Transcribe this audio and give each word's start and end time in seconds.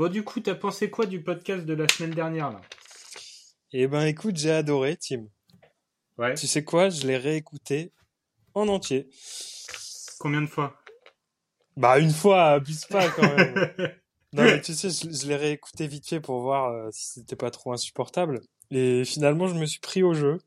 Bon, 0.00 0.08
du 0.08 0.24
coup, 0.24 0.40
t'as 0.40 0.54
pensé 0.54 0.88
quoi 0.88 1.04
du 1.04 1.22
podcast 1.22 1.66
de 1.66 1.74
la 1.74 1.86
semaine 1.86 2.14
dernière, 2.14 2.50
là? 2.50 2.62
Eh 3.70 3.86
ben, 3.86 4.06
écoute, 4.06 4.34
j'ai 4.34 4.50
adoré, 4.50 4.96
Tim. 4.96 5.26
Ouais. 6.16 6.32
Tu 6.36 6.46
sais 6.46 6.64
quoi? 6.64 6.88
Je 6.88 7.06
l'ai 7.06 7.18
réécouté 7.18 7.92
en 8.54 8.68
entier. 8.68 9.10
Combien 10.18 10.40
de 10.40 10.46
fois? 10.46 10.80
Bah, 11.76 11.98
une 11.98 12.12
fois, 12.12 12.52
abuse 12.52 12.86
pas 12.86 13.10
quand 13.10 13.36
même. 13.36 13.54
non, 14.32 14.44
mais 14.44 14.62
tu 14.62 14.72
sais, 14.72 14.88
je, 14.88 15.14
je 15.14 15.28
l'ai 15.28 15.36
réécouté 15.36 15.86
vite 15.86 16.08
fait 16.08 16.20
pour 16.20 16.40
voir 16.40 16.72
euh, 16.72 16.88
si 16.92 17.20
c'était 17.20 17.36
pas 17.36 17.50
trop 17.50 17.74
insupportable. 17.74 18.40
Et 18.70 19.04
finalement, 19.04 19.48
je 19.48 19.54
me 19.54 19.66
suis 19.66 19.80
pris 19.80 20.02
au 20.02 20.14
jeu. 20.14 20.38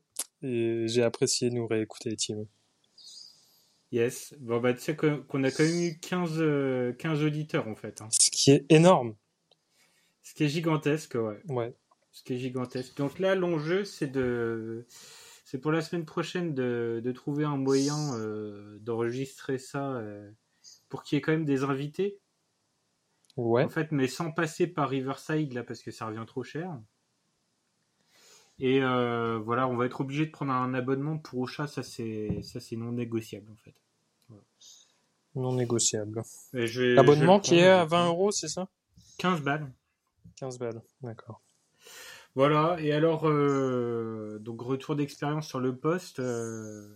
Et 0.42 0.88
j'ai 0.88 1.04
apprécié 1.04 1.50
nous 1.50 1.68
réécouter, 1.68 2.16
Tim. 2.16 2.42
Yes. 3.92 4.34
Bon, 4.40 4.58
bah, 4.58 4.74
tu 4.74 4.80
sais 4.80 4.96
qu'on 4.96 5.44
a 5.44 5.50
quand 5.52 5.62
même 5.62 5.80
eu 5.80 5.98
15, 6.00 6.40
euh, 6.40 6.92
15 6.94 7.22
auditeurs, 7.22 7.68
en 7.68 7.76
fait. 7.76 8.00
hein. 8.00 8.08
Ce 8.10 8.32
qui 8.32 8.50
est 8.50 8.66
énorme. 8.68 9.14
Ce 10.24 10.34
qui 10.34 10.44
est 10.44 10.48
gigantesque, 10.48 11.14
ouais. 11.14 11.40
Ouais. 11.48 11.74
Ce 12.10 12.24
qui 12.24 12.34
est 12.34 12.38
gigantesque. 12.38 12.96
Donc 12.96 13.20
là, 13.20 13.36
l'enjeu, 13.36 13.84
c'est 13.84 14.08
de... 14.08 14.86
C'est 15.44 15.58
pour 15.58 15.70
la 15.70 15.82
semaine 15.82 16.06
prochaine 16.06 16.54
de, 16.54 17.00
de 17.04 17.12
trouver 17.12 17.44
un 17.44 17.58
moyen 17.58 18.14
euh, 18.14 18.78
d'enregistrer 18.80 19.58
ça 19.58 19.92
euh, 19.92 20.28
pour 20.88 21.02
qu'il 21.02 21.16
y 21.16 21.18
ait 21.18 21.20
quand 21.20 21.32
même 21.32 21.44
des 21.44 21.62
invités. 21.62 22.18
Ouais. 23.36 23.62
En 23.62 23.68
fait, 23.68 23.92
mais 23.92 24.08
sans 24.08 24.32
passer 24.32 24.66
par 24.66 24.88
Riverside, 24.88 25.52
là, 25.52 25.62
parce 25.62 25.82
que 25.82 25.90
ça 25.90 26.06
revient 26.06 26.24
trop 26.26 26.42
cher. 26.42 26.76
Et 28.58 28.82
euh, 28.82 29.38
voilà, 29.38 29.68
on 29.68 29.76
va 29.76 29.86
être 29.86 30.00
obligé 30.00 30.26
de 30.26 30.30
prendre 30.30 30.52
un 30.52 30.74
abonnement 30.74 31.18
pour 31.18 31.40
Ocha, 31.40 31.66
ça 31.66 31.82
c'est 31.82 32.40
ça 32.42 32.60
c'est 32.60 32.76
non 32.76 32.92
négociable 32.92 33.50
en 33.50 33.56
fait. 33.56 33.74
Non 35.34 35.54
négociable. 35.54 36.22
L'abonnement 36.52 37.40
qui 37.40 37.56
est 37.56 37.68
à 37.68 37.84
20 37.84 38.06
euros, 38.06 38.30
c'est 38.30 38.48
ça? 38.48 38.68
15 39.18 39.42
balles. 39.42 39.68
15 40.44 40.58
balles. 40.58 40.82
D'accord. 41.02 41.42
Voilà, 42.34 42.76
et 42.80 42.92
alors, 42.92 43.28
euh, 43.28 44.38
donc 44.40 44.60
retour 44.60 44.96
d'expérience 44.96 45.46
sur 45.46 45.60
le 45.60 45.76
poste, 45.76 46.18
euh, 46.18 46.88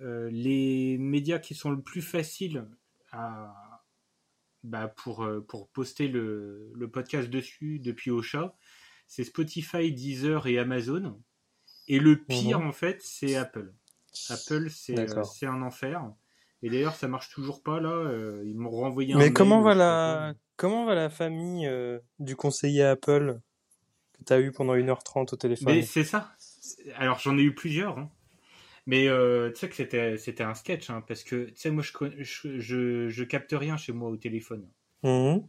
euh, 0.00 0.28
les 0.32 0.98
médias 0.98 1.38
qui 1.38 1.54
sont 1.54 1.70
le 1.70 1.80
plus 1.80 2.02
faciles 2.02 2.68
à, 3.12 3.84
bah, 4.64 4.88
pour, 4.88 5.28
pour 5.46 5.68
poster 5.68 6.08
le, 6.08 6.72
le 6.74 6.90
podcast 6.90 7.30
dessus 7.30 7.78
depuis 7.78 8.10
Ocha, 8.10 8.56
c'est 9.06 9.24
Spotify, 9.24 9.92
Deezer 9.92 10.46
et 10.48 10.58
Amazon. 10.58 11.22
Et 11.86 12.00
le 12.00 12.16
pire, 12.22 12.60
Mhm. 12.60 12.66
en 12.66 12.72
fait, 12.72 13.00
c'est 13.00 13.36
Apple. 13.36 13.72
Apple, 14.28 14.68
c'est 14.70 15.46
un 15.46 15.62
enfer. 15.62 16.12
Et 16.62 16.68
d'ailleurs, 16.70 16.96
ça 16.96 17.06
marche 17.06 17.30
toujours 17.32 17.62
pas, 17.62 17.78
là. 17.80 18.12
ils 18.44 18.56
m'ont 18.58 18.70
renvoyé 18.70 19.14
un 19.14 19.18
Mais 19.18 19.26
mail, 19.26 19.32
comment 19.32 19.60
va 19.62 19.74
la 19.74 20.34
comment 20.58 20.84
va 20.84 20.94
la 20.94 21.08
famille 21.08 21.66
euh, 21.66 21.98
du 22.18 22.36
conseiller 22.36 22.82
Apple 22.84 23.40
que 24.12 24.24
t'as 24.24 24.40
eu 24.40 24.52
pendant 24.52 24.74
1h30 24.74 25.32
au 25.32 25.36
téléphone? 25.36 25.74
Mais 25.74 25.80
c'est 25.82 26.04
ça. 26.04 26.32
Alors 26.96 27.18
j'en 27.20 27.38
ai 27.38 27.42
eu 27.42 27.54
plusieurs. 27.54 27.96
hein. 27.98 28.10
Mais 28.86 29.06
euh, 29.08 29.50
tu 29.52 29.60
sais 29.60 29.68
que 29.68 29.74
c'était 29.74 30.16
c'était 30.18 30.44
un 30.44 30.54
sketch 30.54 30.88
hein, 30.90 31.02
parce 31.06 31.22
que 31.24 31.46
tu 31.50 31.56
sais 31.56 31.70
moi 31.70 31.82
je, 31.82 31.92
je 32.22 32.58
je 32.58 33.08
je 33.08 33.24
capte 33.24 33.52
rien 33.52 33.76
chez 33.76 33.92
moi 33.92 34.08
au 34.10 34.16
téléphone. 34.16 34.68
Mhm. 35.02 35.46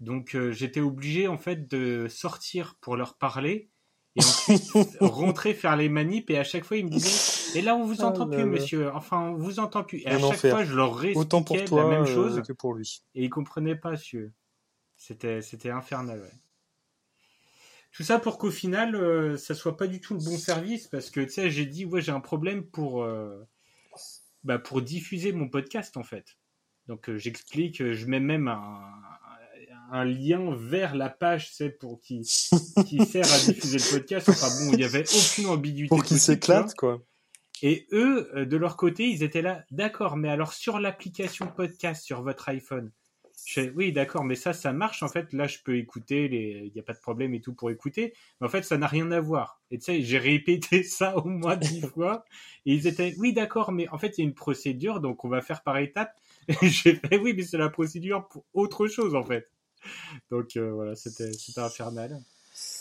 Donc 0.00 0.34
euh, 0.34 0.50
j'étais 0.52 0.80
obligé 0.80 1.26
en 1.28 1.38
fait 1.38 1.68
de 1.68 2.06
sortir 2.08 2.76
pour 2.80 2.96
leur 2.96 3.16
parler 3.18 3.70
et 4.16 4.20
ensuite 4.20 4.98
rentrer 5.00 5.54
faire 5.54 5.76
les 5.76 5.88
manips 5.88 6.28
et 6.28 6.36
à 6.38 6.44
chaque 6.44 6.64
fois 6.64 6.76
ils 6.76 6.84
me 6.84 6.90
disaient 6.90 7.58
et 7.58 7.62
là 7.62 7.74
on 7.76 7.84
vous 7.84 8.02
Ah 8.02 8.08
entend 8.08 8.28
plus 8.28 8.40
là. 8.40 8.46
monsieur 8.46 8.90
enfin 8.92 9.20
on 9.30 9.36
vous 9.36 9.58
entend 9.58 9.84
plus 9.84 10.00
et 10.00 10.06
à 10.06 10.18
chaque 10.18 10.24
enfer. 10.24 10.50
fois 10.50 10.64
je 10.64 10.74
leur 10.74 10.94
réexpliquais 10.94 11.64
la 11.70 11.86
même 11.86 12.02
euh, 12.02 12.06
chose 12.06 12.42
que 12.46 12.52
pour 12.52 12.74
lui. 12.74 13.02
et 13.14 13.24
ils 13.24 13.30
comprenaient 13.30 13.76
pas 13.76 13.92
monsieur. 13.92 14.32
C'était 15.04 15.42
c'était 15.42 15.70
infernal 15.70 16.20
ouais. 16.20 16.30
Tout 17.90 18.04
ça 18.04 18.20
pour 18.20 18.38
qu'au 18.38 18.52
final, 18.52 18.94
euh, 18.94 19.36
ça 19.36 19.54
soit 19.54 19.76
pas 19.76 19.88
du 19.88 20.00
tout 20.00 20.14
le 20.14 20.20
bon 20.20 20.38
service, 20.38 20.86
parce 20.86 21.10
que 21.10 21.20
tu 21.20 21.30
sais, 21.30 21.50
j'ai 21.50 21.66
dit, 21.66 21.84
ouais, 21.84 22.00
j'ai 22.00 22.12
un 22.12 22.20
problème 22.20 22.64
pour, 22.64 23.02
euh, 23.02 23.42
bah, 24.44 24.58
pour 24.58 24.80
diffuser 24.80 25.32
mon 25.32 25.48
podcast, 25.48 25.96
en 25.98 26.04
fait. 26.04 26.38
Donc, 26.86 27.10
euh, 27.10 27.18
j'explique, 27.18 27.82
euh, 27.82 27.92
je 27.92 28.06
mets 28.06 28.20
même 28.20 28.48
un, 28.48 28.80
un 29.90 30.04
lien 30.04 30.54
vers 30.56 30.94
la 30.94 31.10
page, 31.10 31.52
pour 31.80 32.00
qui, 32.00 32.20
qui 32.86 33.04
sert 33.04 33.30
à 33.30 33.38
diffuser 33.40 33.78
le 33.78 33.98
podcast. 33.98 34.28
Enfin 34.30 34.48
bon, 34.48 34.72
il 34.72 34.80
y 34.80 34.84
avait 34.84 35.04
aucune 35.04 35.46
ambiguïté. 35.46 35.88
Pour 35.88 36.02
qu'il 36.02 36.16
possible, 36.16 36.40
tu 36.40 36.46
vois. 36.46 36.56
s'éclate 36.60 36.74
quoi. 36.76 37.02
Et 37.60 37.86
eux, 37.92 38.46
de 38.46 38.56
leur 38.56 38.76
côté, 38.76 39.08
ils 39.08 39.22
étaient 39.22 39.42
là, 39.42 39.64
d'accord, 39.70 40.16
mais 40.16 40.30
alors 40.30 40.54
sur 40.54 40.80
l'application 40.80 41.46
podcast 41.46 42.02
sur 42.02 42.22
votre 42.22 42.48
iPhone, 42.48 42.90
je 43.44 43.62
oui, 43.74 43.92
d'accord, 43.92 44.24
mais 44.24 44.34
ça, 44.34 44.52
ça 44.52 44.72
marche. 44.72 45.02
En 45.02 45.08
fait, 45.08 45.32
là, 45.32 45.46
je 45.46 45.58
peux 45.64 45.76
écouter, 45.76 46.28
les... 46.28 46.62
il 46.66 46.72
n'y 46.72 46.80
a 46.80 46.82
pas 46.82 46.92
de 46.92 47.00
problème 47.00 47.34
et 47.34 47.40
tout 47.40 47.54
pour 47.54 47.70
écouter. 47.70 48.14
Mais 48.40 48.46
en 48.46 48.50
fait, 48.50 48.62
ça 48.62 48.78
n'a 48.78 48.86
rien 48.86 49.10
à 49.10 49.20
voir. 49.20 49.60
Et 49.70 49.78
tu 49.78 49.84
sais, 49.84 50.02
j'ai 50.02 50.18
répété 50.18 50.82
ça 50.84 51.16
au 51.18 51.24
moins 51.24 51.56
dix 51.56 51.80
fois. 51.94 52.24
Et 52.66 52.74
ils 52.74 52.86
étaient, 52.86 53.14
oui, 53.18 53.32
d'accord, 53.32 53.72
mais 53.72 53.88
en 53.88 53.98
fait, 53.98 54.18
il 54.18 54.22
y 54.22 54.24
a 54.24 54.28
une 54.28 54.34
procédure, 54.34 55.00
donc 55.00 55.24
on 55.24 55.28
va 55.28 55.40
faire 55.42 55.62
par 55.62 55.78
étapes. 55.78 56.14
Et 56.62 56.68
j'ai 56.68 56.94
fait, 56.96 57.18
oui, 57.18 57.34
mais 57.36 57.42
c'est 57.44 57.58
la 57.58 57.68
procédure 57.68 58.26
pour 58.28 58.44
autre 58.54 58.86
chose, 58.88 59.14
en 59.14 59.24
fait. 59.24 59.48
Donc 60.30 60.56
euh, 60.56 60.72
voilà, 60.72 60.94
c'était 60.94 61.30
infernal. 61.56 62.20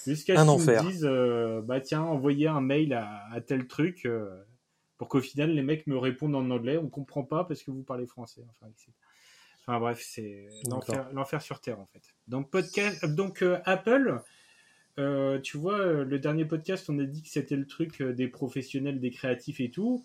Jusqu'à 0.05 0.35
ce 0.37 0.51
qu'ils 0.55 0.65
me 0.65 0.91
disent, 0.91 1.05
euh, 1.05 1.61
bah 1.61 1.79
tiens, 1.81 2.01
envoyez 2.01 2.47
un 2.47 2.61
mail 2.61 2.93
à, 2.93 3.27
à 3.31 3.41
tel 3.41 3.67
truc. 3.67 4.05
euh, 4.05 4.29
pour 4.97 5.07
qu'au 5.07 5.21
final 5.21 5.51
les 5.51 5.63
mecs 5.63 5.87
me 5.87 5.97
répondent 5.97 6.35
en 6.35 6.49
anglais, 6.51 6.77
on 6.77 6.87
comprend 6.89 7.23
pas 7.23 7.43
parce 7.43 7.63
que 7.63 7.71
vous 7.71 7.83
parlez 7.83 8.05
français. 8.05 8.43
Enfin, 8.49 8.67
etc. 8.69 8.91
Enfin, 9.61 9.79
bref, 9.79 10.01
c'est 10.03 10.47
l'enfer, 11.13 11.41
sur 11.41 11.59
terre 11.61 11.79
en 11.79 11.85
fait. 11.85 12.01
Donc 12.27 12.49
podcast, 12.49 13.05
donc 13.05 13.43
euh, 13.43 13.59
Apple, 13.65 14.21
euh, 14.97 15.39
tu 15.39 15.57
vois, 15.57 15.79
euh, 15.79 16.03
le 16.03 16.19
dernier 16.19 16.45
podcast, 16.45 16.89
on 16.89 16.97
a 16.99 17.03
dit 17.03 17.21
que 17.21 17.29
c'était 17.29 17.55
le 17.55 17.67
truc 17.67 18.01
euh, 18.01 18.13
des 18.13 18.27
professionnels, 18.27 18.99
des 18.99 19.11
créatifs 19.11 19.59
et 19.59 19.69
tout. 19.69 20.03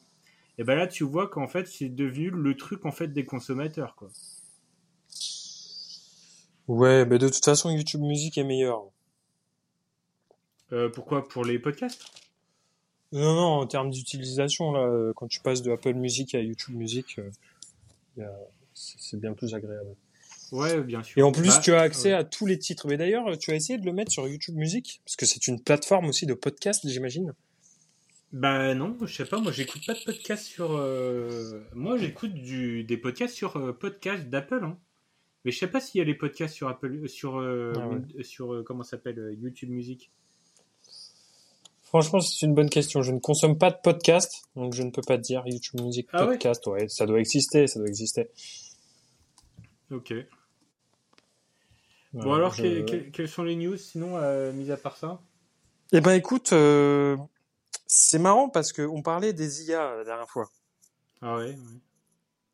Et 0.59 0.65
ben 0.65 0.75
là, 0.75 0.87
tu 0.87 1.05
vois 1.05 1.28
qu'en 1.28 1.49
fait, 1.49 1.66
c'est 1.66 1.89
devenu 1.89 2.31
le 2.31 2.56
truc 2.56 2.84
en 2.87 2.93
fait 2.93 3.09
des 3.09 3.25
consommateurs 3.25 3.95
quoi. 3.95 4.09
Ouais, 6.69 7.05
mais 7.06 7.19
de 7.19 7.28
toute 7.28 7.45
façon 7.45 7.71
YouTube 7.71 8.00
Music 8.00 8.37
est 8.39 8.45
meilleur. 8.45 8.83
Euh, 10.72 10.89
pourquoi? 10.89 11.28
Pour 11.28 11.45
les 11.45 11.59
podcasts? 11.59 12.05
Non, 13.12 13.34
non, 13.34 13.47
en 13.61 13.66
termes 13.66 13.91
d'utilisation, 13.91 14.72
là, 14.72 14.81
euh, 14.81 15.12
quand 15.15 15.28
tu 15.28 15.41
passes 15.41 15.62
de 15.62 15.71
Apple 15.71 15.95
Music 15.95 16.34
à 16.34 16.41
YouTube 16.41 16.75
Music, 16.75 17.19
euh, 17.19 17.31
il 18.16 18.21
y 18.21 18.25
a- 18.25 18.37
c'est 18.98 19.19
bien 19.19 19.32
plus 19.32 19.54
agréable. 19.54 19.97
Ouais, 20.53 20.81
bien 20.82 21.03
sûr. 21.03 21.19
Et 21.19 21.22
en 21.22 21.32
plus, 21.32 21.48
Bah, 21.48 21.60
tu 21.62 21.72
as 21.72 21.81
accès 21.81 22.10
ouais. 22.10 22.14
à 22.19 22.22
tous 22.25 22.47
les 22.47 22.59
titres. 22.59 22.87
Mais 22.87 22.97
d'ailleurs, 22.97 23.37
tu 23.38 23.50
as 23.50 23.54
essayé 23.56 23.78
de 23.78 23.84
le 23.87 23.92
mettre 23.92 24.12
sur 24.12 24.28
YouTube 24.28 24.54
Music? 24.54 25.00
Parce 25.04 25.16
que 25.16 25.26
c'est 25.26 25.48
une 25.48 25.60
plateforme 25.60 26.06
aussi 26.06 26.26
de 26.26 26.34
podcast, 26.34 26.86
j'imagine. 26.88 27.32
Bah 28.32 28.75
non, 28.75 28.97
je 29.04 29.15
sais 29.15 29.25
pas, 29.25 29.38
moi 29.41 29.50
j'écoute 29.53 29.86
pas 29.86 29.94
de 29.94 30.04
podcast 30.04 30.44
sur... 30.44 30.72
euh, 30.76 31.62
Moi 31.75 31.97
j'écoute 31.97 32.34
du... 32.34 32.82
des 32.84 32.97
podcasts 32.97 33.34
sur 33.34 33.56
euh, 33.56 33.72
podcast 33.72 34.25
d'Apple. 34.28 34.60
Hein. 34.65 34.76
Mais 35.44 35.53
je 35.53 35.59
sais 35.59 35.69
pas 35.69 35.81
s'il 35.81 36.00
y 36.00 36.03
a 36.03 36.04
les 36.04 36.15
podcasts 36.15 36.54
sur 36.54 36.69
Apple... 36.69 37.09
Sur, 37.09 37.38
euh, 37.38 37.72
Ah 37.76 37.88
ouais. 37.88 38.25
Sur 38.25 38.53
euh, 38.53 38.62
comment 38.65 38.82
s'appelle 38.82 39.34
YouTube 39.41 39.70
Music? 39.70 40.10
Franchement, 41.82 42.20
c'est 42.20 42.44
une 42.47 42.54
bonne 42.54 42.69
question. 42.69 43.00
Je 43.03 43.12
ne 43.12 43.20
consomme 43.20 43.56
pas 43.59 43.70
de 43.70 43.78
podcast, 43.82 44.42
donc 44.56 44.75
je 44.75 44.82
ne 44.82 44.91
peux 44.91 45.03
pas 45.06 45.16
te 45.16 45.22
dire 45.22 45.44
YouTube 45.47 45.81
Music 45.81 46.09
Ah 46.12 46.25
ouais? 46.26 46.32
Podcast. 46.32 46.66
ouais, 46.66 46.88
ça 46.88 47.06
doit 47.06 47.20
exister, 47.20 47.66
ça 47.69 47.78
doit 47.78 47.88
exister. 47.88 48.28
Ok. 49.91 50.12
Bon 52.12 52.32
alors, 52.32 52.54
je- 52.54 52.62
que- 52.62 52.91
que- 52.91 53.10
quelles 53.10 53.28
sont 53.28 53.42
les 53.44 53.56
news 53.56 53.76
sinon, 53.76 54.16
euh, 54.16 54.52
mis 54.52 54.70
à 54.70 54.76
part 54.76 54.97
ça 54.97 55.20
Eh 55.92 56.00
ben 56.00 56.12
écoute, 56.12 56.52
euh, 56.52 57.16
c'est 57.86 58.19
marrant 58.19 58.48
parce 58.48 58.72
que 58.72 58.82
on 58.82 59.02
parlait 59.02 59.32
des 59.32 59.64
IA 59.69 59.97
la 59.97 60.04
dernière 60.04 60.28
fois. 60.28 60.50
Ah 61.20 61.36
ouais, 61.36 61.50
ouais. 61.50 61.56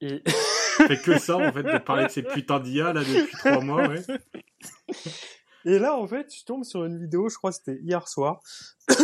Et 0.01 0.23
Je 0.27 0.87
fais 0.87 0.97
que 1.01 1.19
ça 1.19 1.37
en 1.37 1.53
fait, 1.53 1.63
de 1.63 1.79
parler 1.79 2.07
de 2.07 2.11
ces 2.11 2.23
putains 2.23 2.59
d'IA 2.59 2.93
là 2.93 3.05
depuis 3.05 3.37
trois 3.37 3.61
mois, 3.61 3.87
ouais. 3.89 4.03
Et 5.65 5.79
là, 5.79 5.97
en 5.97 6.09
fait, 6.09 6.35
je 6.35 6.45
tombe 6.45 6.65
sur 6.65 6.85
une 6.85 6.99
vidéo, 6.99 7.29
je 7.29 7.37
crois 7.37 7.51
que 7.53 7.57
c'était 7.59 7.81
hier 7.83 8.09
soir, 8.09 8.41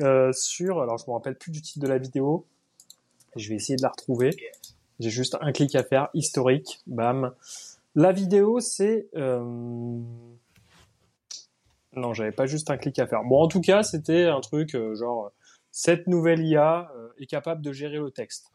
euh, 0.00 0.32
sur, 0.32 0.80
alors 0.80 0.96
je 0.96 1.04
me 1.06 1.12
rappelle 1.12 1.36
plus 1.36 1.50
du 1.50 1.60
titre 1.60 1.80
de 1.80 1.88
la 1.88 1.98
vidéo, 1.98 2.46
je 3.36 3.48
vais 3.50 3.56
essayer 3.56 3.76
de 3.76 3.82
la 3.82 3.90
retrouver. 3.90 4.30
J'ai 5.00 5.08
juste 5.10 5.36
un 5.40 5.50
clic 5.52 5.74
à 5.74 5.82
faire, 5.82 6.08
historique, 6.12 6.80
bam. 6.86 7.32
La 7.94 8.12
vidéo, 8.12 8.60
c'est... 8.60 9.08
Euh... 9.16 9.98
Non, 11.96 12.12
j'avais 12.12 12.32
pas 12.32 12.46
juste 12.46 12.70
un 12.70 12.76
clic 12.76 12.98
à 12.98 13.06
faire. 13.06 13.24
Bon, 13.24 13.42
en 13.42 13.48
tout 13.48 13.62
cas, 13.62 13.82
c'était 13.82 14.26
un 14.26 14.40
truc 14.40 14.74
euh, 14.74 14.94
genre, 14.94 15.32
cette 15.72 16.06
nouvelle 16.06 16.44
IA 16.44 16.92
euh, 16.94 17.08
est 17.18 17.26
capable 17.26 17.62
de 17.62 17.72
gérer 17.72 17.96
le 17.96 18.10
texte. 18.10 18.52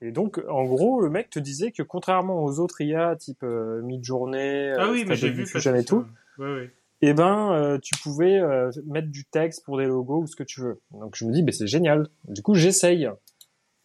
Et 0.00 0.10
donc, 0.10 0.42
en 0.48 0.64
gros, 0.64 1.00
le 1.00 1.10
mec 1.10 1.30
te 1.30 1.38
disait 1.38 1.70
que 1.70 1.84
contrairement 1.84 2.44
aux 2.44 2.58
autres 2.58 2.80
IA, 2.80 3.14
type 3.16 3.42
Midjourney, 3.42 4.72
Ah 4.76 4.90
oui, 4.90 5.04
mais 5.04 5.14
j'ai 5.14 5.28
Stable 5.28 5.32
vu 5.32 5.42
Diffusion 5.44 5.72
passer 5.72 5.82
et 5.82 5.84
tout, 5.84 6.06
ça. 6.36 6.42
Ouais, 6.42 6.54
ouais. 6.54 6.70
eh 7.02 7.14
ben, 7.14 7.78
tu 7.82 7.94
pouvais 8.00 8.40
mettre 8.86 9.08
du 9.08 9.24
texte 9.24 9.64
pour 9.64 9.76
des 9.76 9.86
logos 9.86 10.22
ou 10.22 10.26
ce 10.28 10.36
que 10.36 10.44
tu 10.44 10.60
veux. 10.60 10.80
Donc 10.92 11.16
je 11.16 11.24
me 11.24 11.32
dis, 11.32 11.42
ben 11.42 11.52
c'est 11.52 11.66
génial. 11.66 12.06
Du 12.28 12.42
coup, 12.42 12.54
j'essaye. 12.54 13.10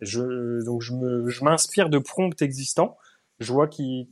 Je, 0.01 0.63
donc 0.65 0.81
je 0.81 0.93
me, 0.93 1.29
je 1.29 1.43
m'inspire 1.43 1.89
de 1.89 1.97
prompts 1.97 2.41
existants. 2.41 2.97
je 3.39 3.51
vois 3.53 3.67
qu'ils 3.67 4.07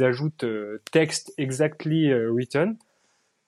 ajoutent 0.00 0.44
euh, 0.44 0.82
text 0.92 1.32
exactly 1.38 2.10
euh, 2.10 2.30
written. 2.32 2.76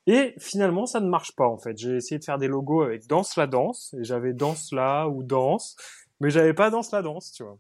Et 0.07 0.35
finalement, 0.39 0.87
ça 0.87 1.01
ne 1.01 1.09
marche 1.09 1.33
pas 1.35 1.49
en 1.49 1.59
fait. 1.59 1.77
J'ai 1.77 1.97
essayé 1.97 2.19
de 2.19 2.25
faire 2.25 2.39
des 2.39 2.47
logos 2.47 2.83
avec 2.83 3.07
danse 3.09 3.37
la 3.37 3.47
danse, 3.47 3.95
et 3.99 4.05
j'avais 4.05 4.33
danse 4.33 4.73
là 4.73 5.09
ou 5.09 5.23
danse, 5.23 5.77
mais 6.21 6.31
j'avais 6.31 6.55
pas 6.55 6.71
danse 6.71 6.93
la 6.93 7.03
danse, 7.03 7.33
tu 7.33 7.43
vois. 7.43 7.59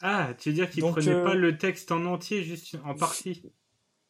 Ah, 0.00 0.34
tu 0.38 0.50
veux 0.50 0.54
dire 0.54 0.70
qu'ils 0.70 0.82
prenaient 0.84 1.12
euh, 1.12 1.24
pas 1.24 1.34
le 1.34 1.58
texte 1.58 1.90
en 1.90 2.04
entier, 2.06 2.42
juste 2.42 2.76
en 2.84 2.94
partie 2.94 3.42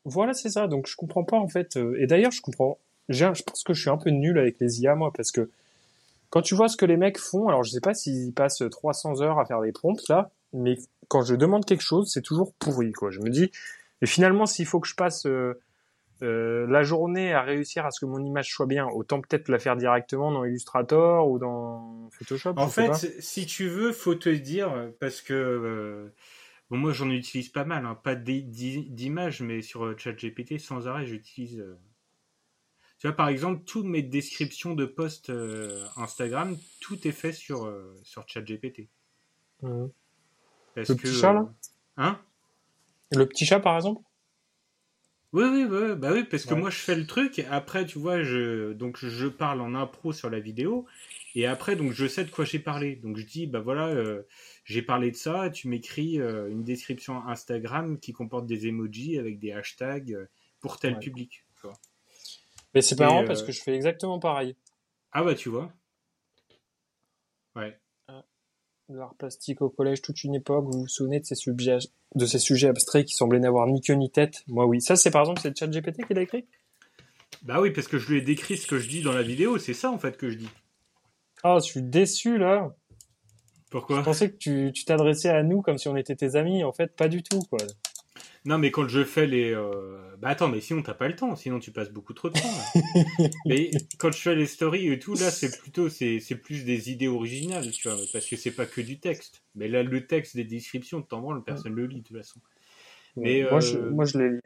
Voilà, 0.04 0.34
c'est 0.34 0.50
ça. 0.50 0.66
Donc 0.66 0.86
je 0.86 0.96
comprends 0.96 1.24
pas 1.24 1.38
en 1.38 1.48
fait. 1.48 1.78
Et 1.98 2.06
d'ailleurs, 2.06 2.32
je 2.32 2.42
comprends. 2.42 2.78
Je 3.08 3.26
pense 3.26 3.62
que 3.64 3.74
je 3.74 3.80
suis 3.80 3.90
un 3.90 3.98
peu 3.98 4.10
nul 4.10 4.38
avec 4.38 4.58
les 4.60 4.82
IA 4.82 4.94
moi, 4.94 5.10
parce 5.14 5.32
que 5.32 5.50
quand 6.32 6.40
tu 6.40 6.54
vois 6.54 6.68
ce 6.68 6.78
que 6.78 6.86
les 6.86 6.96
mecs 6.96 7.18
font, 7.18 7.48
alors 7.48 7.62
je 7.62 7.70
sais 7.70 7.80
pas 7.80 7.92
s'ils 7.92 8.32
passent 8.32 8.62
300 8.70 9.20
heures 9.20 9.38
à 9.38 9.44
faire 9.44 9.60
des 9.60 9.70
prompts 9.70 10.08
là, 10.08 10.30
mais 10.54 10.78
quand 11.08 11.22
je 11.22 11.34
demande 11.34 11.66
quelque 11.66 11.82
chose, 11.82 12.10
c'est 12.10 12.22
toujours 12.22 12.54
pourri, 12.54 12.92
quoi. 12.92 13.10
Je 13.10 13.20
me 13.20 13.28
dis, 13.28 13.50
et 14.00 14.06
finalement, 14.06 14.46
s'il 14.46 14.64
faut 14.64 14.80
que 14.80 14.88
je 14.88 14.94
passe 14.94 15.26
euh, 15.26 15.60
euh, 16.22 16.66
la 16.70 16.84
journée 16.84 17.34
à 17.34 17.42
réussir 17.42 17.84
à 17.84 17.90
ce 17.90 18.00
que 18.00 18.06
mon 18.06 18.24
image 18.24 18.48
soit 18.48 18.64
bien, 18.64 18.86
autant 18.86 19.20
peut-être 19.20 19.50
la 19.50 19.58
faire 19.58 19.76
directement 19.76 20.32
dans 20.32 20.46
Illustrator 20.46 21.28
ou 21.28 21.38
dans 21.38 22.08
Photoshop. 22.12 22.54
En 22.56 22.68
fait, 22.68 22.94
si 23.20 23.44
tu 23.44 23.68
veux, 23.68 23.92
faut 23.92 24.14
te 24.14 24.30
dire, 24.30 24.72
parce 25.00 25.20
que 25.20 25.34
euh, 25.34 26.14
bon, 26.70 26.78
moi 26.78 26.92
j'en 26.92 27.10
utilise 27.10 27.50
pas 27.50 27.66
mal, 27.66 27.84
hein, 27.84 27.94
pas 28.02 28.14
d'images, 28.14 29.42
mais 29.42 29.60
sur 29.60 29.98
ChatGPT, 29.98 30.58
sans 30.58 30.88
arrêt, 30.88 31.04
j'utilise. 31.04 31.62
Tu 33.02 33.08
vois, 33.08 33.16
par 33.16 33.26
exemple, 33.26 33.64
toutes 33.64 33.84
mes 33.84 34.02
descriptions 34.02 34.76
de 34.76 34.86
posts 34.86 35.32
Instagram, 35.96 36.56
tout 36.80 37.08
est 37.08 37.12
fait 37.12 37.32
sur, 37.32 37.68
sur 38.04 38.22
ChatGPT. 38.28 38.86
Mmh 39.60 39.88
le 40.76 40.84
petit 40.84 41.12
chat, 41.12 41.32
là 41.32 41.40
euh, 41.40 42.02
Hein? 42.02 42.20
Le 43.10 43.26
petit 43.26 43.44
chat, 43.44 43.60
par 43.60 43.74
exemple? 43.74 44.02
Oui, 45.32 45.44
oui, 45.50 45.64
oui, 45.64 45.96
bah 45.96 46.10
oui, 46.12 46.24
parce 46.24 46.44
que 46.44 46.52
moi 46.52 46.68
je 46.68 46.76
fais 46.76 46.94
le 46.94 47.06
truc, 47.06 47.38
après 47.50 47.86
tu 47.86 47.98
vois, 47.98 48.22
je, 48.22 48.74
donc 48.74 48.98
je 49.02 49.26
parle 49.26 49.62
en 49.62 49.74
impro 49.74 50.12
sur 50.12 50.28
la 50.28 50.40
vidéo, 50.40 50.84
et 51.34 51.46
après 51.46 51.74
donc 51.74 51.92
je 51.92 52.06
sais 52.06 52.24
de 52.24 52.30
quoi 52.30 52.44
j'ai 52.44 52.58
parlé. 52.58 52.96
Donc 52.96 53.16
je 53.16 53.24
dis, 53.24 53.46
bah 53.46 53.60
voilà, 53.60 53.86
euh, 53.86 54.24
j'ai 54.66 54.82
parlé 54.82 55.10
de 55.10 55.16
ça, 55.16 55.48
tu 55.48 55.68
m'écris 55.68 56.20
euh, 56.20 56.50
une 56.50 56.64
description 56.64 57.26
Instagram 57.26 57.98
qui 57.98 58.12
comporte 58.12 58.44
des 58.44 58.66
emojis 58.66 59.18
avec 59.18 59.38
des 59.38 59.52
hashtags 59.52 60.28
pour 60.60 60.78
tel 60.78 60.98
public. 60.98 61.46
Mais 62.74 62.82
c'est 62.82 62.96
pas 62.96 63.06
marrant 63.06 63.24
parce 63.24 63.42
que 63.42 63.52
je 63.52 63.62
fais 63.62 63.74
exactement 63.74 64.18
pareil. 64.18 64.56
Ah 65.12 65.22
bah 65.22 65.34
tu 65.34 65.48
vois. 65.48 65.72
Ouais 67.54 67.78
l'art 68.88 69.14
plastique 69.14 69.62
au 69.62 69.70
collège 69.70 70.02
toute 70.02 70.22
une 70.24 70.34
époque, 70.34 70.64
vous 70.66 70.80
vous 70.80 70.88
souvenez 70.88 71.20
de 71.20 71.24
ces 71.24 71.34
sujets, 71.34 71.78
de 72.14 72.26
ces 72.26 72.38
sujets 72.38 72.68
abstraits 72.68 73.06
qui 73.06 73.14
semblaient 73.14 73.40
n'avoir 73.40 73.66
ni 73.66 73.80
queue 73.80 73.94
ni 73.94 74.10
tête? 74.10 74.42
Moi 74.48 74.66
oui. 74.66 74.80
Ça 74.80 74.96
c'est 74.96 75.10
par 75.10 75.22
exemple 75.22 75.40
c'est 75.40 75.56
ChatGPT 75.56 76.06
qui 76.06 76.14
l'a 76.14 76.22
écrit? 76.22 76.46
Bah 77.42 77.60
oui, 77.60 77.70
parce 77.70 77.88
que 77.88 77.98
je 77.98 78.12
lui 78.12 78.18
ai 78.18 78.22
décrit 78.22 78.56
ce 78.56 78.66
que 78.66 78.78
je 78.78 78.88
dis 78.88 79.02
dans 79.02 79.12
la 79.12 79.22
vidéo, 79.22 79.58
c'est 79.58 79.74
ça 79.74 79.90
en 79.90 79.98
fait 79.98 80.16
que 80.16 80.30
je 80.30 80.36
dis. 80.36 80.48
Ah, 81.42 81.56
je 81.58 81.64
suis 81.64 81.82
déçu 81.82 82.38
là. 82.38 82.76
Pourquoi? 83.70 83.98
Je 83.98 84.02
pensais 84.02 84.30
que 84.30 84.36
tu 84.36 84.84
t'adressais 84.84 85.30
à 85.30 85.42
nous 85.42 85.62
comme 85.62 85.78
si 85.78 85.88
on 85.88 85.96
était 85.96 86.14
tes 86.14 86.36
amis, 86.36 86.62
en 86.62 86.72
fait 86.72 86.94
pas 86.94 87.08
du 87.08 87.22
tout 87.22 87.40
quoi. 87.40 87.58
Non, 88.44 88.58
mais 88.58 88.70
quand 88.70 88.88
je 88.88 89.04
fais 89.04 89.26
les. 89.26 89.52
Euh, 89.52 89.98
bah 90.18 90.28
attends, 90.28 90.48
mais 90.48 90.60
sinon 90.60 90.82
t'as 90.82 90.94
pas 90.94 91.08
le 91.08 91.14
temps, 91.14 91.34
sinon 91.36 91.58
tu 91.58 91.70
passes 91.70 91.90
beaucoup 91.90 92.12
trop 92.12 92.28
de 92.28 92.34
temps. 92.34 93.30
mais 93.46 93.70
quand 93.98 94.12
je 94.12 94.18
fais 94.18 94.34
les 94.34 94.46
stories 94.46 94.92
et 94.92 94.98
tout, 94.98 95.14
là 95.14 95.30
c'est 95.30 95.58
plutôt 95.58 95.88
c'est 95.88 96.20
plus 96.42 96.64
des 96.64 96.90
idées 96.90 97.08
originales, 97.08 97.70
tu 97.70 97.88
vois, 97.88 97.98
parce 98.12 98.26
que 98.26 98.36
c'est 98.36 98.50
pas 98.50 98.66
que 98.66 98.80
du 98.80 98.98
texte. 98.98 99.42
Mais 99.54 99.68
là 99.68 99.82
le 99.82 100.06
texte 100.06 100.36
des 100.36 100.44
descriptions, 100.44 101.02
t'en 101.02 101.32
le 101.32 101.42
personne 101.42 101.74
le 101.74 101.86
lit 101.86 102.02
de 102.02 102.06
toute 102.06 102.16
façon. 102.16 102.40
Mais 103.16 103.46
moi, 103.48 103.60
je, 103.60 103.78
euh, 103.78 103.90
moi 103.90 104.04
je 104.04 104.18
les 104.18 104.30
lis. 104.30 104.40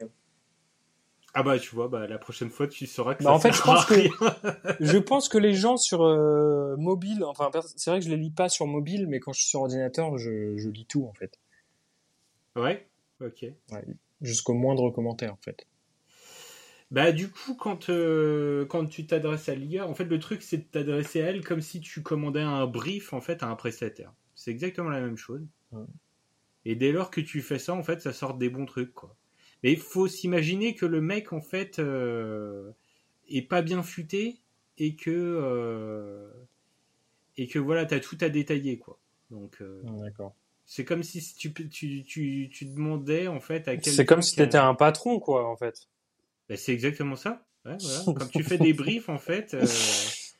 Ah 1.33 1.43
bah 1.43 1.59
tu 1.59 1.75
vois, 1.75 1.87
bah 1.87 2.07
la 2.07 2.17
prochaine 2.17 2.49
fois 2.49 2.67
tu 2.67 2.87
sauras 2.87 3.13
que 3.13 3.23
bah, 3.23 3.29
ça 3.29 3.35
en 3.35 3.39
fait 3.39 3.53
je 3.53 3.61
pense 3.61 3.85
que 3.85 3.93
je 4.79 4.97
pense 4.97 5.29
que 5.29 5.37
les 5.37 5.53
gens 5.53 5.77
sur 5.77 6.03
euh, 6.03 6.75
mobile, 6.77 7.23
enfin 7.23 7.51
c'est 7.75 7.91
vrai 7.91 7.99
que 7.99 8.05
je 8.05 8.09
les 8.09 8.17
lis 8.17 8.31
pas 8.31 8.49
sur 8.49 8.65
mobile, 8.65 9.07
mais 9.07 9.19
quand 9.19 9.33
je 9.33 9.41
suis 9.41 9.49
sur 9.49 9.61
ordinateur, 9.61 10.17
je, 10.17 10.57
je 10.57 10.69
lis 10.69 10.85
tout 10.85 11.05
en 11.05 11.13
fait. 11.13 11.39
Ouais. 12.55 12.87
Ok. 13.21 13.45
Jusqu'au 14.21 14.53
moindre 14.53 14.89
commentaire, 14.89 15.33
en 15.33 15.39
fait. 15.41 15.67
Bah 16.89 17.11
du 17.11 17.29
coup, 17.29 17.55
quand, 17.55 17.89
euh, 17.89 18.65
quand 18.65 18.85
tu 18.85 19.05
t'adresses 19.05 19.49
à 19.49 19.55
l'IA, 19.55 19.87
en 19.87 19.93
fait, 19.93 20.05
le 20.05 20.19
truc, 20.19 20.41
c'est 20.41 20.57
de 20.57 20.63
t'adresser 20.63 21.21
à 21.21 21.25
elle 21.27 21.43
comme 21.43 21.61
si 21.61 21.81
tu 21.81 22.01
commandais 22.01 22.41
un 22.41 22.65
brief, 22.65 23.11
en 23.13 23.19
fait, 23.19 23.43
à 23.43 23.47
un 23.47 23.55
prestataire. 23.55 24.13
C'est 24.35 24.51
exactement 24.51 24.89
la 24.89 25.01
même 25.01 25.17
chose. 25.17 25.45
Et 26.63 26.75
dès 26.75 26.91
lors 26.91 27.11
que 27.11 27.21
tu 27.21 27.41
fais 27.41 27.59
ça, 27.59 27.73
en 27.73 27.83
fait, 27.83 28.01
ça 28.01 28.13
sort 28.13 28.35
des 28.35 28.49
bons 28.49 28.65
trucs, 28.65 28.93
quoi. 28.93 29.15
Mais 29.63 29.73
il 29.73 29.79
faut 29.79 30.07
s'imaginer 30.07 30.75
que 30.75 30.85
le 30.85 31.01
mec, 31.01 31.33
en 31.33 31.41
fait, 31.41 31.79
euh, 31.79 32.71
est 33.27 33.41
pas 33.41 33.61
bien 33.61 33.83
futé 33.83 34.39
et 34.77 34.95
que... 34.95 35.11
Euh, 35.11 36.31
et 37.35 37.47
que 37.47 37.59
voilà, 37.59 37.85
t'as 37.85 37.99
tout 37.99 38.17
à 38.21 38.29
détailler, 38.29 38.77
quoi. 38.77 38.97
Donc... 39.29 39.61
D'accord. 39.83 40.35
C'est 40.69 40.83
comme 40.83 41.01
si 41.01 41.23
tu, 41.33 41.53
tu, 41.53 42.03
tu, 42.03 42.49
tu, 42.51 42.65
demandais 42.65 43.29
en 43.29 43.39
fait 43.39 43.69
à 43.69 43.77
quelqu'un. 43.77 43.91
C'est 43.91 44.05
comme 44.05 44.21
si 44.21 44.35
tu 44.35 44.41
étais 44.41 44.57
un 44.57 44.75
patron, 44.75 45.17
quoi, 45.21 45.49
en 45.49 45.55
fait. 45.55 45.87
Ben, 46.49 46.57
c'est 46.57 46.73
exactement 46.73 47.15
ça. 47.15 47.41
Ouais, 47.65 47.77
voilà. 47.79 48.03
Quand 48.19 48.27
tu 48.27 48.43
fais 48.43 48.57
des 48.57 48.73
briefs, 48.73 49.07
en 49.09 49.17
fait. 49.17 49.53
Euh... 49.53 49.65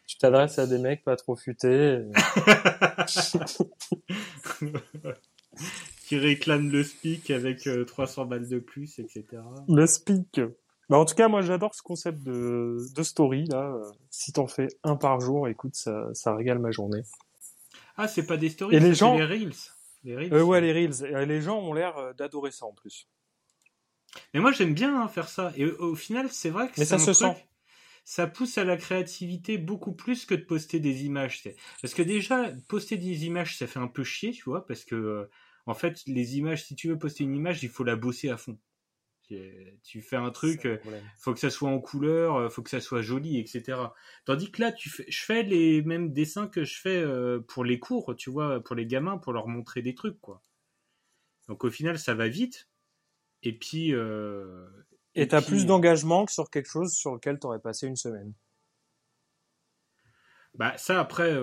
Tu 0.06 0.18
t'adresses 0.20 0.58
à 0.58 0.66
des 0.66 0.78
mecs 0.78 1.04
pas 1.04 1.18
trop 1.18 1.36
futés. 1.36 2.00
qui 6.06 6.18
réclament 6.18 6.72
le 6.72 6.82
speak 6.82 7.30
avec 7.30 7.68
300 7.86 8.22
euh, 8.22 8.26
balles 8.26 8.48
de 8.48 8.60
plus, 8.60 9.00
etc. 9.00 9.26
Le 9.68 9.86
speak. 9.86 10.40
Bah, 10.90 10.98
en 10.98 11.04
tout 11.04 11.14
cas, 11.14 11.28
moi, 11.28 11.42
j'adore 11.42 11.76
ce 11.76 11.82
concept 11.82 12.24
de, 12.24 12.78
de 12.96 13.04
story, 13.04 13.48
là. 13.50 13.78
Si 14.10 14.32
t'en 14.32 14.48
fais 14.48 14.70
un 14.84 14.96
par 14.96 15.20
jour, 15.20 15.50
écoute, 15.50 15.76
ça, 15.76 16.08
ça 16.14 16.34
régale 16.34 16.60
ma 16.60 16.72
journée. 16.72 17.02
Ah, 17.98 18.08
c'est 18.08 18.26
pas 18.26 18.38
des 18.38 18.48
stories, 18.48 18.80
c'est 18.80 19.02
les 19.18 19.26
Reels. 19.26 19.52
Les 20.08 20.32
euh, 20.32 20.44
ouais, 20.44 20.62
les 20.62 20.72
Reels. 20.72 21.28
Les 21.28 21.42
gens 21.42 21.60
ont 21.60 21.74
l'air 21.74 21.98
euh, 21.98 22.14
d'adorer 22.14 22.52
ça 22.52 22.66
en 22.66 22.74
plus. 22.74 23.10
Mais 24.34 24.40
moi, 24.40 24.52
j'aime 24.52 24.74
bien 24.74 25.02
hein, 25.02 25.08
faire 25.08 25.28
ça. 25.28 25.52
Et 25.58 25.66
au, 25.66 25.96
final, 25.96 26.30
c'est 26.32 26.50
vrai 26.50 26.68
que 26.68 26.74
Mais 26.78 26.86
ça 26.86 26.98
se 26.98 27.14
sent. 27.14 27.36
Ça 28.06 28.26
pousse 28.26 28.58
à 28.58 28.64
la 28.64 28.78
créativité 28.78 29.58
beaucoup 29.58 29.92
plus 29.92 30.26
que 30.26 30.34
de 30.34 30.44
poster 30.44 30.80
des 30.80 31.04
images. 31.04 31.44
Parce 31.82 31.94
que 31.94 32.02
déjà, 32.02 32.52
poster 32.70 32.96
des 32.96 33.26
images, 33.26 33.58
ça 33.58 33.68
fait 33.68 33.80
un 33.80 33.90
peu 33.90 34.06
chier, 34.06 34.32
tu 34.32 34.44
vois, 34.46 34.66
parce 34.66 34.86
que 34.86 34.96
euh, 34.96 35.30
en 35.66 35.74
fait, 35.74 36.02
les 36.08 36.38
images, 36.38 36.64
si 36.64 36.76
tu 36.76 36.88
veux 36.88 36.98
poster 36.98 37.26
une 37.26 37.36
image, 37.36 37.64
il 37.64 37.70
faut 37.70 37.84
la 37.84 37.98
bosser 37.98 38.30
à 38.30 38.38
fond. 38.38 38.58
Tu 39.84 40.02
fais 40.02 40.16
un 40.16 40.32
truc, 40.32 40.66
euh, 40.66 40.78
faut 41.18 41.34
que 41.34 41.40
ça 41.40 41.50
soit 41.50 41.70
en 41.70 41.80
couleur, 41.80 42.36
euh, 42.36 42.50
faut 42.50 42.62
que 42.62 42.70
ça 42.70 42.80
soit 42.80 43.02
joli, 43.02 43.40
etc. 43.40 43.78
Tandis 44.26 44.52
que 44.52 44.62
là, 44.62 44.72
tu 44.72 44.90
fais, 44.90 45.06
je 45.10 45.24
fais 45.24 45.44
les 45.44 45.82
mêmes 45.82 46.14
dessins 46.14 46.48
que 46.48 46.64
je 46.64 46.80
fais 46.80 46.98
euh, 46.98 47.40
pour 47.40 47.66
les 47.66 47.78
cours, 47.80 48.16
tu 48.16 48.30
vois, 48.30 48.64
pour 48.64 48.76
les 48.76 48.86
gamins, 48.86 49.18
pour 49.18 49.34
leur 49.34 49.48
montrer 49.48 49.82
des 49.82 49.96
trucs, 49.96 50.20
quoi. 50.22 50.42
Donc 51.50 51.66
au 51.66 51.70
final, 51.70 52.00
ça 52.00 52.14
va 52.14 52.28
vite. 52.30 52.70
Et 53.44 53.58
puis. 53.58 53.94
et 55.16 55.28
t'as 55.28 55.42
plus 55.42 55.66
d'engagement 55.66 56.26
que 56.26 56.32
sur 56.32 56.50
quelque 56.50 56.70
chose 56.70 56.94
sur 56.94 57.14
lequel 57.14 57.38
t'aurais 57.38 57.60
passé 57.60 57.88
une 57.88 57.96
semaine. 57.96 58.34
Bah 60.54 60.76
ça 60.78 61.00
après, 61.00 61.38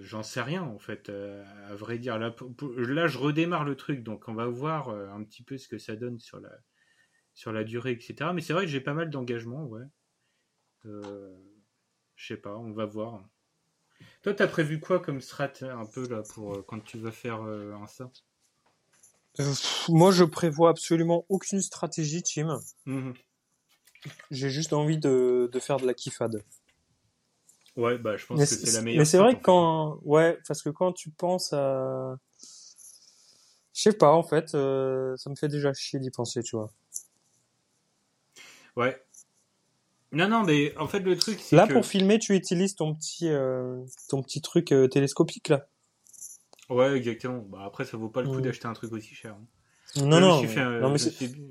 j'en 0.00 0.22
sais 0.22 0.42
rien 0.42 0.62
en 0.62 0.78
fait, 0.78 1.08
à 1.08 1.74
vrai 1.74 1.98
dire. 1.98 2.18
Là, 2.18 2.34
là, 2.78 3.06
je 3.06 3.18
redémarre 3.18 3.64
le 3.64 3.76
truc, 3.76 4.02
donc 4.02 4.26
on 4.26 4.34
va 4.34 4.46
voir 4.46 4.88
un 4.88 5.22
petit 5.22 5.42
peu 5.42 5.56
ce 5.56 5.68
que 5.68 5.78
ça 5.78 5.96
donne 5.96 6.18
sur 6.18 6.40
la, 6.40 6.50
sur 7.40 7.52
la 7.52 7.64
durée, 7.64 7.92
etc. 7.92 8.32
Mais 8.34 8.42
c'est 8.42 8.52
vrai 8.52 8.66
que 8.66 8.70
j'ai 8.70 8.82
pas 8.82 8.92
mal 8.92 9.08
d'engagement, 9.08 9.64
ouais. 9.64 9.86
Euh, 10.84 11.34
je 12.14 12.26
sais 12.26 12.36
pas, 12.36 12.54
on 12.54 12.70
va 12.72 12.84
voir. 12.84 13.24
Toi, 14.22 14.34
t'as 14.34 14.46
prévu 14.46 14.78
quoi 14.78 15.00
comme 15.00 15.22
strat 15.22 15.50
un 15.62 15.86
peu 15.86 16.06
là 16.06 16.22
pour 16.34 16.54
euh, 16.54 16.62
quand 16.68 16.80
tu 16.80 16.98
vas 16.98 17.10
faire 17.10 17.40
euh, 17.42 17.72
un 17.72 17.86
ça? 17.86 18.10
Moi, 19.88 20.12
je 20.12 20.24
prévois 20.24 20.68
absolument 20.68 21.24
aucune 21.30 21.62
stratégie, 21.62 22.22
Tim. 22.22 22.60
Mhm. 22.84 23.14
J'ai 24.30 24.50
juste 24.50 24.74
envie 24.74 24.98
de, 24.98 25.48
faire 25.60 25.78
de 25.78 25.86
la 25.86 25.94
kiffade. 25.94 26.44
Ouais, 27.74 27.96
bah 27.96 28.18
je 28.18 28.26
pense 28.26 28.38
que 28.38 28.44
c'est 28.44 28.76
la 28.76 28.82
meilleure. 28.82 28.98
Mais 28.98 29.06
c'est 29.06 29.16
vrai 29.16 29.38
que 29.38 29.42
quand, 29.42 29.98
ouais, 30.02 30.38
parce 30.46 30.60
que 30.60 30.68
quand 30.68 30.92
tu 30.92 31.10
penses 31.10 31.54
à, 31.54 32.18
je 33.72 33.80
sais 33.80 33.94
pas, 33.94 34.12
en 34.12 34.22
fait, 34.22 34.50
ça 34.50 35.30
me 35.30 35.36
fait 35.36 35.48
déjà 35.48 35.72
chier 35.72 35.98
d'y 35.98 36.10
penser, 36.10 36.42
tu 36.42 36.56
vois. 36.56 36.70
Ouais. 38.76 39.00
Non, 40.12 40.28
non, 40.28 40.42
mais 40.42 40.76
en 40.76 40.88
fait, 40.88 41.00
le 41.00 41.16
truc, 41.16 41.38
c'est 41.40 41.54
Là, 41.54 41.66
pour 41.66 41.86
filmer, 41.86 42.18
tu 42.18 42.34
utilises 42.34 42.74
ton 42.74 42.94
petit, 42.94 43.28
euh, 43.28 43.84
ton 44.08 44.22
petit 44.22 44.40
truc 44.40 44.72
euh, 44.72 44.88
télescopique, 44.88 45.48
là. 45.48 45.66
Ouais, 46.68 46.96
exactement. 46.96 47.44
Bah, 47.48 47.62
après, 47.64 47.84
ça 47.84 47.96
vaut 47.96 48.08
pas 48.08 48.22
le 48.22 48.28
coup 48.28 48.38
mm. 48.38 48.42
d'acheter 48.42 48.66
un 48.66 48.72
truc 48.72 48.92
aussi 48.92 49.14
cher. 49.14 49.32
Hein. 49.32 49.46
Non, 49.96 50.20
non, 50.20 50.40
non, 50.80 50.90
mais 50.90 50.98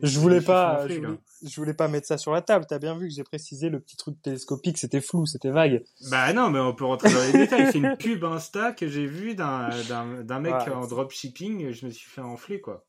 je, 0.02 0.20
voulais 0.20 0.40
pas, 0.40 0.88
je, 0.88 1.56
voulais, 1.58 1.74
pas 1.74 1.90
mettre 1.90 2.08
ça 2.08 2.18
sur 2.18 2.32
la 2.32 2.42
table. 2.42 2.66
T'as 2.70 2.80
bien 2.80 2.98
vu 2.98 3.10
que 3.10 3.14
j'ai 3.14 3.24
précisé 3.24 3.68
le 3.68 3.82
petit 3.82 3.98
truc 3.98 4.22
télescopique, 4.22 4.78
c'était 4.78 5.02
flou, 5.02 5.26
c'était 5.26 5.50
vague. 5.50 5.84
Bah 6.10 6.32
non, 6.32 6.50
mais 6.50 6.60
on 6.60 6.74
peut 6.74 6.86
rentrer 6.86 7.12
dans 7.12 7.22
les 7.22 7.34
détails. 7.34 7.70
C'est 7.72 7.80
une 7.80 7.98
pub 7.98 8.24
Insta 8.24 8.72
que 8.72 8.88
j'ai 8.88 9.06
vue 9.08 9.36
d'un, 9.36 9.70
d'un, 10.24 10.40
mec 10.40 10.54
en 10.74 10.88
dropshipping. 10.88 11.72
Je 11.72 11.86
me 11.86 11.92
suis 11.92 12.10
fait 12.10 12.22
enfler, 12.22 12.62
quoi. 12.62 12.86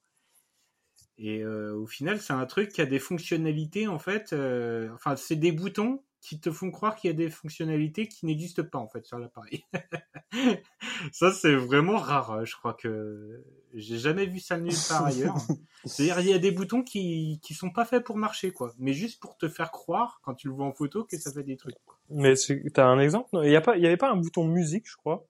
Et 1.23 1.43
euh, 1.45 1.75
au 1.77 1.87
final, 1.87 2.19
c'est 2.19 2.33
un 2.33 2.47
truc 2.47 2.71
qui 2.71 2.81
a 2.81 2.87
des 2.87 2.99
fonctionnalités 2.99 3.87
en 3.87 3.99
fait. 3.99 4.33
euh, 4.33 4.89
enfin, 4.95 5.17
c'est 5.17 5.37
des 5.37 5.53
boutons 5.53 6.03
qui 6.23 6.41
te 6.41 6.51
font 6.51 6.71
croire 6.71 6.97
qu'il 6.97 7.11
y 7.11 7.13
a 7.13 7.17
des 7.17 7.31
fonctionnalités 7.31 8.09
qui 8.09 8.27
n'existent 8.27 8.63
pas 8.65 8.79
en 8.79 8.89
fait 8.89 9.05
sur 9.07 9.19
l'appareil. 9.19 9.65
ça, 11.13 11.31
c'est 11.33 11.55
vraiment 11.55 11.97
rare. 11.99 12.33
hein. 12.33 12.45
Je 12.45 12.55
crois 12.57 12.75
que 12.75 13.43
j'ai 13.75 13.99
jamais 13.99 14.27
vu 14.27 14.39
ça 14.39 14.59
nulle 14.59 14.75
part 14.89 15.05
ailleurs. 15.07 15.37
C'est-à-dire, 15.85 16.21
il 16.21 16.29
y 16.29 16.35
a 16.35 16.39
des 16.39 16.51
boutons 16.53 16.83
qui 16.83 17.39
qui 17.43 17.55
sont 17.55 17.71
pas 17.71 17.85
faits 17.85 18.05
pour 18.05 18.17
marcher 18.17 18.51
quoi, 18.51 18.73
mais 18.79 18.93
juste 18.93 19.21
pour 19.21 19.37
te 19.37 19.49
faire 19.49 19.71
croire 19.71 20.21
quand 20.23 20.35
tu 20.35 20.49
le 20.49 20.55
vois 20.55 20.67
en 20.67 20.73
photo 20.73 21.05
que 21.05 21.19
ça 21.19 21.33
fait 21.33 21.43
des 21.43 21.57
trucs. 21.57 21.77
quoi. 21.87 21.99
Mais 22.11 22.35
t'as 22.73 22.87
un 22.87 22.99
exemple? 22.99 23.29
Il 23.45 23.51
y 23.51 23.57
a 23.57 23.61
pas, 23.61 23.77
il 23.77 23.83
y 23.83 23.87
avait 23.87 23.97
pas 23.97 24.11
un 24.11 24.17
bouton 24.17 24.47
musique, 24.47 24.89
je 24.89 24.97
crois? 24.97 25.27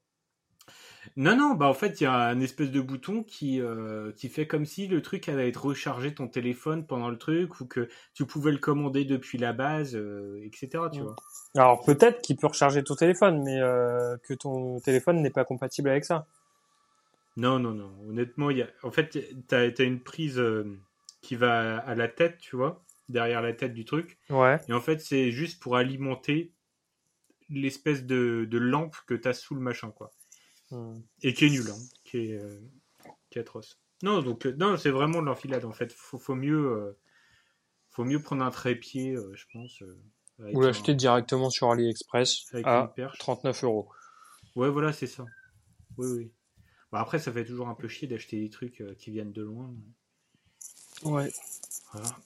Non, 1.17 1.37
non, 1.37 1.55
bah 1.55 1.67
en 1.67 1.75
fait, 1.75 2.01
il 2.01 2.05
y 2.05 2.07
a 2.07 2.13
un 2.13 2.41
espèce 2.41 2.71
de 2.71 2.81
bouton 2.81 3.23
qui, 3.23 3.61
euh, 3.61 4.13
qui 4.13 4.29
fait 4.29 4.47
comme 4.47 4.65
si 4.65 4.87
le 4.87 5.03
truc 5.03 5.29
allait 5.29 5.49
être 5.49 5.65
rechargé 5.65 6.15
ton 6.15 6.29
téléphone 6.29 6.87
pendant 6.87 7.09
le 7.09 7.19
truc 7.19 7.61
ou 7.61 7.67
que 7.67 7.89
tu 8.15 8.27
pouvais 8.27 8.53
le 8.53 8.59
commander 8.59 9.05
depuis 9.05 9.39
la 9.39 9.53
base, 9.53 9.97
euh, 9.97 10.41
etc. 10.45 10.85
Tu 10.93 11.01
vois. 11.01 11.17
Alors 11.57 11.83
peut-être 11.85 12.21
qu'il 12.23 12.37
peut 12.37 12.47
recharger 12.47 12.85
ton 12.85 12.95
téléphone, 12.95 13.43
mais 13.43 13.61
euh, 13.61 14.17
que 14.23 14.35
ton 14.35 14.79
téléphone 14.81 15.23
n'est 15.23 15.31
pas 15.31 15.45
compatible 15.45 15.89
avec 15.89 16.05
ça. 16.05 16.27
Non, 17.37 17.59
non, 17.59 17.73
non. 17.73 17.91
Honnêtement, 18.09 18.51
il 18.51 18.59
y 18.59 18.63
a... 18.63 18.69
en 18.83 18.91
fait, 18.91 19.19
t'as 19.49 19.71
as 19.71 19.83
une 19.83 20.01
prise 20.01 20.39
euh, 20.39 20.79
qui 21.23 21.37
va 21.37 21.79
à 21.79 21.95
la 21.95 22.09
tête, 22.09 22.39
tu 22.39 22.57
vois, 22.57 22.83
derrière 23.09 23.41
la 23.41 23.53
tête 23.53 23.73
du 23.73 23.85
truc. 23.85 24.19
Ouais. 24.29 24.59
Et 24.69 24.73
en 24.73 24.81
fait, 24.81 25.01
c'est 25.01 25.31
juste 25.31 25.63
pour 25.63 25.77
alimenter 25.77 26.53
l'espèce 27.49 28.05
de, 28.05 28.47
de 28.49 28.59
lampe 28.59 28.97
que 29.07 29.15
t'as 29.15 29.33
sous 29.33 29.55
le 29.55 29.61
machin, 29.61 29.91
quoi. 29.91 30.13
Et 31.23 31.35
qui 31.35 31.47
est 31.47 31.51
nul, 31.51 31.69
hein, 31.71 31.79
qui 32.05 32.19
est, 32.19 32.39
euh, 32.39 32.61
qui 33.31 33.39
est 33.39 33.43
atroce. 33.43 33.79
Non, 34.03 34.23
donc 34.23 34.47
euh, 34.47 34.55
non, 34.59 34.77
c'est 34.77 34.91
vraiment 34.91 35.21
de 35.21 35.27
l'enfilade 35.27 35.65
en 35.65 35.73
fait. 35.73 35.93
Faut, 35.93 36.19
faut 36.19 36.35
mieux, 36.35 36.71
euh, 36.73 36.99
faut 37.91 38.05
mieux 38.05 38.23
prendre 38.23 38.45
un 38.45 38.51
trépied, 38.51 39.17
je 39.35 39.45
pense. 39.53 39.83
Ou 40.39 40.63
un- 40.63 40.67
l'acheter 40.67 40.95
directement 40.95 41.51
sur 41.51 41.71
AliExpress 41.71 42.47
avec 42.53 42.67
à 42.67 42.81
une 42.83 42.93
perche. 42.95 43.19
39 43.19 43.65
euros. 43.65 43.89
Ouais, 44.57 44.71
voilà, 44.71 44.93
c'est 44.93 45.07
ça. 45.07 45.27
Oui, 45.99 46.07
oui. 46.17 46.33
Bah, 46.93 47.01
après, 47.01 47.19
ça 47.19 47.31
fait 47.33 47.45
toujours 47.45 47.69
un 47.69 47.75
peu 47.75 47.89
chier 47.89 48.09
d'acheter 48.09 48.41
des 48.41 48.51
trucs 48.51 48.83
qui 48.99 49.11
viennent 49.11 49.33
de 49.33 49.43
loin. 49.43 49.73
Ouais. 51.03 51.33
Voilà. 51.93 52.17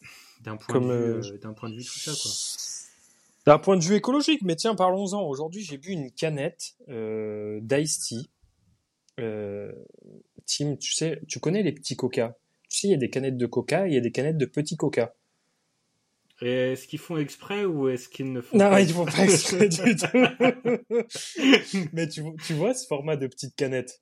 D'un 0.41 0.57
point, 0.57 0.75
Comme, 0.75 0.89
de 0.89 1.21
vue, 1.33 1.39
d'un 1.39 1.53
point 1.55 1.71
de 1.71 1.77
vue 1.77 1.85
tout 1.85 1.99
ça, 1.99 2.13
quoi. 2.13 2.31
D'un 3.47 3.59
point 3.59 3.77
de 3.77 3.85
vue 3.85 3.95
écologique, 3.95 4.43
mais 4.43 4.57
tiens, 4.57 4.75
parlons-en. 4.75 5.23
Aujourd'hui, 5.23 5.63
j'ai 5.63 5.77
bu 5.77 5.89
une 5.91 6.11
canette 6.11 6.77
euh, 6.89 7.61
d'Ice 7.63 7.99
Tea. 8.01 8.31
Euh, 9.21 9.73
Tim, 10.47 10.77
tu 10.77 10.93
sais, 10.93 11.21
tu 11.29 11.41
connais 11.41 11.63
les 11.63 11.73
petits 11.73 11.97
coca? 11.97 12.37
Tu 12.69 12.79
sais, 12.81 12.89
il 12.89 12.91
y 12.93 12.95
a 12.95 12.99
des 12.99 13.11
canettes 13.11 13.37
de 13.37 13.47
coca 13.47 13.87
et 13.87 13.91
il 13.91 13.95
y 13.95 13.99
a 13.99 14.01
des 14.01 14.13
canettes 14.13 14.39
de 14.39 14.47
petits 14.47 14.77
coca. 14.77 15.15
Et 16.41 16.73
est-ce 16.73 16.87
qu'ils 16.87 16.99
font 16.99 17.17
exprès 17.17 17.65
ou 17.65 17.89
est-ce 17.89 18.09
qu'ils 18.09 18.33
ne 18.33 18.41
font 18.41 18.59
Non, 18.59 18.71
pas 18.71 18.81
ils 18.81 18.91
font 18.91 19.05
pas 19.05 19.25
exprès 19.25 19.69
du 19.69 19.77
tout. 19.97 20.07
mais 21.93 22.09
tu, 22.09 22.23
tu 22.47 22.53
vois 22.55 22.75
ce 22.75 22.87
format 22.87 23.17
de 23.17 23.27
petite 23.27 23.55
canette 23.57 24.01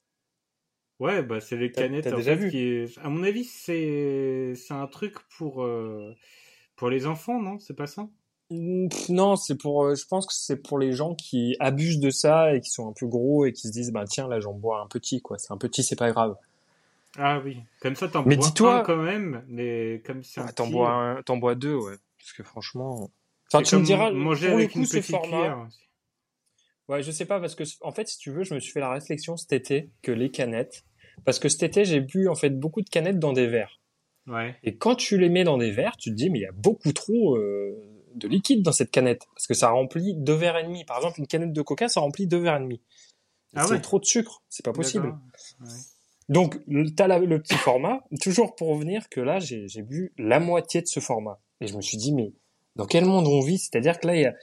Ouais, 0.98 1.22
bah 1.22 1.40
c'est 1.40 1.56
les 1.56 1.70
canettes. 1.72 2.04
t'as 2.04 2.12
en 2.12 2.16
déjà 2.16 2.34
fait, 2.34 2.40
vu? 2.40 2.50
qui 2.50 2.58
est- 2.58 2.98
À 2.98 3.08
mon 3.08 3.22
avis, 3.24 3.44
c'est 3.44 4.54
c'est 4.54 4.72
un 4.74 4.86
truc 4.86 5.18
pour 5.36 5.62
euh, 5.64 6.14
pour 6.76 6.90
les 6.90 7.06
enfants, 7.06 7.40
non? 7.40 7.58
C'est 7.58 7.76
pas 7.76 7.86
ça? 7.88 8.08
Non, 9.08 9.36
c'est 9.36 9.56
pour. 9.56 9.84
euh, 9.84 9.94
je 9.94 10.06
pense 10.06 10.26
que 10.26 10.32
c'est 10.34 10.56
pour 10.56 10.78
les 10.78 10.92
gens 10.92 11.14
qui 11.14 11.56
abusent 11.60 12.00
de 12.00 12.10
ça 12.10 12.54
et 12.54 12.60
qui 12.60 12.70
sont 12.70 12.88
un 12.88 12.92
peu 12.92 13.06
gros 13.06 13.44
et 13.46 13.52
qui 13.52 13.68
se 13.68 13.72
disent 13.72 13.92
bah 13.92 14.04
tiens 14.08 14.28
là 14.28 14.40
j'en 14.40 14.52
bois 14.52 14.80
un 14.80 14.86
petit 14.86 15.20
quoi. 15.22 15.38
C'est 15.38 15.52
un 15.52 15.56
petit, 15.58 15.82
c'est 15.82 15.96
pas 15.96 16.10
grave. 16.10 16.36
Ah 17.18 17.40
oui. 17.44 17.58
Comme 17.80 17.94
ça, 17.94 18.08
t'en 18.08 18.24
Mais 18.24 18.36
bois 18.36 18.46
dis-toi- 18.46 18.78
un 18.80 18.82
quand 18.84 18.96
même, 18.96 19.44
mais 19.48 20.02
comme 20.06 20.18
un 20.18 20.44
Ah, 20.46 20.52
t'en 20.52 20.64
petit, 20.64 20.72
bois 20.72 20.90
un, 20.90 21.22
t'en 21.22 21.36
bois 21.36 21.54
deux 21.54 21.74
ouais. 21.76 21.96
Parce 22.18 22.32
que 22.32 22.42
franchement. 22.42 23.10
Enfin 23.52 23.62
tu 23.62 23.76
me 23.76 23.82
diras 23.84 24.10
manger 24.12 24.46
pour 24.48 24.56
le 24.56 24.62
avec 24.62 24.72
coup 24.72 24.78
une 24.78 24.86
ce 24.86 24.96
petite 24.96 25.10
format. 25.10 25.26
cuillère. 25.36 25.68
Ouais, 26.88 27.02
je 27.02 27.10
sais 27.10 27.26
pas 27.26 27.38
parce 27.40 27.54
que 27.54 27.64
en 27.82 27.92
fait 27.92 28.08
si 28.08 28.18
tu 28.18 28.30
veux 28.30 28.44
je 28.44 28.54
me 28.54 28.60
suis 28.60 28.72
fait 28.72 28.80
la 28.80 28.90
réflexion 28.90 29.36
cet 29.36 29.52
été 29.52 29.90
que 30.02 30.10
les 30.12 30.30
canettes 30.30 30.84
parce 31.24 31.38
que 31.38 31.48
cet 31.48 31.62
été 31.62 31.84
j'ai 31.84 32.00
bu 32.00 32.28
en 32.28 32.34
fait 32.34 32.50
beaucoup 32.50 32.80
de 32.82 32.88
canettes 32.88 33.18
dans 33.18 33.32
des 33.32 33.46
verres. 33.46 33.78
Ouais. 34.26 34.56
Et 34.62 34.76
quand 34.76 34.94
tu 34.94 35.18
les 35.18 35.28
mets 35.28 35.44
dans 35.44 35.58
des 35.58 35.70
verres, 35.70 35.96
tu 35.96 36.10
te 36.10 36.14
dis 36.14 36.30
mais 36.30 36.38
il 36.40 36.42
y 36.42 36.46
a 36.46 36.52
beaucoup 36.52 36.92
trop 36.92 37.36
euh, 37.36 37.76
de 38.14 38.28
liquide 38.28 38.62
dans 38.62 38.72
cette 38.72 38.90
canette 38.90 39.26
parce 39.34 39.46
que 39.46 39.54
ça 39.54 39.70
remplit 39.70 40.14
deux 40.14 40.34
verres 40.34 40.56
et 40.58 40.64
demi. 40.64 40.84
Par 40.84 40.96
exemple, 40.96 41.20
une 41.20 41.26
canette 41.26 41.52
de 41.52 41.62
Coca, 41.62 41.88
ça 41.88 42.00
remplit 42.00 42.26
deux 42.26 42.38
verres 42.38 42.56
et 42.56 42.60
demi. 42.60 42.80
Ah 43.54 43.64
c'est 43.66 43.74
ouais. 43.74 43.80
trop 43.80 43.98
de 43.98 44.04
sucre, 44.04 44.42
c'est 44.48 44.64
pas 44.64 44.72
possible. 44.72 45.14
Ouais. 45.60 45.66
Donc 46.28 46.58
t'as 46.96 47.06
la- 47.06 47.18
le 47.18 47.42
petit 47.42 47.56
format, 47.56 48.00
toujours 48.20 48.54
pour 48.54 48.68
revenir 48.68 49.08
que 49.08 49.20
là 49.20 49.38
j'ai 49.40 49.68
j'ai 49.68 49.82
bu 49.82 50.12
la 50.16 50.40
moitié 50.40 50.80
de 50.80 50.86
ce 50.86 51.00
format 51.00 51.40
et 51.60 51.66
je 51.66 51.76
me 51.76 51.82
suis 51.82 51.98
dit 51.98 52.12
mais 52.14 52.32
dans 52.76 52.86
quel 52.86 53.04
monde 53.04 53.26
on 53.26 53.40
vit? 53.40 53.58
C'est-à-dire 53.58 53.98
que 54.00 54.06
là 54.06 54.16
il 54.16 54.22
y 54.22 54.26
a 54.26 54.34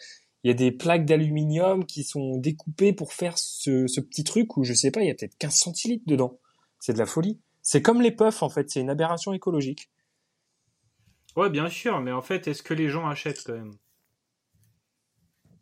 il 0.44 0.48
y 0.50 0.52
a 0.52 0.54
des 0.54 0.72
plaques 0.72 1.06
d'aluminium 1.06 1.86
qui 1.86 2.04
sont 2.04 2.38
découpées 2.38 2.94
pour 2.94 3.12
faire 3.14 3.38
ce, 3.38 3.88
ce 3.88 4.00
petit 4.00 4.24
truc 4.24 4.56
où 4.58 4.64
je 4.64 4.74
sais 4.74 4.92
pas, 4.92 5.02
il 5.02 5.08
y 5.08 5.12
a 5.12 5.14
peut-être 5.16 5.38
15 5.38 5.54
centilitres 5.54 6.06
dedans. 6.08 6.40
C'est 6.80 6.94
de 6.94 6.98
la 7.00 7.06
folie. 7.06 7.40
C'est 7.62 7.82
comme 7.82 8.02
les 8.02 8.12
puffs 8.12 8.42
en 8.44 8.50
fait, 8.50 8.70
c'est 8.70 8.80
une 8.80 8.90
aberration 8.90 9.34
écologique. 9.34 9.90
Ouais, 11.40 11.50
bien 11.50 11.70
sûr, 11.70 12.02
mais 12.02 12.12
en 12.12 12.22
fait, 12.22 12.50
est-ce 12.50 12.62
que 12.62 12.74
les 12.74 12.90
gens 12.90 13.08
achètent 13.08 13.44
quand 13.46 13.54
même? 13.54 13.72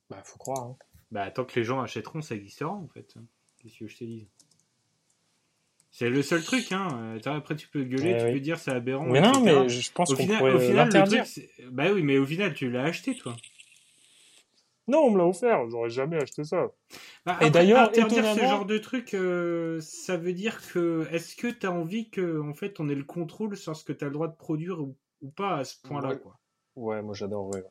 Bah 0.10 0.24
faut 0.24 0.39
croire. 0.39 0.63
Hein. 0.63 0.77
Bah, 1.12 1.29
tant 1.29 1.46
que 1.46 1.60
les 1.60 1.63
gens 1.63 1.81
achèteront, 1.81 2.24
ça 2.24 2.34
existera 2.34 2.72
en 2.72 2.88
fait. 2.88 3.13
Qu'est-ce 3.62 3.77
que 3.77 3.88
je 3.88 3.96
te 3.98 4.03
dis? 4.03 4.27
C'est 5.91 6.10
le 6.10 6.24
seul 6.24 6.43
truc, 6.43 6.72
hein. 6.72 7.19
Après, 7.25 7.55
tu 7.55 7.67
peux 7.67 7.84
gueuler, 7.84 8.13
Ouais, 8.13 8.17
tu 8.19 8.25
oui. 8.25 8.34
peux 8.34 8.39
dire 8.39 8.57
c'est 8.57 8.72
aberrant. 8.72 9.05
Mais 9.05 9.22
non, 9.22 9.39
mais 9.41 9.69
je 9.69 9.91
pense 9.91 10.10
qu'on 10.10 10.15
final, 10.15 10.39
pourrait 10.39 10.53
au 10.55 10.60
final, 10.60 10.89
le 10.91 11.03
truc, 11.05 11.48
bah 11.72 11.91
oui, 11.93 12.01
mais 12.01 12.17
au 12.17 12.25
final, 12.25 12.55
tu 12.55 12.72
l'as 12.72 12.86
acheté, 12.86 13.15
toi. 13.15 13.36
Non, 14.88 15.00
on 15.00 15.12
me 15.12 15.17
l'a 15.19 15.25
offert, 15.25 15.69
j'aurais 15.69 15.89
jamais 15.91 16.17
acheté 16.17 16.43
ça. 16.43 16.72
Bah, 17.24 17.38
Et 17.41 17.51
d'ailleurs, 17.51 17.89
interdire 17.89 18.25
ce 18.34 18.39
genre 18.39 18.65
de 18.65 18.79
truc, 18.79 19.13
euh, 19.13 19.79
ça 19.81 20.17
veut 20.17 20.34
dire 20.34 20.60
que 20.72 21.07
est-ce 21.12 21.36
que 21.36 21.48
t'as 21.48 21.69
envie 21.69 22.10
que, 22.10 22.39
en 22.41 22.55
fait, 22.55 22.79
on 22.79 22.89
ait 22.89 22.96
le 22.96 23.03
contrôle 23.03 23.55
sur 23.57 23.75
ce 23.75 23.84
que 23.84 23.93
t'as 23.93 24.07
le 24.07 24.13
droit 24.13 24.27
de 24.27 24.36
produire 24.36 24.79
ou, 24.79 24.96
ou 25.21 25.29
pas 25.31 25.57
à 25.57 25.63
ce 25.65 25.75
point-là, 25.83 26.09
Ouais. 26.09 26.19
quoi. 26.19 26.39
Ouais, 26.75 27.01
moi 27.01 27.13
j'adorerais. 27.13 27.65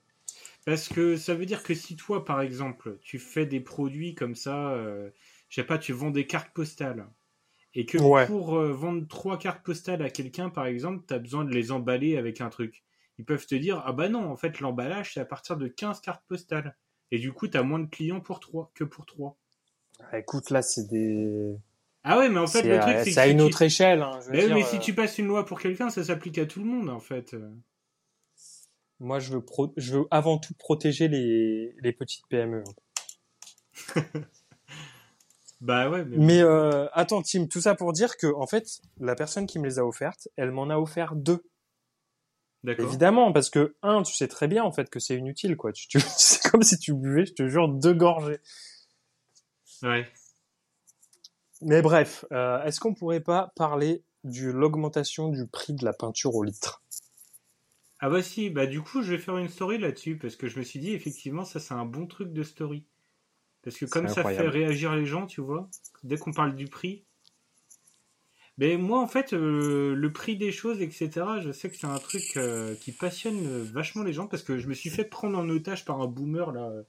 Parce 0.64 0.88
que 0.88 1.16
ça 1.16 1.34
veut 1.34 1.46
dire 1.46 1.62
que 1.62 1.74
si 1.74 1.96
toi, 1.96 2.24
par 2.24 2.40
exemple, 2.40 2.98
tu 3.00 3.18
fais 3.18 3.46
des 3.46 3.60
produits 3.60 4.14
comme 4.14 4.34
ça, 4.34 4.70
euh, 4.72 5.10
je 5.48 5.60
sais 5.60 5.66
pas, 5.66 5.78
tu 5.78 5.92
vends 5.92 6.10
des 6.10 6.26
cartes 6.26 6.52
postales, 6.52 7.08
et 7.74 7.86
que 7.86 7.98
Ouais. 7.98 8.26
pour 8.26 8.56
euh, 8.56 8.72
vendre 8.72 9.06
trois 9.08 9.38
cartes 9.38 9.64
postales 9.64 10.02
à 10.02 10.10
quelqu'un, 10.10 10.50
par 10.50 10.66
exemple, 10.66 11.04
tu 11.06 11.14
as 11.14 11.18
besoin 11.18 11.44
de 11.44 11.52
les 11.54 11.72
emballer 11.72 12.16
avec 12.16 12.40
un 12.40 12.48
truc. 12.50 12.84
Ils 13.18 13.24
peuvent 13.24 13.46
te 13.46 13.54
dire, 13.54 13.82
ah 13.86 13.92
bah 13.92 14.08
non, 14.08 14.30
en 14.30 14.36
fait, 14.36 14.60
l'emballage, 14.60 15.14
c'est 15.14 15.20
à 15.20 15.24
partir 15.24 15.56
de 15.56 15.68
15 15.68 16.00
cartes 16.00 16.24
postales. 16.28 16.76
Et 17.12 17.18
du 17.18 17.32
coup, 17.32 17.48
tu 17.48 17.56
as 17.56 17.62
moins 17.62 17.78
de 17.78 17.86
clients 17.86 18.20
pour 18.20 18.40
trois 18.40 18.72
que 18.74 18.84
pour 18.84 19.06
trois. 19.06 19.38
Ah, 20.00 20.18
écoute, 20.18 20.50
là 20.50 20.62
c'est 20.62 20.88
des. 20.88 21.56
Ah 22.08 22.18
ouais, 22.18 22.28
mais 22.28 22.38
en 22.38 22.46
fait, 22.46 22.62
le 22.62 22.78
truc, 22.78 22.94
c'est 22.98 23.04
que 23.04 23.10
c'est 23.10 23.20
à 23.20 23.26
une 23.26 23.40
autre 23.40 23.62
échelle. 23.62 24.00
Hein, 24.00 24.20
je 24.20 24.26
veux 24.26 24.32
Mais 24.32 24.46
dire, 24.46 24.54
mais 24.54 24.62
si 24.62 24.76
euh, 24.76 24.78
tu 24.78 24.94
passes 24.94 25.18
une 25.18 25.26
loi 25.26 25.44
pour 25.44 25.60
quelqu'un, 25.60 25.90
ça 25.90 26.04
s'applique 26.04 26.38
à 26.38 26.46
tout 26.46 26.60
le 26.60 26.66
monde, 26.66 26.88
en 26.88 27.00
fait. 27.00 27.34
Euh, 27.34 27.50
Moi, 29.00 29.18
je 29.18 29.32
veux, 29.32 29.44
pro... 29.44 29.72
je 29.76 29.96
veux 29.96 30.04
avant 30.12 30.38
tout 30.38 30.54
protéger 30.54 31.08
les, 31.08 31.74
les 31.82 31.92
petites 31.92 32.24
PME. 32.28 32.62
Bah 35.62 35.88
ouais, 35.88 36.04
mais... 36.04 36.18
Mais 36.18 36.42
euh, 36.42 36.86
attends, 36.92 37.22
Tim, 37.22 37.46
tout 37.46 37.62
ça 37.62 37.74
pour 37.74 37.94
dire 37.94 38.18
que, 38.18 38.26
en 38.34 38.46
fait, 38.46 38.78
la 39.00 39.14
personne 39.14 39.46
qui 39.46 39.58
me 39.58 39.64
les 39.64 39.78
a 39.78 39.86
offertes, 39.86 40.28
elle 40.36 40.50
m'en 40.52 40.68
a 40.68 40.76
offert 40.76 41.16
deux. 41.16 41.48
D'accord. 42.62 42.86
Évidemment, 42.86 43.32
parce 43.32 43.48
que, 43.48 43.74
un, 43.82 44.02
tu 44.02 44.14
sais 44.14 44.28
très 44.28 44.48
bien, 44.48 44.64
en 44.64 44.70
fait, 44.70 44.90
que 44.90 45.00
c'est 45.00 45.16
inutile, 45.16 45.56
quoi. 45.56 45.72
Tu, 45.72 45.88
tu... 45.88 45.98
C'est 46.18 46.50
comme 46.50 46.62
si 46.62 46.78
tu 46.78 46.92
buvais, 46.92 47.24
je 47.24 47.32
te 47.32 47.48
jure, 47.48 47.68
deux 47.68 47.94
gorgées. 47.94 48.38
Ouais. 49.82 50.06
Mais 51.62 51.82
bref, 51.82 52.24
euh, 52.32 52.62
est-ce 52.64 52.80
qu'on 52.80 52.94
pourrait 52.94 53.20
pas 53.20 53.52
parler 53.56 54.04
de 54.24 54.50
l'augmentation 54.50 55.28
du 55.28 55.46
prix 55.46 55.72
de 55.74 55.84
la 55.84 55.92
peinture 55.92 56.34
au 56.34 56.42
litre? 56.42 56.82
Ah 57.98 58.10
bah 58.10 58.22
si, 58.22 58.50
bah 58.50 58.66
du 58.66 58.82
coup 58.82 59.02
je 59.02 59.12
vais 59.12 59.18
faire 59.18 59.38
une 59.38 59.48
story 59.48 59.78
là-dessus 59.78 60.18
parce 60.18 60.36
que 60.36 60.48
je 60.48 60.58
me 60.58 60.64
suis 60.64 60.78
dit 60.78 60.92
effectivement 60.92 61.44
ça 61.44 61.60
c'est 61.60 61.74
un 61.74 61.86
bon 61.86 62.06
truc 62.06 62.32
de 62.32 62.42
story. 62.42 62.84
Parce 63.62 63.78
que 63.78 63.86
comme 63.86 64.08
ça 64.08 64.22
fait 64.22 64.48
réagir 64.48 64.94
les 64.94 65.06
gens, 65.06 65.26
tu 65.26 65.40
vois, 65.40 65.68
dès 66.04 66.18
qu'on 66.18 66.32
parle 66.32 66.54
du 66.54 66.66
prix. 66.66 67.04
Mais 68.58 68.76
moi 68.76 69.00
en 69.00 69.08
fait 69.08 69.32
euh, 69.32 69.94
le 69.94 70.12
prix 70.12 70.36
des 70.36 70.52
choses 70.52 70.80
etc. 70.80 71.10
Je 71.40 71.52
sais 71.52 71.70
que 71.70 71.76
c'est 71.76 71.86
un 71.86 71.98
truc 71.98 72.36
euh, 72.36 72.74
qui 72.76 72.92
passionne 72.92 73.46
euh, 73.46 73.64
vachement 73.64 74.02
les 74.02 74.12
gens 74.12 74.26
parce 74.26 74.42
que 74.42 74.58
je 74.58 74.68
me 74.68 74.74
suis 74.74 74.88
fait 74.88 75.04
prendre 75.04 75.38
en 75.38 75.48
otage 75.48 75.84
par 75.84 76.00
un 76.00 76.06
boomer 76.06 76.52
là 76.52 76.68
euh, 76.68 76.82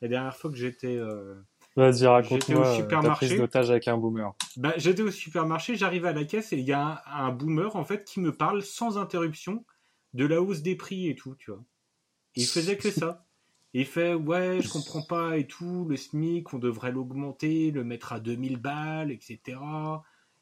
la 0.00 0.08
dernière 0.08 0.36
fois 0.36 0.50
que 0.50 0.56
j'étais 0.56 0.96
euh, 0.96 1.34
Vas-y, 1.80 2.06
J'étais 2.28 2.54
au 2.54 2.60
raconte-moi 2.60 2.60
euh, 2.60 2.64
ta 2.64 2.76
supermarché. 2.76 3.26
prise 3.26 3.38
d'otage 3.38 3.70
avec 3.70 3.88
un 3.88 3.96
boomer. 3.96 4.34
bah, 4.56 4.74
j'étais 4.76 5.02
au 5.02 5.10
supermarché, 5.10 5.76
j'arrive 5.76 6.04
à 6.04 6.12
la 6.12 6.24
caisse 6.24 6.52
et 6.52 6.58
il 6.58 6.64
y 6.64 6.72
a 6.72 7.02
un, 7.06 7.26
un 7.26 7.30
boomer 7.32 7.74
en 7.76 7.84
fait 7.84 8.04
qui 8.04 8.20
me 8.20 8.32
parle 8.32 8.62
sans 8.62 8.98
interruption 8.98 9.64
de 10.12 10.26
la 10.26 10.42
hausse 10.42 10.60
des 10.62 10.76
prix 10.76 11.08
et 11.08 11.14
tout, 11.14 11.34
tu 11.36 11.50
vois. 11.50 11.62
Et 12.36 12.42
il 12.42 12.46
faisait 12.46 12.76
que 12.76 12.90
ça. 12.90 13.24
Et 13.72 13.80
il 13.80 13.86
fait 13.86 14.14
ouais, 14.14 14.60
je 14.60 14.68
comprends 14.68 15.02
pas 15.02 15.38
et 15.38 15.46
tout, 15.46 15.86
le 15.88 15.96
SMIC, 15.96 16.52
on 16.52 16.58
devrait 16.58 16.90
l'augmenter, 16.92 17.70
le 17.70 17.84
mettre 17.84 18.12
à 18.12 18.20
2000 18.20 18.56
balles, 18.56 19.10
etc. 19.12 19.58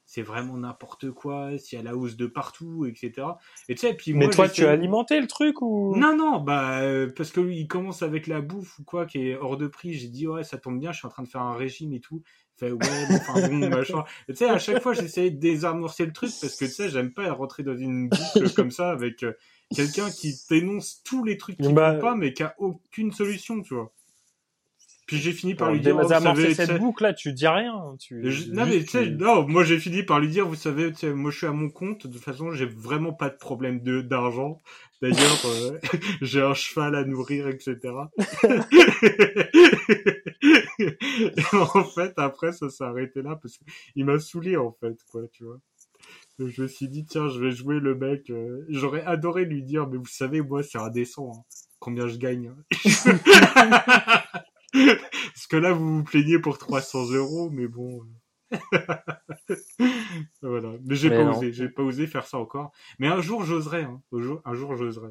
c'est 0.09 0.23
vraiment 0.23 0.57
n'importe 0.57 1.13
quoi, 1.13 1.57
s'il 1.59 1.79
y 1.79 1.81
a 1.81 1.85
la 1.85 1.97
hausse 1.97 2.17
de 2.17 2.27
partout, 2.27 2.85
etc. 2.87 3.39
Et 3.69 3.77
tu 3.77 3.83
sais, 3.83 3.95
puis 3.95 4.13
Mais 4.13 4.29
moi, 4.29 4.31
toi, 4.31 4.51
j'essaie- 4.51 4.51
tu 4.51 4.67
as 4.67 4.71
alimenté 4.73 5.19
le 5.19 5.27
truc 5.27 5.63
ou? 5.63 6.03
Non, 6.03 6.15
non, 6.17 6.41
bah, 6.41 6.81
euh, 6.83 7.11
parce 7.17 7.31
que 7.33 7.41
lui, 7.41 7.61
il 7.61 7.67
commence 7.69 8.03
avec 8.03 8.27
la 8.27 8.43
bouffe 8.43 8.79
ou 8.79 8.85
quoi 8.85 9.07
qui 9.07 9.29
est 9.29 9.37
hors 9.37 9.57
de 9.57 9.67
prix. 9.67 9.95
J'ai 9.95 10.09
dit, 10.09 10.27
ouais, 10.29 10.45
ça 10.45 10.59
tombe 10.59 10.79
bien, 10.79 10.93
je 10.93 10.99
suis 10.99 11.07
en 11.07 11.11
train 11.11 11.23
de 11.23 11.29
faire 11.29 11.41
un 11.41 11.57
régime 11.57 11.95
et 11.95 12.01
tout. 12.01 12.23
Fait, 12.59 12.73
ouais, 12.73 13.07
mais 13.07 13.17
enfin 13.17 13.39
bon, 13.41 13.55
machin. 13.71 14.05
Et 14.29 14.33
tu 14.33 14.39
sais, 14.39 14.51
à 14.51 14.59
chaque 14.59 14.81
fois, 14.81 14.93
j'essayais 14.93 15.31
de 15.31 15.39
désamorcer 15.39 16.05
le 16.05 16.13
truc 16.13 16.39
parce 16.41 16.57
que 16.57 16.67
tu 16.67 16.73
sais, 16.73 16.91
j'aime 16.91 17.15
pas 17.15 17.33
rentrer 17.33 17.63
dans 17.63 17.77
une 17.77 18.11
boucle 18.11 18.51
comme 18.53 18.71
ça 18.71 18.91
avec 18.91 19.23
euh, 19.23 19.33
quelqu'un 19.73 20.11
qui 20.13 20.43
dénonce 20.51 21.03
tous 21.05 21.25
les 21.25 21.39
trucs 21.39 21.61
qui 21.61 21.73
Bah, 21.77 21.93
vont 21.93 21.97
pas, 21.97 22.15
mais 22.17 22.35
qui 22.35 22.43
a 22.43 22.55
aucune 22.59 23.13
solution, 23.13 23.63
tu 23.63 23.75
vois. 23.75 23.95
Puis 25.09 25.17
j'ai 25.17 25.33
fini 25.33 25.55
par 25.55 25.73
lui 25.73 25.81
dire, 25.81 25.97
oh, 25.97 26.07
savez, 26.09 26.55
cette 26.55 26.79
boucle 26.79 27.03
là, 27.03 27.13
tu 27.15 27.33
dis 27.33 27.49
rien. 27.49 27.97
Tu... 27.99 28.31
je- 28.31 28.53
non, 28.53 28.67
mais 28.67 28.81
tu 28.85 28.89
sais, 28.91 29.11
non, 29.11 29.49
moi 29.49 29.65
j'ai 29.65 29.79
fini 29.81 30.03
par 30.05 30.21
lui 30.21 30.29
dire, 30.29 30.47
vous 30.47 30.55
savez, 30.55 30.93
moi 31.15 31.31
je 31.31 31.39
suis 31.39 31.47
à 31.47 31.53
mon 31.53 31.71
compte, 31.71 32.07
de 32.07 32.13
toute 32.13 32.23
façon, 32.23 32.53
j'ai 32.53 32.67
vraiment 32.67 33.13
pas 33.15 33.31
de 33.31 33.37
problème 33.37 33.81
de 33.83 34.03
d'argent. 34.03 34.61
D'ailleurs, 35.01 35.19
euh, 35.47 35.79
j'ai 36.23 36.43
un 36.43 36.55
cheval 36.55 36.95
à 36.95 37.05
nourrir, 37.05 37.49
etc. 37.49 37.79
Et 40.79 41.43
en 41.53 41.85
fait, 41.85 42.13
après, 42.19 42.53
ça 42.53 42.69
s'est 42.69 42.85
arrêté 42.85 43.23
là 43.23 43.39
parce 43.41 43.59
qu'il 43.95 44.05
m'a 44.05 44.19
saoulé, 44.19 44.57
en 44.57 44.73
fait, 44.81 44.97
quoi, 45.11 45.23
tu 45.33 45.45
vois. 45.45 45.59
Donc, 46.39 46.49
je 46.51 46.63
me 46.63 46.69
suis 46.69 46.89
dit, 46.89 47.05
tiens, 47.05 47.29
je 47.29 47.41
vais 47.41 47.51
jouer 47.51 47.81
le 47.81 47.95
mec. 47.95 48.31
euh, 48.31 48.65
J'aurais 48.69 49.03
adoré 49.05 49.45
lui 49.45 49.63
dire, 49.63 49.89
mais 49.89 49.97
vous 49.97 50.07
savez, 50.07 50.41
moi, 50.41 50.63
c'est 50.63 50.79
indécent. 50.79 51.33
hein, 51.35 51.43
combien 51.81 52.09
je 52.09 52.17
gagne. 52.19 52.53
hein. 52.53 52.57
Parce 54.73 55.47
que 55.49 55.57
là, 55.57 55.73
vous 55.73 55.99
vous 55.99 56.05
plaignez 56.05 56.39
pour 56.39 56.59
300 56.59 57.11
euros, 57.13 57.51
mais 57.51 57.69
bon. 57.69 58.03
euh. 58.03 59.57
voilà. 60.43 60.73
Mais 60.85 60.97
j'ai 60.97 61.11
pas 61.11 61.25
non. 61.25 61.31
osé, 61.33 61.53
j'ai 61.53 61.69
pas 61.69 61.83
osé 61.83 62.07
faire 62.07 62.27
ça 62.27 62.39
encore. 62.39 62.73
Mais 62.99 63.09
un 63.09 63.21
jour, 63.21 63.45
j'oserai. 63.45 63.85
Hein. 63.85 64.03
Un 64.49 64.55
jour, 64.57 64.77
j'oserai. 64.77 65.11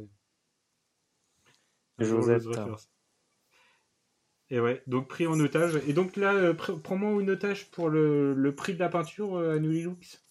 Et 4.49 4.59
ouais, 4.59 4.81
donc 4.87 5.07
pris 5.09 5.27
en 5.27 5.39
otage. 5.39 5.81
Et 5.87 5.93
donc 5.93 6.15
là, 6.15 6.33
euh, 6.33 6.53
pr- 6.53 6.79
prends-moi 6.81 7.21
une 7.21 7.31
otage 7.31 7.69
pour 7.71 7.89
le, 7.89 8.33
le 8.33 8.55
prix 8.55 8.73
de 8.73 8.79
la 8.79 8.89
peinture 8.89 9.37
euh, 9.37 9.55
à 9.55 9.59
New 9.59 9.71
Lux. 9.71 10.23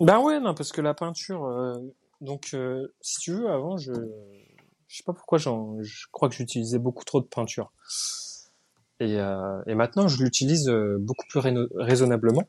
Ben 0.00 0.20
ouais, 0.20 0.40
non, 0.40 0.54
parce 0.54 0.72
que 0.72 0.80
la 0.80 0.94
peinture. 0.94 1.44
euh, 1.44 1.74
donc, 2.20 2.50
euh, 2.54 2.88
si 3.00 3.20
tu 3.20 3.32
veux, 3.32 3.50
avant, 3.50 3.76
je, 3.76 3.92
je 4.88 4.96
sais 4.96 5.02
pas 5.04 5.12
pourquoi, 5.12 5.38
je 5.38 5.50
crois 6.12 6.28
que 6.28 6.34
j'utilisais 6.34 6.78
beaucoup 6.78 7.04
trop 7.04 7.20
de 7.20 7.26
peinture. 7.26 7.72
Et, 9.00 9.16
euh, 9.18 9.60
et 9.66 9.74
maintenant, 9.74 10.06
je 10.08 10.22
l'utilise 10.22 10.68
euh, 10.68 10.96
beaucoup 11.00 11.26
plus 11.28 11.40
raisonnablement. 11.76 12.44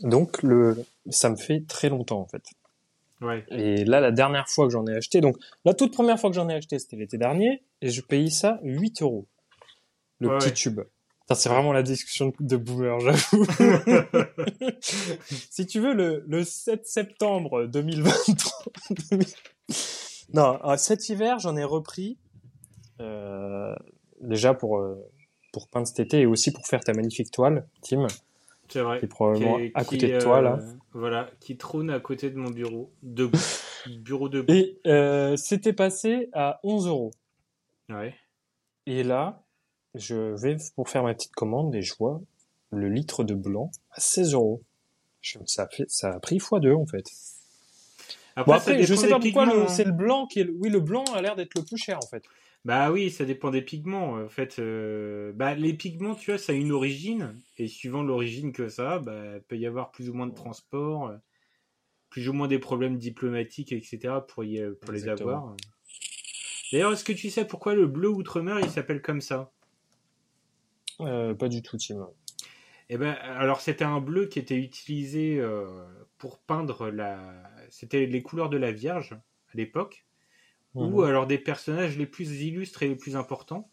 Donc, 0.00 0.42
le, 0.42 0.76
ça 1.08 1.30
me 1.30 1.36
fait 1.36 1.64
très 1.66 1.88
longtemps 1.88 2.20
en 2.20 2.26
fait. 2.26 2.42
Ouais. 3.22 3.44
Et 3.50 3.84
là, 3.86 4.00
la 4.00 4.10
dernière 4.12 4.46
fois 4.46 4.66
que 4.66 4.72
j'en 4.72 4.86
ai 4.86 4.94
acheté, 4.94 5.22
donc 5.22 5.38
la 5.64 5.72
toute 5.72 5.92
première 5.92 6.20
fois 6.20 6.28
que 6.28 6.36
j'en 6.36 6.48
ai 6.50 6.54
acheté, 6.54 6.78
c'était 6.78 6.96
l'été 6.96 7.16
dernier, 7.16 7.62
et 7.80 7.88
je 7.88 8.02
payais 8.02 8.28
ça 8.28 8.60
8 8.62 9.00
euros. 9.00 9.26
Le 10.20 10.28
Ouais, 10.28 10.36
petit 10.38 10.48
ouais. 10.48 10.52
tube. 10.52 10.80
C'est 11.34 11.48
vraiment 11.48 11.72
la 11.72 11.82
discussion 11.82 12.32
de 12.38 12.56
boomer, 12.56 13.00
j'avoue. 13.00 13.44
si 15.50 15.66
tu 15.66 15.80
veux, 15.80 15.92
le, 15.94 16.24
le 16.28 16.44
7 16.44 16.86
septembre 16.86 17.64
2023. 17.66 18.52
non, 20.34 20.58
euh, 20.64 20.76
cet 20.76 21.08
hiver, 21.08 21.38
j'en 21.38 21.56
ai 21.56 21.64
repris. 21.64 22.18
euh, 23.00 23.74
déjà 24.20 24.54
pour, 24.54 24.78
euh, 24.78 24.96
pour 25.56 25.68
peindre 25.68 25.86
cet 25.86 26.00
été 26.00 26.20
et 26.20 26.26
aussi 26.26 26.52
pour 26.52 26.66
faire 26.66 26.80
ta 26.80 26.92
magnifique 26.92 27.30
toile, 27.30 27.66
Tim, 27.80 28.06
C'est 28.68 28.82
vrai. 28.82 28.98
qui 28.98 29.06
est 29.06 29.08
probablement 29.08 29.56
Qui- 29.56 29.70
à 29.72 29.84
qui, 29.84 29.90
côté 29.96 30.12
de 30.12 30.20
toi, 30.20 30.36
euh, 30.36 30.42
là. 30.42 30.58
Voilà, 30.92 31.30
qui 31.40 31.56
trône 31.56 31.88
à 31.88 31.98
côté 31.98 32.28
de 32.28 32.36
mon 32.36 32.50
bureau. 32.50 32.90
Debout. 33.02 33.38
bureau 33.86 34.28
debout. 34.28 34.52
Et 34.52 34.78
euh, 34.86 35.34
c'était 35.38 35.72
passé 35.72 36.28
à 36.34 36.60
11 36.62 36.88
euros. 36.88 37.10
Ouais. 37.88 38.14
Et 38.84 39.02
là, 39.02 39.44
je 39.94 40.38
vais 40.38 40.58
pour 40.74 40.90
faire 40.90 41.02
ma 41.02 41.14
petite 41.14 41.32
commande 41.32 41.74
et 41.74 41.80
je 41.80 41.94
vois 41.98 42.20
le 42.70 42.90
litre 42.90 43.24
de 43.24 43.32
blanc 43.32 43.70
à 43.92 44.00
16 44.00 44.34
euros. 44.34 44.60
Ça 45.46 45.62
a, 45.62 45.68
fait, 45.68 45.86
ça 45.88 46.12
a 46.12 46.20
pris 46.20 46.36
x2 46.36 46.74
en 46.74 46.84
fait. 46.84 47.06
Après, 48.36 48.52
Bon 48.52 48.58
ça 48.58 48.72
après, 48.72 48.82
je 48.82 48.94
sais 48.94 49.08
pas 49.08 49.18
pourquoi 49.18 49.48
hein. 49.48 49.68
c'est 49.68 49.84
le 49.84 49.92
blanc 49.92 50.26
qui 50.26 50.40
est 50.40 50.44
le... 50.44 50.52
Oui, 50.60 50.68
le 50.68 50.80
blanc 50.80 51.04
a 51.14 51.22
l'air 51.22 51.34
d'être 51.34 51.54
le 51.56 51.62
plus 51.64 51.78
cher 51.78 51.96
en 51.96 52.06
fait. 52.06 52.22
Bah 52.66 52.90
oui, 52.90 53.12
ça 53.12 53.24
dépend 53.24 53.52
des 53.52 53.62
pigments. 53.62 54.14
En 54.14 54.28
fait, 54.28 54.58
euh, 54.58 55.32
bah, 55.32 55.54
les 55.54 55.72
pigments, 55.72 56.16
tu 56.16 56.32
vois, 56.32 56.38
ça 56.38 56.52
a 56.52 56.56
une 56.56 56.72
origine. 56.72 57.32
Et 57.58 57.68
suivant 57.68 58.02
l'origine 58.02 58.52
que 58.52 58.68
ça 58.68 58.94
a, 58.94 58.98
bah, 58.98 59.36
il 59.36 59.42
peut 59.42 59.56
y 59.56 59.66
avoir 59.66 59.92
plus 59.92 60.10
ou 60.10 60.14
moins 60.14 60.26
de 60.26 60.34
transport, 60.34 61.06
euh, 61.06 61.16
plus 62.10 62.28
ou 62.28 62.32
moins 62.32 62.48
des 62.48 62.58
problèmes 62.58 62.98
diplomatiques, 62.98 63.70
etc. 63.70 64.14
pour, 64.26 64.42
y, 64.42 64.60
pour 64.80 64.92
les 64.92 65.08
avoir. 65.08 65.54
D'ailleurs, 66.72 66.92
est-ce 66.92 67.04
que 67.04 67.12
tu 67.12 67.30
sais 67.30 67.46
pourquoi 67.46 67.76
le 67.76 67.86
bleu 67.86 68.08
outre-mer, 68.08 68.58
il 68.58 68.68
s'appelle 68.68 69.00
comme 69.00 69.20
ça? 69.20 69.52
Euh, 70.98 71.34
pas 71.34 71.48
du 71.48 71.62
tout, 71.62 71.76
Tim. 71.76 72.08
Eh 72.88 72.98
ben, 72.98 73.12
alors 73.12 73.60
c'était 73.60 73.84
un 73.84 74.00
bleu 74.00 74.26
qui 74.26 74.40
était 74.40 74.56
utilisé 74.56 75.38
euh, 75.38 75.84
pour 76.18 76.40
peindre 76.40 76.90
la, 76.90 77.20
c'était 77.68 78.06
les 78.06 78.22
couleurs 78.22 78.48
de 78.48 78.56
la 78.56 78.72
Vierge 78.72 79.12
à 79.12 79.56
l'époque, 79.56 80.05
ou 80.78 81.02
Mhm. 81.02 81.04
alors 81.04 81.26
des 81.26 81.38
personnages 81.38 81.96
les 81.98 82.06
plus 82.06 82.42
illustres 82.42 82.82
et 82.82 82.88
les 82.88 82.96
plus 82.96 83.16
importants, 83.16 83.70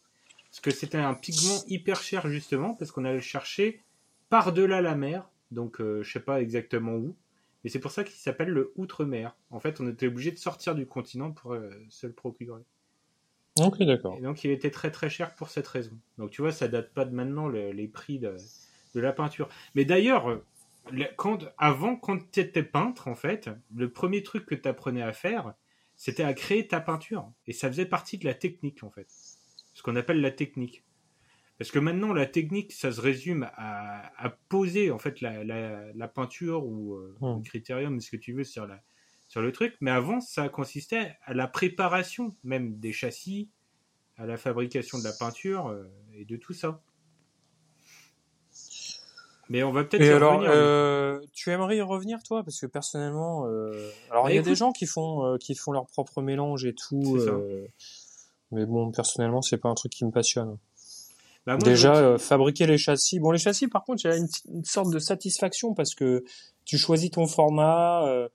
parce 0.49 0.61
que 0.61 0.71
c'était 0.71 0.97
un 0.97 1.13
pigment 1.13 1.63
hyper 1.67 2.01
cher 2.01 2.27
justement, 2.29 2.75
parce 2.75 2.91
qu'on 2.91 3.05
allait 3.05 3.15
le 3.15 3.21
chercher 3.21 3.81
par-delà 4.29 4.81
la 4.81 4.95
mer, 4.95 5.29
donc 5.51 5.81
euh, 5.81 6.03
je 6.03 6.11
sais 6.11 6.19
pas 6.19 6.41
exactement 6.41 6.93
où, 6.95 7.15
mais 7.63 7.69
c'est 7.69 7.79
pour 7.79 7.91
ça 7.91 8.03
qu'il 8.03 8.15
s'appelle 8.15 8.49
le 8.49 8.73
outre-mer. 8.75 9.35
En 9.51 9.59
fait, 9.59 9.79
on 9.81 9.87
était 9.87 10.07
obligé 10.07 10.31
de 10.31 10.37
sortir 10.37 10.75
du 10.75 10.85
continent 10.87 11.31
pour 11.31 11.53
euh, 11.53 11.69
se 11.89 12.07
le 12.07 12.13
procurer. 12.13 12.63
Ok, 13.59 13.83
d'accord. 13.83 14.17
Et 14.17 14.21
donc 14.21 14.43
il 14.43 14.51
était 14.51 14.71
très 14.71 14.91
très 14.91 15.09
cher 15.09 15.35
pour 15.35 15.49
cette 15.49 15.67
raison. 15.67 15.97
Donc 16.17 16.31
tu 16.31 16.41
vois, 16.41 16.51
ça 16.51 16.67
date 16.67 16.93
pas 16.93 17.05
de 17.05 17.13
maintenant 17.15 17.47
le- 17.47 17.71
les 17.71 17.87
prix 17.87 18.19
de, 18.19 18.35
de 18.95 18.99
la 18.99 19.13
peinture. 19.13 19.49
Mais 19.75 19.85
d'ailleurs, 19.85 20.29
euh, 20.29 20.45
quand, 21.17 21.45
avant, 21.57 21.95
quand 21.95 22.31
tu 22.31 22.39
étais 22.39 22.63
peintre, 22.63 23.07
en 23.07 23.15
fait, 23.15 23.49
le 23.75 23.89
premier 23.91 24.23
truc 24.23 24.45
que 24.45 24.55
tu 24.55 24.67
apprenais 24.67 25.01
à 25.01 25.13
faire, 25.13 25.53
c'était 26.03 26.23
à 26.23 26.33
créer 26.33 26.67
ta 26.67 26.81
peinture. 26.81 27.31
Et 27.47 27.53
ça 27.53 27.69
faisait 27.69 27.85
partie 27.85 28.17
de 28.17 28.25
la 28.25 28.33
technique, 28.33 28.83
en 28.83 28.91
fait. 28.91 29.07
Ce 29.73 29.81
qu'on 29.81 29.95
appelle 29.95 30.19
la 30.19 30.31
technique. 30.31 30.83
Parce 31.57 31.71
que 31.71 31.79
maintenant, 31.79 32.11
la 32.11 32.25
technique, 32.25 32.73
ça 32.73 32.91
se 32.91 32.99
résume 32.99 33.49
à, 33.55 34.11
à 34.21 34.29
poser, 34.49 34.91
en 34.91 34.99
fait, 34.99 35.21
la, 35.21 35.45
la, 35.45 35.93
la 35.93 36.07
peinture 36.09 36.65
ou 36.65 36.95
euh, 36.95 37.15
Hmm. 37.21 37.37
le 37.37 37.41
critérium, 37.43 38.01
ce 38.01 38.11
que 38.11 38.17
tu 38.17 38.33
veux, 38.33 38.43
sur 38.43 38.67
la, 38.67 38.83
sur 39.29 39.41
le 39.41 39.53
truc. 39.53 39.77
Mais 39.79 39.91
avant, 39.91 40.19
ça 40.19 40.49
consistait 40.49 41.15
à 41.23 41.33
la 41.33 41.47
préparation 41.47 42.35
même 42.43 42.77
des 42.79 42.91
châssis, 42.91 43.49
à 44.17 44.25
la 44.25 44.35
fabrication 44.35 44.99
de 44.99 45.05
la 45.05 45.13
peinture 45.13 45.67
euh, 45.67 45.85
et 46.11 46.25
de 46.25 46.35
tout 46.35 46.51
ça. 46.53 46.81
Mais 49.49 49.61
on 49.63 49.71
va 49.71 49.83
peut-être 49.83 50.01
Et 50.01 50.07
y 50.07 50.09
alors, 50.11 50.35
revenir. 50.35 50.51
euh, 50.53 51.19
tu 51.33 51.51
aimerais 51.51 51.77
y 51.77 51.81
revenir 51.81 52.23
toi? 52.23 52.43
Parce 52.43 52.59
que 52.59 52.65
personnellement, 52.65 53.45
euh, 53.47 53.89
alors 54.09 54.23
Bah, 54.23 54.31
il 54.31 54.35
y 54.35 54.37
a 54.37 54.41
écoute- 54.41 54.49
des 54.51 54.55
gens 54.55 54.71
qui 54.71 54.85
font 54.85 55.25
euh, 55.25 55.37
qui 55.37 55.53
font 55.55 55.71
leur 55.71 55.85
propre 55.87 56.21
mélange 56.21 56.65
et 56.65 56.73
tout. 56.73 57.17
Euh, 57.17 57.67
mais 58.51 58.65
bon, 58.65 58.91
personnellement, 58.91 59.41
c'est 59.41 59.57
pas 59.57 59.69
un 59.69 59.73
truc 59.75 59.91
qui 59.91 60.05
me 60.05 60.11
passionne. 60.11 60.57
Bah, 61.45 61.57
moi, 61.57 61.63
Déjà, 61.63 61.93
euh, 61.95 62.17
fabriquer 62.17 62.65
les 62.67 62.77
châssis. 62.77 63.19
Bon, 63.19 63.31
les 63.31 63.37
châssis, 63.37 63.67
par 63.67 63.83
contre, 63.83 64.05
il 64.05 64.09
y 64.09 64.13
a 64.13 64.15
une, 64.17 64.63
sorte 64.63 64.91
de 64.91 64.99
satisfaction 64.99 65.73
parce 65.73 65.93
que 65.93 66.23
tu 66.63 66.77
choisis 66.77 67.11
ton 67.11 67.27
format 67.27 68.07
euh, 68.07 68.29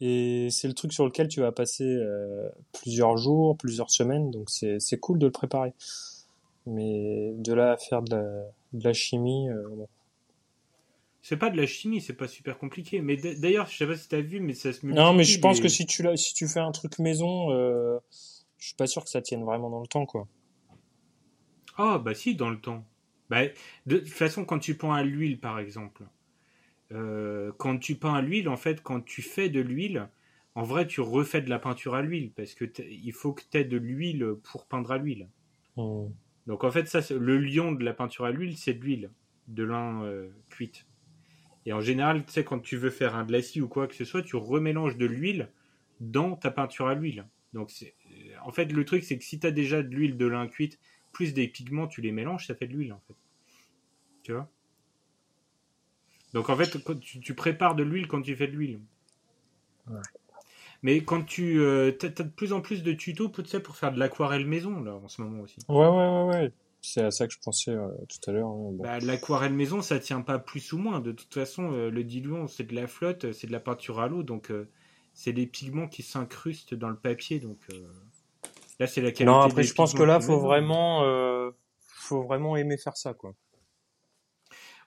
et 0.00 0.48
c'est 0.50 0.66
le 0.68 0.72
truc 0.74 0.94
sur 0.94 1.04
lequel 1.04 1.28
tu 1.28 1.40
vas 1.40 1.52
passer 1.52 1.84
euh, 1.84 2.48
plusieurs 2.72 3.18
jours, 3.18 3.56
plusieurs 3.58 3.90
semaines. 3.90 4.30
Donc, 4.30 4.48
c'est 4.48 4.80
c'est 4.80 4.98
cool 4.98 5.18
de 5.18 5.26
le 5.26 5.32
préparer. 5.32 5.74
Mais 6.66 7.34
de 7.36 7.52
là 7.52 7.72
à 7.72 7.76
faire 7.76 8.00
de 8.00 8.16
la, 8.16 8.22
de 8.72 8.84
la 8.84 8.92
chimie, 8.94 9.50
euh, 9.50 9.62
bon. 9.68 9.88
C'est 11.24 11.38
pas 11.38 11.48
de 11.48 11.56
la 11.56 11.66
chimie, 11.66 12.02
c'est 12.02 12.12
pas 12.12 12.28
super 12.28 12.58
compliqué. 12.58 13.00
Mais 13.00 13.16
d'ailleurs, 13.16 13.66
je 13.66 13.78
sais 13.78 13.86
pas 13.86 13.96
si 13.96 14.08
t'as 14.08 14.20
vu, 14.20 14.40
mais 14.40 14.52
ça 14.52 14.74
se. 14.74 14.84
Non, 14.86 15.14
mais 15.14 15.24
je 15.24 15.40
pense 15.40 15.58
que 15.58 15.68
si 15.68 15.86
tu 15.86 16.04
si 16.16 16.34
tu 16.34 16.46
fais 16.46 16.60
un 16.60 16.70
truc 16.70 16.98
maison, 16.98 17.50
euh, 17.50 17.98
je 18.58 18.66
suis 18.66 18.74
pas 18.74 18.86
sûr 18.86 19.02
que 19.02 19.08
ça 19.08 19.22
tienne 19.22 19.42
vraiment 19.42 19.70
dans 19.70 19.80
le 19.80 19.86
temps, 19.86 20.04
quoi. 20.04 20.28
Ah, 21.78 21.96
bah 21.98 22.14
si, 22.14 22.36
dans 22.36 22.50
le 22.50 22.60
temps. 22.60 22.84
Bah, 23.30 23.40
de 23.86 23.98
toute 23.98 24.08
façon, 24.10 24.44
quand 24.44 24.58
tu 24.58 24.76
peins 24.76 24.92
à 24.92 25.02
l'huile, 25.02 25.40
par 25.40 25.58
exemple, 25.58 26.02
euh, 26.92 27.52
quand 27.56 27.78
tu 27.78 27.94
peins 27.94 28.12
à 28.12 28.20
l'huile, 28.20 28.50
en 28.50 28.58
fait, 28.58 28.82
quand 28.82 29.02
tu 29.02 29.22
fais 29.22 29.48
de 29.48 29.60
l'huile, 29.60 30.10
en 30.54 30.62
vrai, 30.62 30.86
tu 30.86 31.00
refais 31.00 31.40
de 31.40 31.48
la 31.48 31.58
peinture 31.58 31.94
à 31.94 32.02
l'huile, 32.02 32.32
parce 32.32 32.52
que 32.52 32.66
il 32.82 33.14
faut 33.14 33.32
que 33.32 33.44
tu 33.50 33.56
aies 33.56 33.64
de 33.64 33.78
l'huile 33.78 34.34
pour 34.42 34.66
peindre 34.66 34.92
à 34.92 34.98
l'huile. 34.98 35.30
Hmm. 35.78 36.08
Donc 36.46 36.64
en 36.64 36.70
fait, 36.70 36.86
ça, 36.86 37.00
le 37.14 37.38
lion 37.38 37.72
de 37.72 37.82
la 37.82 37.94
peinture 37.94 38.26
à 38.26 38.30
l'huile, 38.30 38.58
c'est 38.58 38.74
de 38.74 38.84
l'huile, 38.84 39.10
de 39.48 39.64
lin 39.64 40.02
euh, 40.04 40.28
cuite. 40.50 40.84
Et 41.66 41.72
en 41.72 41.80
général, 41.80 42.24
tu 42.24 42.32
sais, 42.32 42.44
quand 42.44 42.60
tu 42.60 42.76
veux 42.76 42.90
faire 42.90 43.16
un 43.16 43.24
glacis 43.24 43.60
ou 43.60 43.68
quoi 43.68 43.86
que 43.86 43.94
ce 43.94 44.04
soit, 44.04 44.22
tu 44.22 44.36
remélanges 44.36 44.96
de 44.96 45.06
l'huile 45.06 45.48
dans 46.00 46.36
ta 46.36 46.50
peinture 46.50 46.88
à 46.88 46.94
l'huile. 46.94 47.26
Donc 47.52 47.72
en 48.42 48.52
fait, 48.52 48.72
le 48.72 48.84
truc, 48.84 49.04
c'est 49.04 49.16
que 49.16 49.24
si 49.24 49.38
tu 49.38 49.46
as 49.46 49.50
déjà 49.50 49.82
de 49.82 49.88
l'huile 49.88 50.16
de 50.16 50.26
lin 50.26 50.46
cuite, 50.46 50.78
plus 51.12 51.32
des 51.32 51.48
pigments, 51.48 51.86
tu 51.86 52.00
les 52.00 52.12
mélanges, 52.12 52.46
ça 52.46 52.54
fait 52.54 52.66
de 52.66 52.72
l'huile, 52.72 52.92
en 52.92 53.00
fait. 53.06 53.14
Tu 54.22 54.32
vois? 54.32 54.50
Donc 56.34 56.50
en 56.50 56.56
fait, 56.56 56.82
quand 56.82 56.98
tu, 56.98 57.20
tu 57.20 57.34
prépares 57.34 57.76
de 57.76 57.84
l'huile 57.84 58.08
quand 58.08 58.20
tu 58.20 58.34
fais 58.34 58.48
de 58.48 58.52
l'huile. 58.52 58.80
Ouais. 59.88 60.00
Mais 60.82 61.02
quand 61.02 61.22
tu 61.22 61.60
euh, 61.60 61.92
t'as, 61.92 62.10
t'as 62.10 62.24
de 62.24 62.30
plus 62.30 62.52
en 62.52 62.60
plus 62.60 62.82
de 62.82 62.92
tutos 62.92 63.28
tu 63.28 63.44
sais, 63.46 63.60
pour 63.60 63.76
faire 63.76 63.92
de 63.92 63.98
l'aquarelle 63.98 64.44
maison 64.44 64.82
là 64.82 64.94
en 64.94 65.08
ce 65.08 65.22
moment 65.22 65.42
aussi. 65.42 65.58
Ouais, 65.68 65.86
ouais, 65.86 65.88
ouais, 65.88 66.24
ouais. 66.24 66.52
C'est 66.86 67.02
à 67.02 67.10
ça 67.10 67.26
que 67.26 67.32
je 67.32 67.38
pensais 67.38 67.70
euh, 67.70 67.88
tout 68.08 68.30
à 68.30 68.32
l'heure. 68.32 68.48
hein, 68.48 68.72
bon. 68.72 68.82
Bah, 68.82 68.98
l'aquarelle 68.98 69.54
maison, 69.54 69.80
ça 69.80 69.98
tient 69.98 70.20
pas 70.20 70.38
plus 70.38 70.72
ou 70.74 70.78
moins. 70.78 71.00
De 71.00 71.12
toute 71.12 71.32
façon, 71.32 71.72
euh, 71.72 71.90
le 71.90 72.04
diluant, 72.04 72.46
c'est 72.46 72.64
de 72.64 72.74
la 72.74 72.86
flotte, 72.86 73.32
c'est 73.32 73.46
de 73.46 73.52
la 73.52 73.60
peinture 73.60 74.00
à 74.00 74.08
l'eau, 74.08 74.22
donc 74.22 74.50
euh, 74.50 74.68
c'est 75.14 75.32
des 75.32 75.46
pigments 75.46 75.88
qui 75.88 76.02
s'incrustent 76.02 76.74
dans 76.74 76.90
le 76.90 76.96
papier. 76.96 77.40
Donc 77.40 77.58
euh, 77.72 77.86
là, 78.78 78.86
c'est 78.86 79.00
la 79.00 79.12
qualité. 79.12 79.24
non, 79.24 79.40
après, 79.40 79.62
des 79.62 79.68
je 79.68 79.74
pense 79.74 79.94
que 79.94 80.02
là, 80.02 80.20
faut 80.20 80.38
vraiment, 80.40 81.04
euh, 81.04 81.50
faut 81.86 82.22
vraiment 82.22 82.54
aimer 82.54 82.76
faire 82.76 82.98
ça, 82.98 83.14
quoi. 83.14 83.34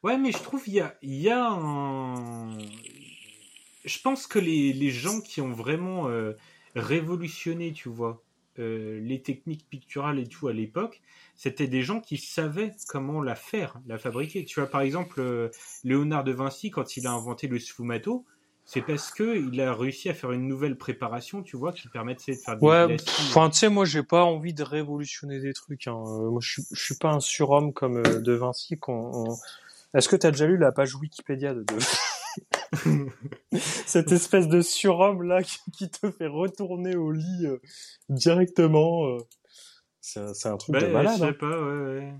Ouais, 0.04 0.18
mais 0.20 0.32
je 0.32 0.38
trouve 0.38 0.62
il 0.68 0.74
y 0.74 0.80
a, 0.80 0.96
il 1.02 1.16
y 1.16 1.30
a 1.32 1.50
un. 1.50 2.60
Je 3.86 4.00
pense 4.04 4.28
que 4.28 4.38
les, 4.38 4.72
les 4.72 4.92
gens 4.92 5.20
qui 5.22 5.42
ont 5.42 5.54
vraiment 5.54 6.10
euh, 6.10 6.34
révolutionné, 6.76 7.74
tu 7.74 7.90
vois, 7.90 8.22
euh, 8.60 9.00
les 9.02 9.22
techniques 9.22 9.68
picturales 9.70 10.20
et 10.20 10.28
tout 10.28 10.48
à 10.48 10.54
l'époque, 10.54 11.02
c'était 11.36 11.68
des 11.68 11.84
gens 11.84 12.00
qui 12.02 12.18
savaient 12.18 12.74
comment 12.88 13.22
la 13.22 13.36
faire, 13.36 13.80
la 13.88 13.98
fabriquer. 13.98 14.46
Tu 14.46 14.60
vois, 14.60 14.70
par 14.70 14.82
exemple, 14.82 15.20
euh, 15.22 15.50
Léonard 15.84 16.24
de 16.24 16.32
Vinci, 16.32 16.72
quand 16.72 16.98
il 16.98 17.08
a 17.08 17.12
inventé 17.12 17.48
le 17.48 17.60
sfumato, 17.60 18.26
c'est 18.66 18.82
parce 18.82 19.12
que 19.12 19.38
il 19.38 19.62
a 19.62 19.74
réussi 19.74 20.10
à 20.10 20.14
faire 20.14 20.34
une 20.34 20.46
nouvelle 20.46 20.78
préparation, 20.78 21.42
tu 21.42 21.56
vois, 21.56 21.72
qui 21.72 21.88
permet 21.88 22.16
tu 22.18 22.32
de 22.32 22.36
faire 22.36 22.58
des 22.58 22.66
Ouais, 22.66 22.88
glacis. 22.88 23.10
enfin, 23.30 23.50
tu 23.50 23.60
sais, 23.60 23.70
moi, 23.70 23.86
j'ai 23.86 24.04
pas 24.04 24.24
envie 24.26 24.54
de 24.54 24.62
révolutionner 24.64 25.40
des 25.40 25.54
trucs. 25.54 25.88
Hein. 25.88 25.96
Euh, 26.06 26.30
Moi, 26.30 26.40
je 26.42 26.52
suis, 26.52 26.64
je 26.74 26.84
suis 26.84 26.96
pas 26.96 27.12
un 27.14 27.22
surhomme 27.22 27.72
comme 27.72 27.98
euh, 27.98 28.20
De 28.20 28.34
Vinci. 28.34 28.78
Est-ce 29.94 30.10
que 30.10 30.18
t'as 30.18 30.32
déjà 30.32 30.46
lu 30.48 30.58
la 30.58 30.74
page 30.74 30.96
Wikipédia 30.96 31.54
de 31.54 31.62
De 31.64 31.76
Cette 33.86 34.12
espèce 34.12 34.48
de 34.48 34.62
surhomme 34.62 35.24
là 35.24 35.42
qui, 35.44 35.90
te 35.90 36.12
fait 36.12 36.28
retourner 36.28 36.96
au 36.96 37.12
lit 37.12 37.46
euh, 37.46 37.58
directement. 38.10 39.08
euh. 39.08 39.18
C'est 40.02 40.20
un- 40.48 40.58
truc 40.58 40.74
Bah, 40.74 40.82
de 40.82 40.88
malade. 40.88 41.14
je 41.16 41.20
sais 41.20 41.28
hein. 41.30 41.34
pas, 41.40 41.62
ouais, 41.62 41.86
ouais. 42.00 42.14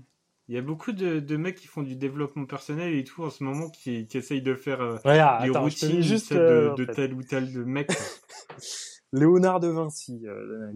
Il 0.48 0.54
y 0.54 0.58
a 0.58 0.62
beaucoup 0.62 0.92
de, 0.92 1.20
de 1.20 1.36
mecs 1.36 1.56
qui 1.56 1.66
font 1.66 1.82
du 1.82 1.94
développement 1.94 2.46
personnel 2.46 2.94
et 2.94 3.04
tout 3.04 3.22
en 3.22 3.30
ce 3.30 3.44
moment 3.44 3.68
qui, 3.68 4.06
qui 4.06 4.16
essayent 4.16 4.40
de 4.42 4.54
faire 4.54 4.80
euh, 4.80 4.96
attends, 5.04 5.44
je 5.46 5.52
te 5.52 5.58
routines 5.86 6.00
juste 6.02 6.32
euh, 6.32 6.74
de, 6.74 6.84
en 6.84 6.86
fait. 6.86 6.92
tel 6.94 7.14
ou 7.14 7.22
tel 7.22 7.52
de 7.52 7.64
mec. 7.64 7.90
Léonard 9.12 9.60
de 9.60 9.68
Vinci 9.68 10.20
euh, 10.26 10.70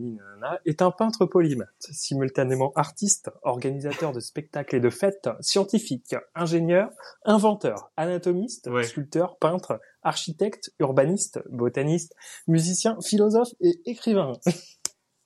est 0.65 0.81
un 0.81 0.91
peintre 0.91 1.27
polymathe, 1.27 1.69
simultanément 1.79 2.73
artiste, 2.77 3.31
organisateur 3.43 4.13
de 4.13 4.21
spectacles 4.21 4.77
et 4.77 4.81
de 4.81 4.89
fêtes, 4.89 5.29
scientifique, 5.41 6.15
ingénieur, 6.35 6.91
inventeur, 7.25 7.91
anatomiste, 7.97 8.69
Ouais. 8.69 8.85
sculpteur, 8.85 9.37
peintre, 9.37 9.81
architecte, 10.03 10.73
urbaniste, 10.79 11.41
botaniste, 11.51 12.15
musicien, 12.47 12.97
philosophe 13.03 13.51
et 13.61 13.81
écrivain. 13.85 14.33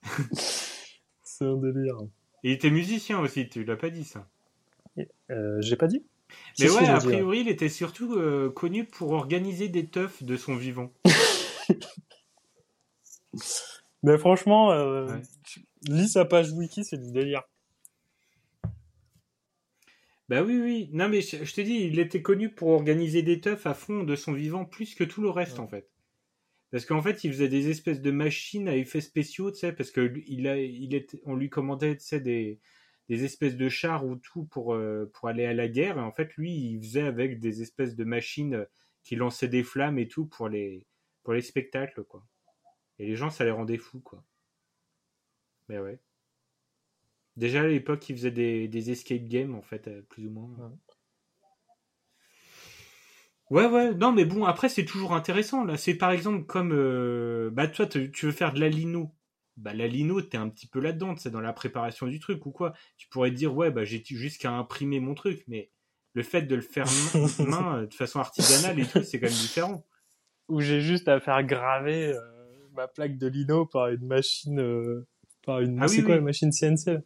C'est 1.23 1.45
un 1.45 1.57
délire. 1.57 1.99
Et 2.43 2.51
il 2.51 2.53
était 2.53 2.71
musicien 2.71 3.21
aussi, 3.21 3.49
tu 3.49 3.65
l'as 3.65 3.77
pas 3.77 3.91
dit 3.91 4.05
ça. 4.05 4.27
Euh, 5.31 5.61
J'ai 5.61 5.77
pas 5.77 5.87
dit 5.87 6.05
Mais 6.59 6.71
ouais, 6.71 6.89
a 6.89 6.99
priori, 6.99 7.41
il 7.41 7.49
était 7.49 7.69
surtout 7.69 8.15
euh, 8.15 8.51
connu 8.51 8.85
pour 8.85 9.13
organiser 9.13 9.69
des 9.69 9.87
teufs 9.87 10.23
de 10.25 10.37
son 10.37 10.57
vivant. 10.57 10.91
Mais 14.03 14.19
franchement, 14.19 14.73
euh, 14.73 15.07
Ouais. 15.07 15.23
lis 15.89 16.09
sa 16.09 16.25
page 16.25 16.53
wiki, 16.53 16.85
c'est 16.85 16.99
du 16.99 17.13
délire. 17.13 17.43
Bah 20.29 20.43
oui, 20.43 20.59
oui. 20.59 20.91
Non, 20.93 21.09
mais 21.09 21.21
je, 21.21 21.45
je 21.45 21.55
te 21.55 21.61
dis, 21.61 21.85
il 21.85 21.99
était 21.99 22.23
connu 22.23 22.51
pour 22.53 22.71
organiser 22.71 23.23
des 23.23 23.41
teufs 23.41 23.67
à 23.67 23.75
fond 23.75 24.03
de 24.03 24.17
son 24.17 24.33
vivant 24.33 24.65
plus 24.65 24.95
que 24.95 25.05
tout 25.05 25.23
le 25.23 25.31
reste, 25.31 25.59
Ouais. 25.59 25.65
en 25.65 25.69
fait. 25.69 25.89
Parce 26.73 26.85
qu'en 26.85 27.01
fait, 27.01 27.23
il 27.23 27.33
faisait 27.33 27.49
des 27.49 27.69
espèces 27.71 28.01
de 28.01 28.11
machines 28.11 28.69
à 28.69 28.75
effets 28.77 29.01
spéciaux, 29.01 29.53
tu 29.53 29.59
sais, 29.59 29.73
parce 29.73 29.93
que 29.93 30.01
lui- 30.01 30.25
il 30.27 30.49
a, 30.49 30.59
il 30.59 30.95
était, 30.95 31.21
on 31.25 31.37
lui 31.37 31.49
commandait, 31.49 31.97
tu 31.97 32.05
sais, 32.05 32.21
des, 32.21 32.59
des 33.09 33.25
espèces 33.25 33.57
de 33.57 33.69
chars 33.69 34.05
ou 34.05 34.17
tout 34.17 34.45
pour, 34.47 34.75
euh, 34.75 35.09
pour 35.15 35.29
aller 35.29 35.47
à 35.47 35.55
la 35.55 35.69
guerre. 35.69 35.97
Et 35.97 36.01
en 36.01 36.11
fait, 36.13 36.35
lui, 36.37 36.53
il 36.53 36.81
faisait 36.83 37.03
avec 37.07 37.39
des 37.39 37.63
espèces 37.63 37.95
de 37.95 38.05
machines 38.05 38.67
qui 39.05 39.15
lançaient 39.15 39.47
des 39.49 39.63
flammes 39.63 39.99
et 40.01 40.09
tout 40.09 40.27
pour 40.27 40.49
les, 40.49 40.85
pour 41.23 41.35
les 41.35 41.43
spectacles, 41.43 42.03
quoi. 42.03 42.27
Et 42.99 43.07
les 43.07 43.17
gens, 43.17 43.31
ça 43.31 43.45
les 43.45 43.51
rendait 43.51 43.79
fous, 43.79 44.01
quoi. 44.01 44.25
Mais 45.69 45.79
ouais. 45.79 45.99
Déjà 47.37 47.63
à 47.63 47.67
l'époque, 47.67 48.09
il 48.09 48.17
faisait 48.17 48.31
des, 48.31 48.69
des 48.69 48.91
escape 48.91 49.27
games, 49.27 49.55
en 49.55 49.63
fait, 49.63 49.89
euh, 49.89 50.03
plus 50.03 50.27
ou 50.27 50.31
moins. 50.31 50.73
Ouais, 53.51 53.67
ouais, 53.67 53.95
non, 53.95 54.13
mais 54.13 54.25
bon, 54.25 54.45
après, 54.45 54.69
c'est 54.69 54.85
toujours 54.85 55.13
intéressant, 55.15 55.65
là. 55.65 55.77
C'est 55.77 55.95
par 55.95 56.11
exemple 56.11 56.47
comme, 56.47 56.73
euh, 56.73 57.51
bah, 57.53 57.69
toi, 57.69 57.87
tu 57.87 58.11
veux 58.27 58.33
faire 58.33 58.53
de 58.53 58.61
la 58.61 58.69
lino. 58.69 59.15
Bah, 59.57 59.73
la 59.73 59.87
lino, 59.87 60.21
t'es 60.21 60.37
un 60.37 60.49
petit 60.49 60.67
peu 60.67 60.81
là-dedans, 60.81 61.17
c'est 61.17 61.31
dans 61.31 61.41
la 61.41 61.53
préparation 61.53 62.07
du 62.07 62.19
truc 62.19 62.45
ou 62.47 62.51
quoi. 62.51 62.75
Tu 62.97 63.09
pourrais 63.09 63.31
te 63.31 63.37
dire, 63.37 63.55
ouais, 63.55 63.71
bah, 63.71 63.85
j'ai 63.85 64.03
juste 64.05 64.41
qu'à 64.41 64.53
imprimer 64.53 65.01
mon 65.01 65.15
truc, 65.15 65.45
mais 65.47 65.71
le 66.15 66.23
fait 66.23 66.43
de 66.43 66.55
le 66.55 66.63
faire 66.63 66.87
main, 66.87 67.27
main, 67.47 67.77
euh, 67.79 67.87
de 67.87 67.95
façon 67.95 68.19
artisanale 68.21 68.81
et 68.81 68.87
tout, 68.87 69.03
c'est 69.03 69.21
quand 69.21 69.27
même 69.27 69.35
différent. 69.35 69.87
Où 70.49 70.61
j'ai 70.61 70.81
juste 70.81 71.09
à 71.09 71.21
faire 71.21 71.43
graver 71.45 72.13
euh, 72.15 72.36
ma 72.77 72.89
plaque 72.89 73.19
de 73.19 73.27
lino 73.27 73.67
par 73.67 73.89
une 73.89 74.07
machine, 74.07 74.61
euh, 74.61 75.07
par 75.45 75.61
une, 75.61 75.79
Ah 75.81 75.89
c'est 75.89 76.03
oui, 76.03 76.03
quoi 76.03 76.15
oui. 76.15 76.21
la 76.21 76.23
machine 76.23 76.53
CNC 76.53 76.99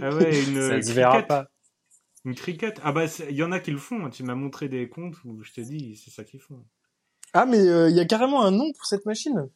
Ah 0.00 0.12
ouais, 0.14 0.42
une 0.44 0.56
Ça 0.68 0.76
euh, 0.78 0.82
se 0.82 0.92
verra 0.92 1.14
cricket. 1.14 1.26
pas. 1.26 1.50
Une 2.24 2.34
cricket. 2.34 2.80
Ah 2.84 2.92
bah, 2.92 3.06
il 3.30 3.36
y 3.36 3.42
en 3.42 3.52
a 3.52 3.60
qui 3.60 3.70
le 3.70 3.78
font. 3.78 4.04
hein. 4.06 4.10
Tu 4.10 4.22
m'as 4.22 4.34
montré 4.34 4.68
des 4.68 4.88
comptes 4.88 5.16
où 5.24 5.42
je 5.42 5.52
te 5.52 5.60
dis, 5.60 5.96
c'est 5.96 6.10
ça 6.10 6.24
qu'ils 6.24 6.40
font. 6.40 6.64
Ah 7.32 7.46
mais 7.46 7.56
il 7.56 7.96
y 7.96 8.00
a 8.00 8.04
carrément 8.04 8.44
un 8.44 8.50
nom 8.50 8.70
pour 8.72 8.84
cette 8.84 9.06
machine? 9.06 9.48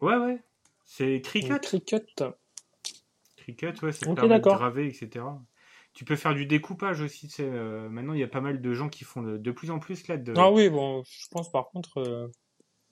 Ouais, 0.00 0.16
ouais. 0.16 0.40
C'est 0.84 1.20
cricket. 1.22 1.60
Cricut. 1.62 2.22
Cricket, 3.36 3.80
ouais, 3.82 3.92
ça 3.92 4.00
te 4.00 4.10
Ok, 4.10 4.16
permet 4.16 4.40
de 4.40 4.44
d'accord. 4.44 4.56
graver, 4.56 4.86
etc. 4.88 5.24
Tu 5.92 6.04
peux 6.04 6.16
faire 6.16 6.34
du 6.34 6.46
découpage 6.46 7.00
aussi. 7.00 7.28
tu 7.28 7.34
sais, 7.34 7.44
euh, 7.44 7.88
maintenant, 7.88 8.14
il 8.14 8.20
y 8.20 8.24
a 8.24 8.28
pas 8.28 8.40
mal 8.40 8.60
de 8.60 8.72
gens 8.74 8.88
qui 8.88 9.04
font 9.04 9.22
de, 9.22 9.36
de 9.38 9.50
plus 9.52 9.70
en 9.70 9.78
plus 9.78 10.08
là 10.08 10.16
de, 10.16 10.32
Ah 10.36 10.50
oui, 10.50 10.68
bon, 10.68 11.02
je 11.04 11.26
pense 11.30 11.50
par 11.50 11.70
contre, 11.70 11.98
euh, 11.98 12.28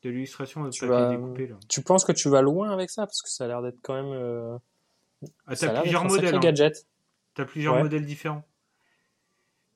de 0.03 0.11
l'illustration 0.11 0.65
de 0.65 0.71
Tu 0.71 0.87
vas- 0.87 1.11
découpé. 1.11 1.47
Là. 1.47 1.57
tu 1.69 1.83
penses 1.83 2.05
que 2.05 2.13
tu 2.13 2.29
vas 2.29 2.43
loin 2.43 2.71
avec 2.71 2.91
ça? 2.91 3.07
Parce 3.07 3.23
que 3.23 3.29
ça 3.31 3.45
a 3.45 3.49
l'air 3.49 3.63
d'être 3.63 3.79
quand 3.83 3.95
même. 3.95 4.13
Euh, 4.13 4.57
Ah, 5.47 5.53
a 5.53 5.57
t'as 5.57 5.81
plusieurs 5.81 6.05
modèles. 6.05 6.35
hein. 6.35 6.71
T'as 7.35 7.45
plusieurs 7.45 7.75
Ouais. 7.75 7.83
modèles 7.83 8.05
différents. 8.05 8.43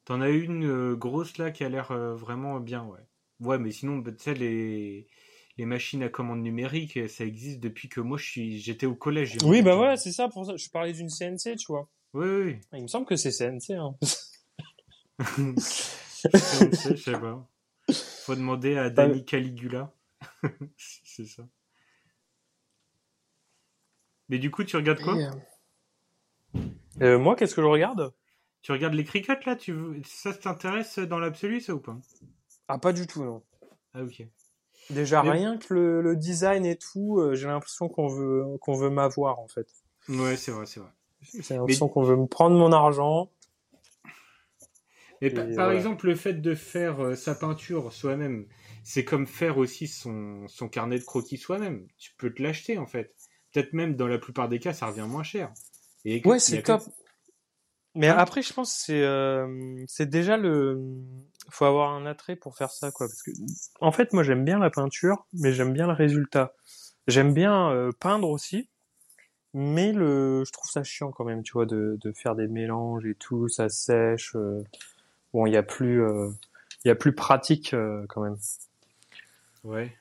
T'en 0.05 0.21
as 0.21 0.29
une 0.31 0.65
euh, 0.67 0.95
grosse 0.97 1.39
là 1.39 1.51
qui 1.51 1.65
a 1.65 1.69
l'air 1.69 1.91
euh, 1.91 2.15
vraiment 2.15 2.61
bien, 2.61 2.85
ouais. 2.85 3.01
Ouais, 3.41 3.59
mais 3.59 3.71
sinon, 3.71 3.99
bah, 3.99 4.13
tu 4.13 4.23
sais, 4.25 4.35
les, 4.35 5.07
les 5.59 5.65
machines 5.65 6.03
à 6.03 6.09
commande 6.09 6.41
numérique, 6.43 6.99
ça 7.09 7.25
existe 7.25 7.61
depuis 7.61 7.89
que 7.89 8.01
moi 8.01 8.17
je 8.19 8.25
suis, 8.25 8.59
j'étais 8.61 8.87
au 8.87 8.95
collège. 8.95 9.37
Oui, 9.45 9.63
bah 9.63 9.75
voilà, 9.77 9.97
c'est 9.97 10.13
ça. 10.13 10.29
Pour 10.29 10.47
ça, 10.47 10.57
je 10.57 10.69
parlais 10.71 10.93
d'une 10.93 11.09
CNC, 11.11 11.57
tu 11.57 11.67
vois. 11.69 11.89
Oui, 12.15 12.27
oui, 12.27 12.57
Il 12.73 12.83
me 12.83 12.89
semble 12.89 13.07
que 13.07 13.17
c'est 13.17 13.31
CNC. 13.31 13.73
Hein. 13.73 13.95
sais, 15.59 16.31
je 16.91 16.97
sais 16.97 17.13
pas. 17.13 17.47
Faut 18.25 18.35
demander 18.35 18.77
à 18.77 18.91
Danny 18.91 19.25
Caligula. 19.25 19.93
c'est 20.77 21.27
ça. 21.27 21.43
Mais 24.29 24.39
du 24.39 24.51
coup, 24.51 24.65
tu 24.65 24.77
regardes 24.77 25.01
quoi 25.01 25.17
euh, 25.17 25.31
euh, 27.03 27.19
moi, 27.19 27.37
qu'est-ce 27.37 27.55
que 27.55 27.63
je 27.63 27.67
regarde? 27.67 28.13
Tu 28.63 28.73
regardes 28.73 28.95
les 28.95 29.05
crickets 29.05 29.45
là? 29.45 29.55
Tu. 29.55 30.03
Ça 30.05 30.35
t'intéresse 30.35 30.99
dans 30.99 31.19
l'absolu, 31.19 31.61
ça 31.61 31.75
ou 31.75 31.81
pas? 31.81 31.97
Ah, 32.69 32.79
pas 32.79 32.93
du 32.93 33.07
tout, 33.07 33.23
non. 33.23 33.43
Ah, 33.95 34.03
ok. 34.03 34.27
Déjà 34.91 35.23
Mais- 35.23 35.31
rien 35.31 35.59
que 35.59 35.75
le, 35.75 36.01
le 36.03 36.17
design 36.17 36.65
et 36.65 36.77
tout, 36.77 37.19
euh, 37.19 37.35
j'ai 37.35 37.47
l'impression 37.47 37.89
qu'on 37.89 38.09
veut 38.09 38.45
qu'on 38.61 38.75
veut 38.75 38.91
m'avoir 38.91 39.39
en 39.41 39.49
fait. 39.49 39.69
Ouais, 40.09 40.37
c'est 40.37 40.53
vrai, 40.53 40.67
c'est 40.67 40.81
vrai. 40.81 40.91
J'ai 41.33 41.55
l'impression 41.55 41.89
qu'on 41.89 42.03
veut 42.03 42.17
me 42.17 42.27
prendre 42.27 42.57
mon 42.57 42.73
argent. 42.73 43.31
Et 45.21 45.31
par 45.31 45.71
exemple, 45.71 46.07
le 46.07 46.15
fait 46.15 46.35
de 46.35 46.55
faire 46.55 47.03
euh, 47.03 47.15
sa 47.17 47.35
peinture 47.35 47.93
soi-même, 47.93 48.47
c'est 48.89 49.05
comme 49.05 49.27
faire 49.27 49.59
aussi 49.59 49.89
son, 49.89 50.47
son 50.47 50.69
carnet 50.69 51.01
de 51.01 51.03
croquis 51.03 51.39
soi-même. 51.39 51.89
Tu 51.99 52.13
peux 52.17 52.33
te 52.33 52.41
l'acheter 52.41 52.79
en 52.79 52.87
fait. 52.87 53.13
Peut-être 53.53 53.73
même 53.73 53.97
dans 53.97 54.07
la 54.07 54.17
plupart 54.17 54.49
des 54.49 54.61
cas, 54.61 54.73
ça 54.73 54.87
revient 54.87 55.07
moins 55.09 55.25
cher. 55.25 55.53
Et 56.05 56.23
Ouais, 56.25 56.37
il 56.37 56.41
c'est 56.41 56.63
top. 56.63 56.83
Mais 57.97 58.07
Hein 58.07 58.17
après, 58.17 58.43
je 58.43 58.53
pense 58.53 58.73
que 58.73 58.81
c'est 58.85 59.03
euh, 59.03 59.85
c'est 59.89 60.09
déjà 60.09 60.37
le 60.37 60.81
faut 61.51 61.65
avoir 61.65 61.95
un 61.95 62.07
attrait 62.07 62.37
pour 62.37 62.57
faire 62.57 62.71
ça 62.71 62.93
quoi 62.93 63.09
parce 63.09 63.25
que 63.25 63.33
en 63.81 63.91
fait 63.91 64.13
moi 64.13 64.23
j'aime 64.23 64.45
bien 64.45 64.61
la 64.61 64.71
peinture 64.71 65.27
mais 65.33 65.53
j'aime 65.53 65.73
bien 65.73 65.89
le 65.89 65.93
résultat. 65.93 66.55
J'aime 67.09 67.35
bien 67.35 67.73
euh, 67.73 67.91
peindre 67.99 68.31
aussi 68.31 68.69
mais 69.53 69.93
le 69.93 70.45
je 70.47 70.53
trouve 70.53 70.71
ça 70.71 70.85
chiant 70.85 71.11
quand 71.11 71.25
même 71.25 71.43
tu 71.43 71.55
vois 71.55 71.67
de 71.67 71.99
de 72.01 72.13
faire 72.13 72.37
des 72.37 72.47
mélanges 72.47 73.05
et 73.05 73.17
tout 73.17 73.49
ça 73.49 73.69
sèche 73.69 74.37
euh. 74.37 74.63
bon 75.33 75.47
il 75.47 75.55
y 75.55 75.57
a 75.57 75.65
plus 75.65 76.05
il 76.85 76.89
y 76.89 76.91
a 76.91 76.95
plus 76.95 77.15
pratique 77.15 77.75
quand 78.09 78.23
même. 78.23 78.37
Ouais. 79.67 79.93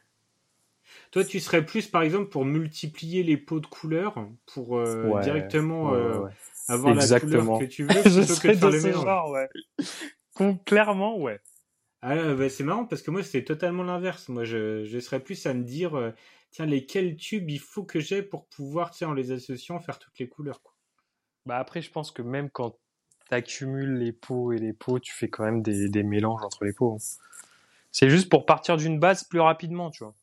Toi, 1.11 1.23
tu 1.23 1.39
serais 1.39 1.65
plus, 1.65 1.87
par 1.87 2.03
exemple, 2.03 2.29
pour 2.29 2.45
multiplier 2.45 3.23
les 3.23 3.37
pots 3.37 3.59
de 3.59 3.65
couleurs, 3.65 4.27
pour 4.45 4.77
euh, 4.77 5.09
Ouais, 5.09 5.21
directement 5.23 5.91
Ouais, 5.91 5.97
euh, 5.97 6.19
ouais, 6.19 6.31
avoir 6.67 6.93
la 6.93 7.19
couleur 7.19 7.59
que 7.59 7.65
tu 7.65 7.83
veux, 7.83 7.89
je 8.03 8.19
plutôt 8.19 8.35
que 8.35 8.47
de 8.49 8.53
faire 8.53 8.69
les 8.69 8.91
genre 8.91 9.31
ouais. 9.31 9.49
Com- 10.35 10.59
Clairement 10.63 11.17
ouais. 11.17 11.39
Ah, 12.01 12.35
bah, 12.35 12.49
c'est 12.49 12.63
marrant 12.63 12.85
parce 12.85 13.01
que 13.01 13.09
moi, 13.09 13.23
c'est 13.23 13.43
totalement 13.43 13.83
l'inverse. 13.83 14.29
Moi, 14.29 14.43
je, 14.43 14.85
je 14.85 14.99
serais 14.99 15.19
plus 15.19 15.45
à 15.47 15.53
me 15.53 15.63
dire, 15.63 15.95
euh, 15.95 16.11
tiens, 16.51 16.65
lesquels 16.67 17.15
tubes 17.15 17.49
il 17.49 17.59
faut 17.59 17.83
que 17.83 17.99
j'ai 17.99 18.21
pour 18.21 18.47
pouvoir, 18.47 18.91
tu 18.91 18.99
sais, 18.99 19.05
en 19.05 19.13
les 19.13 19.31
associant, 19.31 19.79
faire 19.79 19.97
toutes 19.97 20.19
les 20.19 20.29
couleurs. 20.29 20.61
Quoi. 20.61 20.73
Bah 21.45 21.57
après, 21.57 21.81
je 21.81 21.91
pense 21.91 22.11
que 22.11 22.21
même 22.21 22.49
quand 22.51 22.77
tu 23.29 23.33
accumules 23.35 23.97
les 23.97 24.11
pots 24.11 24.51
et 24.51 24.57
les 24.59 24.73
pots, 24.73 24.99
tu 24.99 25.13
fais 25.13 25.29
quand 25.29 25.43
même 25.43 25.61
des, 25.63 25.89
des 25.89 26.03
mélanges 26.03 26.43
entre 26.43 26.65
les 26.65 26.73
pots. 26.73 26.97
C'est 27.97 28.09
juste 28.09 28.27
pour 28.27 28.45
partir 28.45 28.75
d'une 28.75 28.99
base 28.99 29.23
plus 29.23 29.39
rapidement, 29.39 29.89
tu 29.89 30.03
vois. 30.03 30.17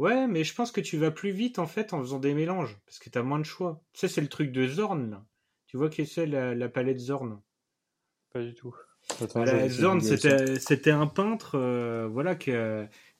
Ouais, 0.00 0.26
mais 0.26 0.42
je 0.42 0.52
pense 0.52 0.72
que 0.72 0.80
tu 0.80 0.96
vas 0.96 1.12
plus 1.12 1.30
vite 1.30 1.60
en 1.60 1.68
fait 1.68 1.92
en 1.92 2.00
faisant 2.00 2.18
des 2.18 2.34
mélanges 2.34 2.76
parce 2.86 2.98
que 2.98 3.08
tu 3.08 3.16
as 3.16 3.22
moins 3.22 3.38
de 3.38 3.44
choix. 3.44 3.84
Ça, 3.92 4.08
c'est 4.08 4.20
le 4.20 4.26
truc 4.26 4.50
de 4.50 4.66
Zorn. 4.66 5.12
Là. 5.12 5.24
Tu 5.68 5.76
vois 5.76 5.88
que 5.88 6.04
c'est 6.04 6.26
la, 6.26 6.56
la 6.56 6.68
palette 6.68 6.98
Zorn? 6.98 7.40
Pas 8.32 8.42
du 8.42 8.52
tout. 8.52 8.74
Voilà, 9.32 9.68
Zorn, 9.68 10.00
c'était 10.00 10.90
un 10.90 11.06
peintre 11.06 11.54
euh, 11.54 12.08
voilà, 12.08 12.34
qui, 12.34 12.50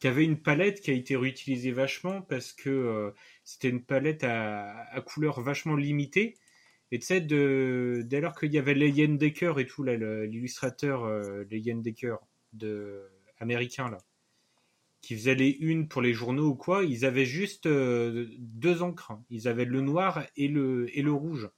qui, 0.00 0.08
avait 0.08 0.24
une 0.24 0.42
palette 0.42 0.80
qui 0.80 0.90
a 0.90 0.94
été 0.94 1.14
réutilisée 1.14 1.70
vachement 1.70 2.20
parce 2.22 2.52
que 2.52 2.68
euh, 2.68 3.10
c'était 3.44 3.68
une 3.68 3.84
palette 3.84 4.24
à, 4.24 4.72
à, 4.90 5.00
couleur 5.02 5.40
vachement 5.40 5.76
limitée. 5.76 6.34
Et 6.90 6.98
tu 6.98 7.06
sais, 7.06 7.20
dès 7.20 8.20
lors 8.20 8.36
qu'il 8.36 8.52
y 8.52 8.58
avait 8.58 8.74
Leyen 8.74 9.14
Decker 9.14 9.60
et 9.60 9.66
tout, 9.66 9.84
l'illustrateur 9.84 11.04
euh, 11.04 11.44
Leyen 11.48 11.76
Decker 11.76 12.16
de, 12.52 13.08
américain, 13.38 13.90
là, 13.90 13.98
qui 15.00 15.14
faisait 15.14 15.34
les 15.34 15.50
unes 15.60 15.88
pour 15.88 16.02
les 16.02 16.12
journaux 16.12 16.48
ou 16.48 16.54
quoi, 16.54 16.84
ils 16.84 17.04
avaient 17.04 17.24
juste 17.24 17.66
euh, 17.66 18.26
deux 18.38 18.82
encres. 18.82 19.12
Ils 19.30 19.48
avaient 19.48 19.64
le 19.64 19.80
noir 19.80 20.24
et 20.36 20.48
le, 20.48 20.86
et 20.96 21.02
le 21.02 21.12
rouge. 21.12 21.48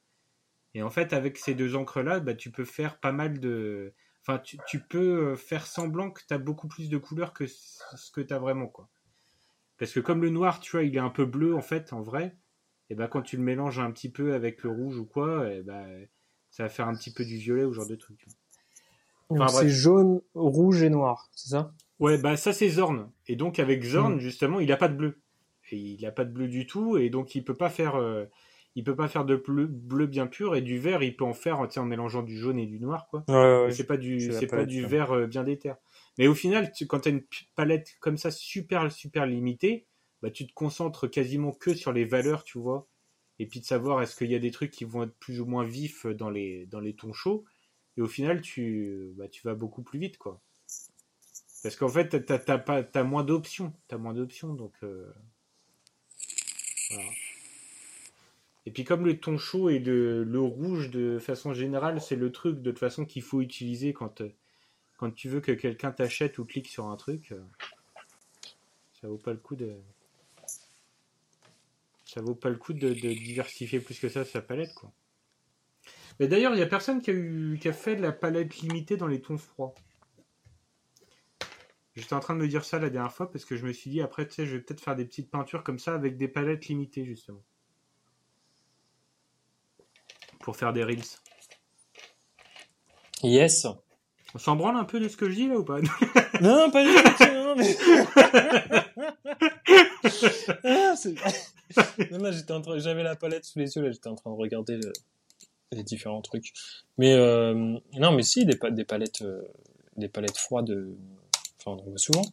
Et 0.75 0.83
en 0.83 0.91
fait, 0.91 1.13
avec 1.13 1.39
ces 1.39 1.55
deux 1.55 1.75
encres-là, 1.75 2.21
bah, 2.21 2.35
tu 2.35 2.51
peux 2.51 2.65
faire 2.65 3.01
pas 3.01 3.13
mal 3.13 3.41
de 3.41 3.95
Enfin, 4.23 4.39
tu, 4.39 4.81
peux 4.81 5.31
euh, 5.31 5.37
faire 5.37 5.67
semblant 5.67 6.11
que 6.11 6.21
tu 6.27 6.35
as 6.35 6.39
beaucoup 6.39 6.69
plus 6.69 6.91
de 6.91 6.99
couleurs 6.99 7.33
que 7.33 7.47
ce 7.47 8.11
que 8.13 8.21
tu 8.21 8.35
as 8.35 8.39
vraiment, 8.39 8.67
quoi. 8.67 8.91
Parce 9.79 9.93
que 9.93 10.01
comme 10.01 10.21
le 10.21 10.29
noir, 10.29 10.61
tu 10.61 10.73
vois, 10.73 10.83
il 10.83 10.95
est 10.95 11.01
un 11.01 11.09
peu 11.09 11.25
bleu, 11.25 11.55
en 11.55 11.63
fait, 11.63 11.95
en 11.95 12.03
vrai, 12.03 12.37
et 12.91 12.95
ben 12.95 13.09
quand 13.09 13.23
tu 13.23 13.39
le 13.39 13.43
mélanges 13.43 13.79
un 13.79 13.91
petit 13.91 14.11
peu 14.11 14.35
avec 14.35 14.63
le 14.63 14.71
rouge 14.71 14.99
ou 14.99 15.07
quoi, 15.07 15.49
ben, 15.63 16.07
ça 16.51 16.65
va 16.65 16.69
faire 16.69 16.87
un 16.87 16.95
petit 16.95 17.15
peu 17.15 17.25
du 17.25 17.37
violet 17.37 17.65
ou 17.65 17.73
genre 17.73 17.87
de 17.87 17.97
truc. 17.97 18.27
C'est 19.49 19.69
jaune, 19.69 20.21
rouge 20.35 20.83
et 20.83 20.91
noir, 20.91 21.29
c'est 21.35 21.51
ça? 21.51 21.73
Ouais, 21.99 22.19
bah 22.19 22.37
ça 22.37 22.53
c'est 22.53 22.69
Zorn. 22.69 23.11
Et 23.27 23.37
donc 23.37 23.59
avec 23.59 23.85
Zorn, 23.85 24.17
hmm. 24.17 24.21
justement, 24.21 24.61
il 24.61 24.73
a 24.73 24.77
pas 24.77 24.89
de 24.89 24.97
bleu. 24.97 25.21
Et 25.71 25.77
il 25.77 26.05
a 26.07 26.11
pas 26.11 26.25
de 26.25 26.33
bleu 26.33 26.49
du 26.49 26.67
tout, 26.67 26.97
et 26.97 27.11
donc 27.11 27.35
il 27.35 27.45
peut 27.45 27.57
pas 27.57 27.71
faire... 27.71 27.97
Euh, 27.97 28.25
il 28.77 28.85
peut 28.85 28.97
pas 28.97 29.09
faire 29.09 29.25
de 29.25 29.37
bleu, 29.37 29.67
bleu 29.67 30.07
bien 30.07 30.27
pur 30.27 30.55
et 30.55 30.63
du 30.63 30.79
vert 30.79 31.03
il 31.03 31.17
peut 31.17 31.25
en 31.25 31.35
faire 31.35 31.61
en 31.61 31.85
mélangeant 31.85 32.23
du 32.23 32.39
jaune 32.39 32.59
et 32.59 32.67
du 32.67 32.79
noir 32.79 33.09
quoi. 33.09 33.25
Ouais, 33.29 33.71
c'est 33.73 33.87
pas 33.87 33.97
du 33.97 34.33
c'est 34.33 34.47
pas 34.47 34.65
du 34.65 34.85
vert 34.87 35.13
euh, 35.13 35.27
bien 35.27 35.43
déter. 35.43 35.73
Mais 36.19 36.29
au 36.29 36.35
final, 36.35 36.71
tu, 36.73 36.87
quand 36.87 37.01
tu 37.01 37.09
as 37.09 37.13
une 37.13 37.25
palette 37.57 37.97
comme 38.01 38.17
ça 38.17 38.31
super 38.31 38.91
super 38.93 39.27
limitée, 39.27 39.87
bah 40.23 40.31
tu 40.31 40.47
te 40.47 40.53
concentres 40.53 41.11
quasiment 41.11 41.53
que 41.53 41.75
sur 41.75 41.93
les 41.93 42.05
valeurs, 42.05 42.45
tu 42.45 42.59
vois. 42.59 42.87
Et 43.39 43.47
puis 43.47 43.61
de 43.61 43.65
savoir 43.65 44.03
est-ce 44.03 44.15
qu'il 44.15 44.31
y 44.31 44.35
a 44.35 44.39
des 44.39 44.51
trucs 44.51 44.71
qui 44.71 44.85
vont 44.85 45.05
être 45.05 45.17
plus 45.19 45.41
ou 45.41 45.47
moins 45.47 45.65
vifs 45.65 46.07
dans 46.07 46.31
les 46.31 46.67
dans 46.67 46.81
les 46.81 46.95
tons 46.95 47.13
chauds 47.13 47.45
et 47.97 48.03
au 48.03 48.07
final 48.07 48.41
tu 48.41 49.13
bah, 49.17 49.29
tu 49.29 49.43
vas 49.47 49.55
beaucoup 49.55 49.83
plus 49.83 49.99
vite 49.99 50.19
quoi. 50.19 50.41
Parce 51.63 51.77
qu'en 51.77 51.89
fait, 51.89 52.25
t'as 52.25 52.55
as, 52.55 52.59
pas 52.59 52.83
as 52.95 53.03
moins 53.03 53.23
d'options, 53.23 53.75
t'as 53.89 53.99
moins 53.99 54.15
d'options 54.15 54.55
donc 54.55 54.73
euh... 54.83 55.13
voilà. 56.91 57.11
Et 58.67 58.71
puis 58.73 58.85
comme 58.85 59.05
le 59.05 59.19
ton 59.19 59.37
chaud 59.39 59.69
et 59.71 59.79
le, 59.79 60.23
le 60.23 60.41
rouge 60.41 60.91
de 60.91 61.19
façon 61.19 61.53
générale, 61.55 62.01
c'est 62.01 62.17
le 62.17 62.31
truc 62.31 62.63
de 62.63 62.71
toute 62.71 62.79
façon 62.79 63.05
qu'il 63.05 63.23
faut 63.23 63.41
utiliser 63.41 63.93
quand, 63.93 64.23
quand 64.99 65.11
tu 65.11 65.29
veux 65.29 65.41
que 65.41 65.53
quelqu'un 65.53 65.93
t'achète 65.93 66.39
ou 66.39 66.45
clique 66.45 66.69
sur 66.69 66.87
un 66.87 66.97
truc. 66.97 67.33
Euh, 67.33 67.43
ça 69.01 69.09
vaut 69.09 69.19
pas 69.19 69.33
le 69.33 69.39
coup 69.39 69.57
de 69.57 69.75
ça 72.05 72.21
vaut 72.21 72.35
pas 72.35 72.51
le 72.51 72.57
coup 72.57 72.75
de, 72.75 72.93
diversifier 72.93 73.81
plus 73.81 73.99
que 73.99 74.09
ça 74.09 74.25
sa 74.25 74.43
palette 74.43 74.75
quoi. 74.75 74.93
Mais 76.21 76.29
d'ailleurs, 76.29 76.53
il 76.53 76.59
y 76.59 76.63
a 76.63 76.67
personne 76.67 77.01
qui 77.01 77.11
a, 77.11 77.15
eu, 77.15 77.59
qui 77.61 77.67
a 77.69 77.73
fait 77.73 77.97
de 77.97 78.03
la 78.03 78.13
palette 78.13 78.59
limitée 78.59 78.99
dans 78.99 79.07
les 79.07 79.23
tons 79.23 79.39
froids. 79.39 79.75
J'étais 81.97 82.13
en 82.13 82.21
train 82.21 82.35
de 82.35 82.41
me 82.41 82.47
dire 82.47 82.63
ça 82.63 82.79
la 82.79 82.91
dernière 82.91 83.13
fois 83.13 83.31
parce 83.33 83.47
que 83.47 83.57
je 83.57 83.67
me 83.67 83.73
suis 83.73 83.91
dit 83.91 84.01
après 84.01 84.29
tu 84.29 84.35
sais 84.35 84.47
je 84.47 84.57
vais 84.57 84.63
peut-être 84.63 84.81
faire 84.81 84.95
des 84.95 85.05
petites 85.05 85.31
peintures 85.31 85.65
comme 85.65 85.79
ça 85.79 85.95
avec 85.95 86.17
des 86.17 86.29
palettes 86.29 86.69
limitées 86.69 87.05
justement 87.05 87.43
pour 90.41 90.57
faire 90.57 90.73
des 90.73 90.85
reels. 90.85 91.03
Yes. 93.23 93.67
On 94.35 94.39
s'en 94.39 94.57
branle 94.57 94.77
un 94.77 94.85
peu 94.85 95.01
de 95.01 95.09
ce 95.09 95.17
que 95.17 95.29
je 95.29 95.35
dis 95.35 95.49
là 95.49 95.59
ou 95.59 95.65
pas? 95.65 95.81
Non, 96.41 96.71
pas 96.71 96.85
du 96.85 96.93
tout. 96.95 97.03
Non, 97.35 97.57
mais... 97.57 97.77
ah, 102.27 102.31
j'étais 102.31 102.53
en 102.53 102.61
train, 102.61 102.79
j'avais 102.79 103.03
la 103.03 103.17
palette 103.17 103.45
sous 103.45 103.59
les 103.59 103.75
yeux 103.75 103.83
là, 103.83 103.91
j'étais 103.91 104.09
en 104.09 104.15
train 104.15 104.31
de 104.31 104.37
regarder 104.37 104.79
les 105.73 105.83
différents 105.83 106.23
trucs. 106.23 106.53
Mais 106.99 107.15
euh, 107.15 107.79
non, 107.95 108.13
mais 108.13 108.23
si 108.23 108.45
des, 108.45 108.59
des 108.71 108.85
palettes, 108.85 109.23
euh, 109.23 109.43
des 109.97 110.09
palettes 110.09 110.39
froides. 110.39 110.71
Euh, 110.71 110.97
enfin, 111.59 111.73
on 111.73 111.87
en 111.87 111.91
voit 111.91 111.99
souvent. 111.99 112.25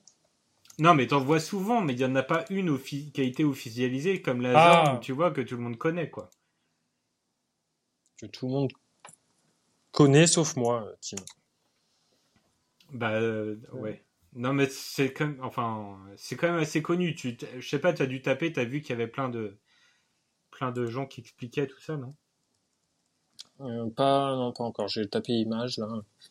Non, 0.80 0.94
mais 0.94 1.08
t'en 1.08 1.20
vois 1.20 1.40
souvent, 1.40 1.82
mais 1.82 1.94
il 1.94 2.00
y 2.00 2.06
en 2.06 2.16
a 2.16 2.24
pas 2.24 2.46
une 2.50 2.78
qui 2.80 3.12
a 3.18 3.24
été 3.24 3.44
officialisée 3.44 4.22
comme 4.22 4.42
la 4.42 4.54
ah. 4.56 5.00
tu 5.02 5.12
vois 5.12 5.32
que 5.32 5.42
tout 5.42 5.56
le 5.56 5.64
monde 5.64 5.78
connaît 5.78 6.10
quoi 6.10 6.30
que 8.18 8.26
tout 8.26 8.48
le 8.48 8.54
monde 8.54 8.72
connaît 9.92 10.28
sauf 10.28 10.56
moi, 10.56 10.92
Tim. 11.02 11.18
Bah 12.92 13.12
euh, 13.12 13.58
ouais. 13.74 14.04
Non 14.34 14.54
mais 14.54 14.68
c'est 14.68 15.14
quand 15.14 15.34
enfin 15.42 16.00
c'est 16.16 16.36
quand 16.36 16.48
même 16.48 16.62
assez 16.62 16.82
connu. 16.82 17.16
Tu 17.16 17.38
je 17.58 17.68
sais 17.68 17.80
pas, 17.80 17.94
tu 17.94 18.02
as 18.02 18.06
dû 18.08 18.22
taper, 18.22 18.52
tu 18.52 18.60
as 18.60 18.66
vu 18.66 18.82
qu'il 18.82 18.92
y 18.92 18.94
avait 18.94 19.08
plein 19.08 19.30
de 19.30 19.58
plein 20.52 20.72
de 20.72 20.86
gens 20.86 21.06
qui 21.06 21.22
expliquaient 21.22 21.68
tout 21.68 21.80
ça, 21.80 21.98
non? 21.98 22.16
Euh, 23.62 23.90
Pas 23.96 24.36
non 24.36 24.52
pas 24.54 24.64
encore. 24.64 24.88
J'ai 24.88 25.08
tapé 25.08 25.34
image 25.34 25.78
là. 25.78 25.88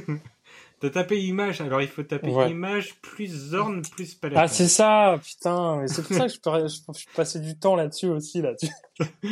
T'as 0.79 0.89
tapé 0.89 1.21
image, 1.23 1.61
alors 1.61 1.81
il 1.81 1.87
faut 1.87 2.03
taper 2.03 2.29
image 2.49 2.95
plus 3.01 3.27
Zorn 3.27 3.81
plus 3.83 4.15
palette. 4.15 4.37
Ah 4.37 4.49
c'est 4.49 4.67
ça, 4.67 5.17
putain. 5.23 5.85
C'est 5.87 6.05
pour 6.05 6.15
ça 6.15 6.27
que 6.27 6.33
je, 6.33 6.67
je, 6.67 6.99
je 6.99 7.15
passais 7.15 7.39
du 7.39 7.57
temps 7.57 7.77
là-dessus 7.77 8.07
aussi 8.07 8.41
là. 8.41 8.53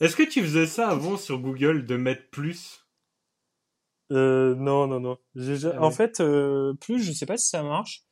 Est-ce 0.00 0.16
que 0.16 0.22
tu 0.22 0.42
faisais 0.42 0.66
ça 0.66 0.88
avant 0.90 1.16
sur 1.16 1.38
Google 1.40 1.86
de 1.86 1.96
mettre 1.96 2.28
plus? 2.30 2.84
Euh, 4.12 4.54
Non, 4.54 4.86
non, 4.86 5.00
non. 5.00 5.18
Ah 5.36 5.82
en 5.82 5.90
fait, 5.90 6.20
euh, 6.20 6.74
plus, 6.74 7.02
je 7.02 7.12
sais 7.12 7.26
pas 7.26 7.36
si 7.36 7.48
ça 7.48 7.62
marche. 7.62 8.02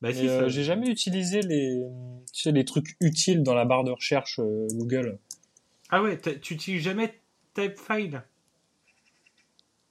Bah, 0.00 0.12
si, 0.12 0.28
euh, 0.28 0.48
j'ai 0.48 0.64
jamais 0.64 0.88
utilisé 0.88 1.42
les, 1.42 1.80
tu 2.32 2.42
sais, 2.42 2.52
les 2.52 2.64
trucs 2.64 2.96
utiles 3.00 3.42
dans 3.42 3.54
la 3.54 3.64
barre 3.64 3.84
de 3.84 3.92
recherche 3.92 4.40
euh, 4.40 4.66
Google. 4.72 5.18
Ah 5.90 6.02
ouais, 6.02 6.18
tu 6.18 6.54
utilises 6.54 6.82
jamais 6.82 7.14
Typefile 7.54 8.24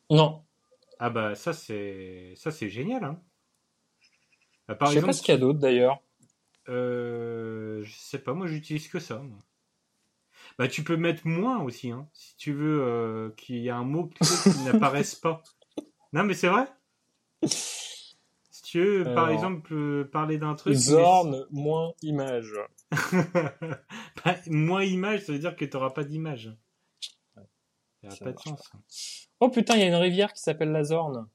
Non. 0.10 0.44
Ah 1.00 1.10
bah 1.10 1.36
ça 1.36 1.54
c'est 1.54 2.34
ça 2.36 2.52
c'est 2.52 2.70
génial. 2.70 3.04
Hein. 3.04 3.22
Bah, 4.68 4.76
par 4.76 4.92
je 4.92 5.00
sais 5.00 5.06
pas 5.06 5.14
ce 5.14 5.22
qu'il 5.22 5.34
y 5.34 5.38
a 5.38 5.40
d'autre 5.40 5.60
d'ailleurs. 5.60 6.02
Euh, 6.70 7.82
je 7.84 7.96
sais 7.98 8.20
pas, 8.20 8.34
moi 8.34 8.48
j'utilise 8.48 8.88
que 8.88 9.00
ça. 9.00 9.18
Moi. 9.18 9.38
Bah, 10.58 10.68
tu 10.68 10.84
peux 10.84 10.98
mettre 10.98 11.26
moins 11.26 11.62
aussi, 11.64 11.92
hein, 11.92 12.08
si 12.14 12.36
tu 12.36 12.54
veux 12.54 12.82
euh, 12.84 13.30
qu'il 13.38 13.58
y 13.58 13.68
ait 13.68 13.72
un 13.72 13.84
mot 13.84 14.08
qui 14.08 14.20
n'apparaisse 14.66 15.16
pas. 15.16 15.44
Non, 16.14 16.24
mais 16.24 16.34
c'est 16.34 16.50
vrai. 16.50 16.68
Si 17.44 18.62
tu 18.64 18.84
veux, 18.84 19.04
par 19.16 19.30
exemple, 19.30 19.74
euh, 19.74 20.04
parler 20.04 20.38
d'un 20.38 20.56
truc. 20.56 20.76
Zorn 20.76 21.46
moins 21.52 21.94
image. 22.02 22.54
bah, 24.24 24.36
moins 24.48 24.84
image, 24.84 25.22
ça 25.22 25.34
veut 25.34 25.40
dire 25.40 25.56
que 25.56 25.66
tu 25.66 25.76
n'auras 25.76 25.92
pas 25.92 26.04
d'image. 26.04 26.56
Il 28.04 28.10
n'y 28.10 28.16
a 28.16 28.18
pas 28.18 28.32
de 28.32 28.40
chance. 28.40 28.72
Oh 29.40 29.50
putain, 29.50 29.76
il 29.76 29.82
y 29.82 29.84
a 29.84 29.88
une 29.88 29.96
rivière 29.96 30.34
qui 30.34 30.42
s'appelle 30.42 30.72
la 30.72 30.84
Zorn. 30.84 31.28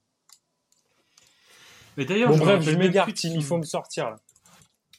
Mais 1.97 2.05
d'ailleurs, 2.05 2.31
bon, 2.31 2.39
bref, 2.39 2.63
je 2.63 2.71
m'égare, 2.73 3.09
il 3.09 3.45
faut 3.45 3.57
me 3.57 3.65
sortir 3.65 4.11
là. 4.11 4.17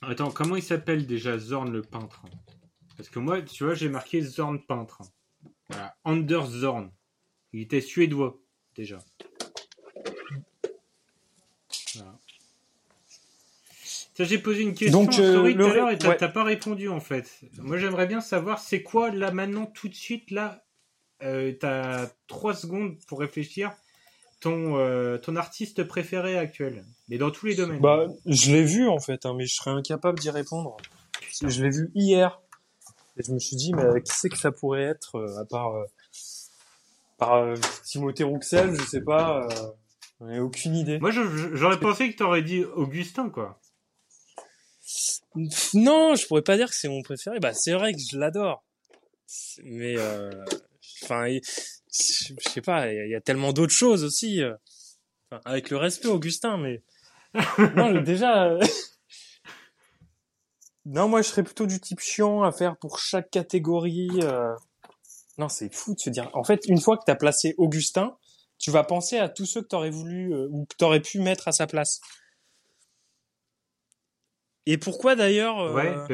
Attends, 0.01 0.32
comment 0.32 0.56
il 0.56 0.63
s'appelle 0.63 1.06
déjà 1.06 1.38
Zorn 1.38 1.71
le 1.71 1.82
peintre? 1.82 2.23
Parce 2.95 3.10
que 3.10 3.19
moi, 3.19 3.41
tu 3.41 3.63
vois, 3.63 3.73
j'ai 3.73 3.89
marqué 3.89 4.21
Zorn 4.21 4.60
peintre. 4.63 5.01
Voilà. 5.69 5.95
Anders 6.03 6.47
Zorn. 6.47 6.91
Il 7.53 7.62
était 7.62 7.82
suédois, 7.82 8.39
déjà. 8.75 8.99
Voilà. 11.95 12.19
J'ai 14.19 14.39
posé 14.39 14.63
une 14.63 14.73
question 14.73 15.03
Donc, 15.03 15.19
euh, 15.19 15.53
tout 15.53 15.62
à 15.63 15.73
l'heure 15.73 15.91
et 15.91 15.97
t'as 15.97 16.27
pas 16.27 16.43
répondu 16.43 16.89
en 16.89 16.99
fait. 16.99 17.41
Moi 17.60 17.77
j'aimerais 17.77 18.08
bien 18.08 18.19
savoir 18.19 18.60
c'est 18.60 18.82
quoi 18.82 19.12
là 19.12 19.32
maintenant 19.32 19.67
tout 19.67 19.89
de 19.89 19.93
suite 19.93 20.32
là. 20.32 20.65
Euh, 21.23 21.53
t'as 21.60 22.08
trois 22.27 22.53
secondes 22.53 22.97
pour 23.08 23.19
réfléchir. 23.19 23.71
Ton, 24.39 24.77
euh, 24.77 25.17
ton 25.17 25.36
artiste 25.36 25.84
préféré 25.84 26.38
actuel, 26.38 26.86
mais 27.10 27.17
dans 27.17 27.32
tous 27.32 27.47
les 27.47 27.56
domaines. 27.56 27.80
Bah, 27.80 28.06
je 28.27 28.51
l'ai 28.51 28.63
vu 28.63 28.88
en 28.88 28.99
fait, 28.99 29.25
hein, 29.25 29.34
mais 29.36 29.47
je 29.47 29.56
serais 29.56 29.71
incapable 29.71 30.19
d'y 30.19 30.30
répondre. 30.30 30.77
Je 31.41 31.63
l'ai 31.63 31.71
vu 31.71 31.91
hier. 31.95 32.39
Et 33.17 33.23
je 33.23 33.32
me 33.32 33.39
suis 33.39 33.56
dit, 33.56 33.73
mais 33.73 33.99
qui 34.03 34.13
c'est 34.15 34.30
que 34.30 34.38
ça 34.38 34.51
pourrait 34.51 34.84
être, 34.84 35.15
euh, 35.15 35.39
à 35.39 35.45
part, 35.45 35.75
euh, 35.75 35.86
par 37.17 37.51
Timothée 37.84 38.23
Rouxel, 38.23 38.75
je 38.80 38.86
sais 38.86 39.01
pas. 39.01 39.47
J'en 40.19 40.30
ai 40.30 40.39
aucune 40.39 40.75
idée. 40.75 40.99
Moi, 40.99 41.10
j'aurais 41.12 41.80
pensé 41.80 42.12
que 42.12 42.17
t'aurais 42.17 42.43
dit 42.43 42.63
Augustin, 42.63 43.30
quoi. 43.30 43.60
Non, 45.73 46.15
je 46.15 46.25
pourrais 46.25 46.41
pas 46.41 46.58
dire 46.58 46.69
que 46.69 46.75
c'est 46.75 46.89
mon 46.89 47.01
préféré. 47.01 47.39
Bah, 47.39 47.53
c'est 47.53 47.73
vrai 47.73 47.93
que 47.93 47.99
je 47.99 48.17
l'adore. 48.17 48.63
Mais, 49.63 49.95
euh, 49.97 50.32
enfin, 51.03 51.27
je 51.29 51.39
sais 52.49 52.62
pas, 52.62 52.91
il 52.91 52.95
y 52.95 52.99
a- 52.99 53.05
il 53.05 53.12
y, 53.12 53.15
a 53.15 53.21
tellement 53.21 53.53
d'autres 53.53 53.73
choses 53.73 54.03
aussi. 54.03 54.41
euh. 54.41 54.55
Enfin, 55.31 55.41
avec 55.45 55.69
le 55.69 55.77
respect, 55.77 56.07
Augustin, 56.07 56.57
mais 56.57 56.83
non, 57.75 58.01
déjà. 58.01 58.45
euh, 58.45 58.60
non, 60.86 61.07
moi, 61.10 61.21
je 61.21 61.27
serais 61.27 61.43
plutôt 61.43 61.65
du 61.65 61.79
type 61.81 61.99
chiant 61.99 62.43
à 62.43 62.51
faire 62.51 62.77
pour 62.77 62.99
chaque 62.99 63.29
catégorie. 63.29 64.10
euh. 64.23 64.53
Non, 65.38 65.49
c'est 65.49 65.73
fou 65.73 65.93
de 65.93 65.99
se 65.99 66.10
dire. 66.10 66.29
En 66.33 66.43
fait, 66.43 66.65
une 66.67 66.79
fois 66.79 66.97
que 66.97 67.03
t'as 67.05 67.15
placé 67.15 67.53
Augustin, 67.57 68.17
tu 68.57 68.71
vas 68.71 68.83
penser 68.83 69.17
à 69.19 69.29
tous 69.29 69.45
ceux 69.45 69.62
que 69.62 69.67
t'aurais 69.67 69.89
voulu 69.91 70.33
euh, 70.33 70.47
ou 70.49 70.65
que 70.65 70.75
t'aurais 70.77 71.01
pu 71.01 71.19
mettre 71.19 71.47
à 71.47 71.51
sa 71.51 71.67
place. 71.67 71.99
Et 74.65 74.77
pourquoi 74.77 75.15
d'ailleurs 75.15 75.60
euh, 75.60 75.73
Ouais. 75.73 76.13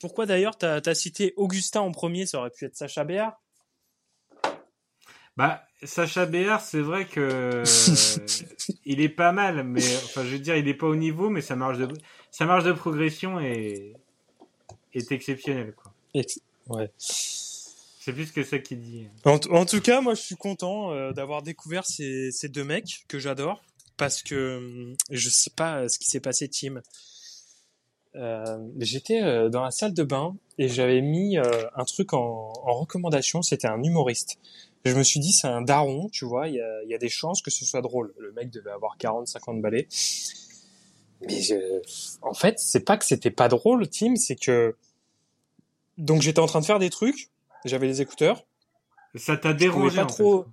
pourquoi 0.00 0.26
d'ailleurs 0.26 0.58
t'as 0.58 0.80
as 0.84 0.94
cité 0.94 1.32
Augustin 1.36 1.80
en 1.80 1.92
premier 1.92 2.26
Ça 2.26 2.38
aurait 2.40 2.50
pu 2.50 2.64
être 2.66 2.76
Sacha 2.76 3.04
Béard. 3.04 3.40
Bah, 5.36 5.66
Sacha 5.82 6.24
Béard, 6.26 6.62
c'est 6.62 6.80
vrai 6.80 7.04
que 7.04 7.20
euh, 7.20 7.64
il 8.86 9.00
est 9.00 9.10
pas 9.10 9.32
mal, 9.32 9.64
mais 9.64 9.82
enfin, 9.96 10.24
je 10.24 10.30
veux 10.30 10.38
dire, 10.38 10.56
il 10.56 10.66
est 10.68 10.74
pas 10.74 10.86
au 10.86 10.96
niveau, 10.96 11.28
mais 11.28 11.42
sa 11.42 11.56
marge 11.56 11.78
de 11.78 11.88
sa 12.30 12.46
marge 12.46 12.64
de 12.64 12.72
progression 12.72 13.38
est 13.40 13.92
est 14.94 15.12
exceptionnelle, 15.12 15.74
quoi. 15.74 15.92
Ouais. 16.68 16.90
C'est 16.98 18.12
plus 18.12 18.30
que 18.32 18.44
ça 18.44 18.58
qui 18.58 18.76
dit. 18.76 19.08
En, 19.24 19.66
tout 19.66 19.80
cas, 19.80 20.00
moi, 20.00 20.14
je 20.14 20.22
suis 20.22 20.36
content 20.36 20.92
euh, 20.92 21.12
d'avoir 21.12 21.42
découvert 21.42 21.84
ces, 21.84 22.30
ces 22.30 22.48
deux 22.48 22.64
mecs 22.64 23.04
que 23.08 23.18
j'adore 23.18 23.62
parce 23.96 24.22
que 24.22 24.58
hum, 24.58 24.96
je 25.10 25.28
sais 25.28 25.50
pas 25.54 25.78
euh, 25.78 25.88
ce 25.88 25.98
qui 25.98 26.06
s'est 26.06 26.20
passé, 26.20 26.48
Tim. 26.48 26.82
Euh, 28.16 28.58
J'étais 28.78 29.22
euh, 29.22 29.48
dans 29.48 29.62
la 29.62 29.70
salle 29.70 29.94
de 29.94 30.02
bain 30.02 30.36
et 30.58 30.68
j'avais 30.68 31.00
mis 31.00 31.38
euh, 31.38 31.42
un 31.74 31.84
truc 31.84 32.12
en, 32.14 32.52
en 32.64 32.72
recommandation. 32.74 33.42
C'était 33.42 33.68
un 33.68 33.82
humoriste. 33.82 34.38
Je 34.84 34.94
me 34.94 35.02
suis 35.02 35.20
dit, 35.20 35.32
c'est 35.32 35.48
un 35.48 35.62
daron, 35.62 36.08
tu 36.10 36.24
vois. 36.24 36.48
Il 36.48 36.54
y 36.54 36.60
a, 36.60 36.84
y 36.84 36.94
a 36.94 36.98
des 36.98 37.08
chances 37.08 37.42
que 37.42 37.50
ce 37.50 37.64
soit 37.64 37.82
drôle. 37.82 38.14
Le 38.18 38.32
mec 38.32 38.50
devait 38.50 38.70
avoir 38.70 38.96
40, 38.98 39.26
50 39.26 39.60
balais. 39.60 39.88
Mais 41.22 41.40
je... 41.40 41.82
en 42.22 42.34
fait, 42.34 42.58
c'est 42.58 42.84
pas 42.84 42.96
que 42.96 43.04
c'était 43.04 43.30
pas 43.30 43.48
drôle, 43.48 43.88
Tim, 43.88 44.16
c'est 44.16 44.36
que 44.36 44.76
donc 45.98 46.22
j'étais 46.22 46.40
en 46.40 46.46
train 46.46 46.60
de 46.60 46.66
faire 46.66 46.78
des 46.78 46.90
trucs. 46.90 47.30
J'avais 47.64 47.86
les 47.86 48.00
écouteurs. 48.02 48.44
Ça 49.14 49.36
t'a 49.36 49.48
Je 49.50 49.54
pouvais 49.54 49.58
dérangé 49.58 49.96
pas 49.96 50.04
en 50.04 50.06
trop. 50.06 50.42
fait. 50.44 50.48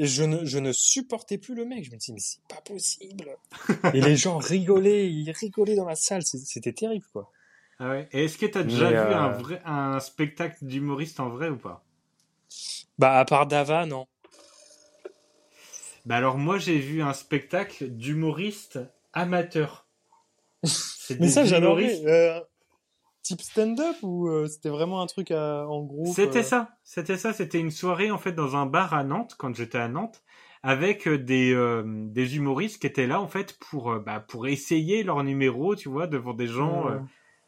Et 0.00 0.06
je 0.06 0.22
ne, 0.22 0.44
je 0.44 0.58
ne 0.58 0.70
supportais 0.70 1.38
plus 1.38 1.56
le 1.56 1.64
mec. 1.64 1.84
Je 1.84 1.90
me 1.90 1.96
dis, 1.96 2.12
mais 2.12 2.20
c'est 2.20 2.40
pas 2.48 2.60
possible. 2.60 3.36
Et 3.94 4.00
les 4.00 4.14
gens 4.16 4.38
rigolaient, 4.38 5.10
ils 5.10 5.32
rigolaient 5.32 5.74
dans 5.74 5.86
la 5.86 5.96
salle. 5.96 6.22
C'était 6.22 6.72
terrible, 6.72 7.04
quoi. 7.12 7.32
Ah 7.80 7.90
ouais. 7.90 8.08
Et 8.12 8.24
est-ce 8.24 8.38
que 8.38 8.46
t'as 8.46 8.62
déjà 8.62 8.90
vu 8.90 8.96
euh, 8.96 9.16
un 9.16 9.28
vrai 9.30 9.60
un 9.64 9.98
spectacle 9.98 10.64
d'humoriste 10.64 11.18
en 11.18 11.30
vrai 11.30 11.48
ou 11.48 11.56
pas? 11.56 11.84
Bah, 12.96 13.18
à 13.18 13.24
part 13.24 13.48
Dava, 13.48 13.86
non. 13.86 14.06
Bah 16.06 16.16
alors 16.16 16.38
moi 16.38 16.58
j'ai 16.58 16.78
vu 16.78 17.02
un 17.02 17.12
spectacle 17.12 17.88
d'humoriste 17.88 18.78
amateur. 19.12 19.86
C'est 20.64 21.20
Mais 21.20 21.28
ça, 21.28 21.44
j'adorais. 21.44 22.00
Euh, 22.06 22.40
type 23.28 23.42
stand-up 23.42 23.96
ou 24.02 24.28
euh, 24.28 24.46
c'était 24.46 24.68
vraiment 24.68 25.00
un 25.00 25.06
truc 25.06 25.30
à- 25.30 25.66
en 25.68 25.82
groupe 25.82 26.14
C'était 26.14 26.40
euh, 26.40 26.42
ça, 26.42 26.70
c'était 26.84 27.16
ça, 27.16 27.32
c'était 27.32 27.60
une 27.60 27.70
soirée 27.70 28.10
en 28.10 28.18
fait 28.18 28.32
dans 28.32 28.56
un 28.56 28.66
bar 28.66 28.94
à 28.94 29.04
Nantes 29.04 29.34
quand 29.38 29.54
j'étais 29.54 29.78
à 29.78 29.88
Nantes 29.88 30.22
avec 30.62 31.06
euh, 31.06 31.18
des 31.18 31.52
euh, 31.52 31.82
des 31.86 32.36
humoristes 32.36 32.80
qui 32.80 32.86
étaient 32.86 33.06
là 33.06 33.20
en 33.20 33.28
fait 33.28 33.58
pour 33.58 33.94
bah, 34.00 34.20
pour 34.20 34.46
essayer 34.48 35.02
leur 35.02 35.22
numéro, 35.22 35.76
tu 35.76 35.88
vois, 35.88 36.06
devant 36.06 36.34
des 36.34 36.46
gens. 36.48 36.88
Euh, 36.88 36.98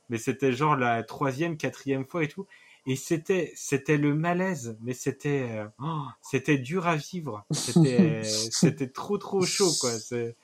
mais 0.09 0.19
c'était 0.19 0.53
genre 0.53 0.77
la 0.77 1.03
troisième, 1.03 1.57
quatrième 1.57 2.05
fois 2.05 2.25
et 2.25 2.29
tout. 2.29 2.47
Et 2.87 2.97
c'était 2.97 3.53
c'était 3.55 3.97
le 3.97 4.15
malaise, 4.15 4.77
mais 4.81 4.93
c'était 4.95 5.65
oh, 5.81 6.03
c'était 6.21 6.59
dur 6.59 6.87
à 6.87 6.97
vivre. 6.97 7.45
C'était 7.51 8.23
c'était 8.51 8.89
trop 8.89 9.19
trop 9.19 9.43
chaud 9.43 9.71
quoi. 9.81 9.91
C'est 9.91 10.37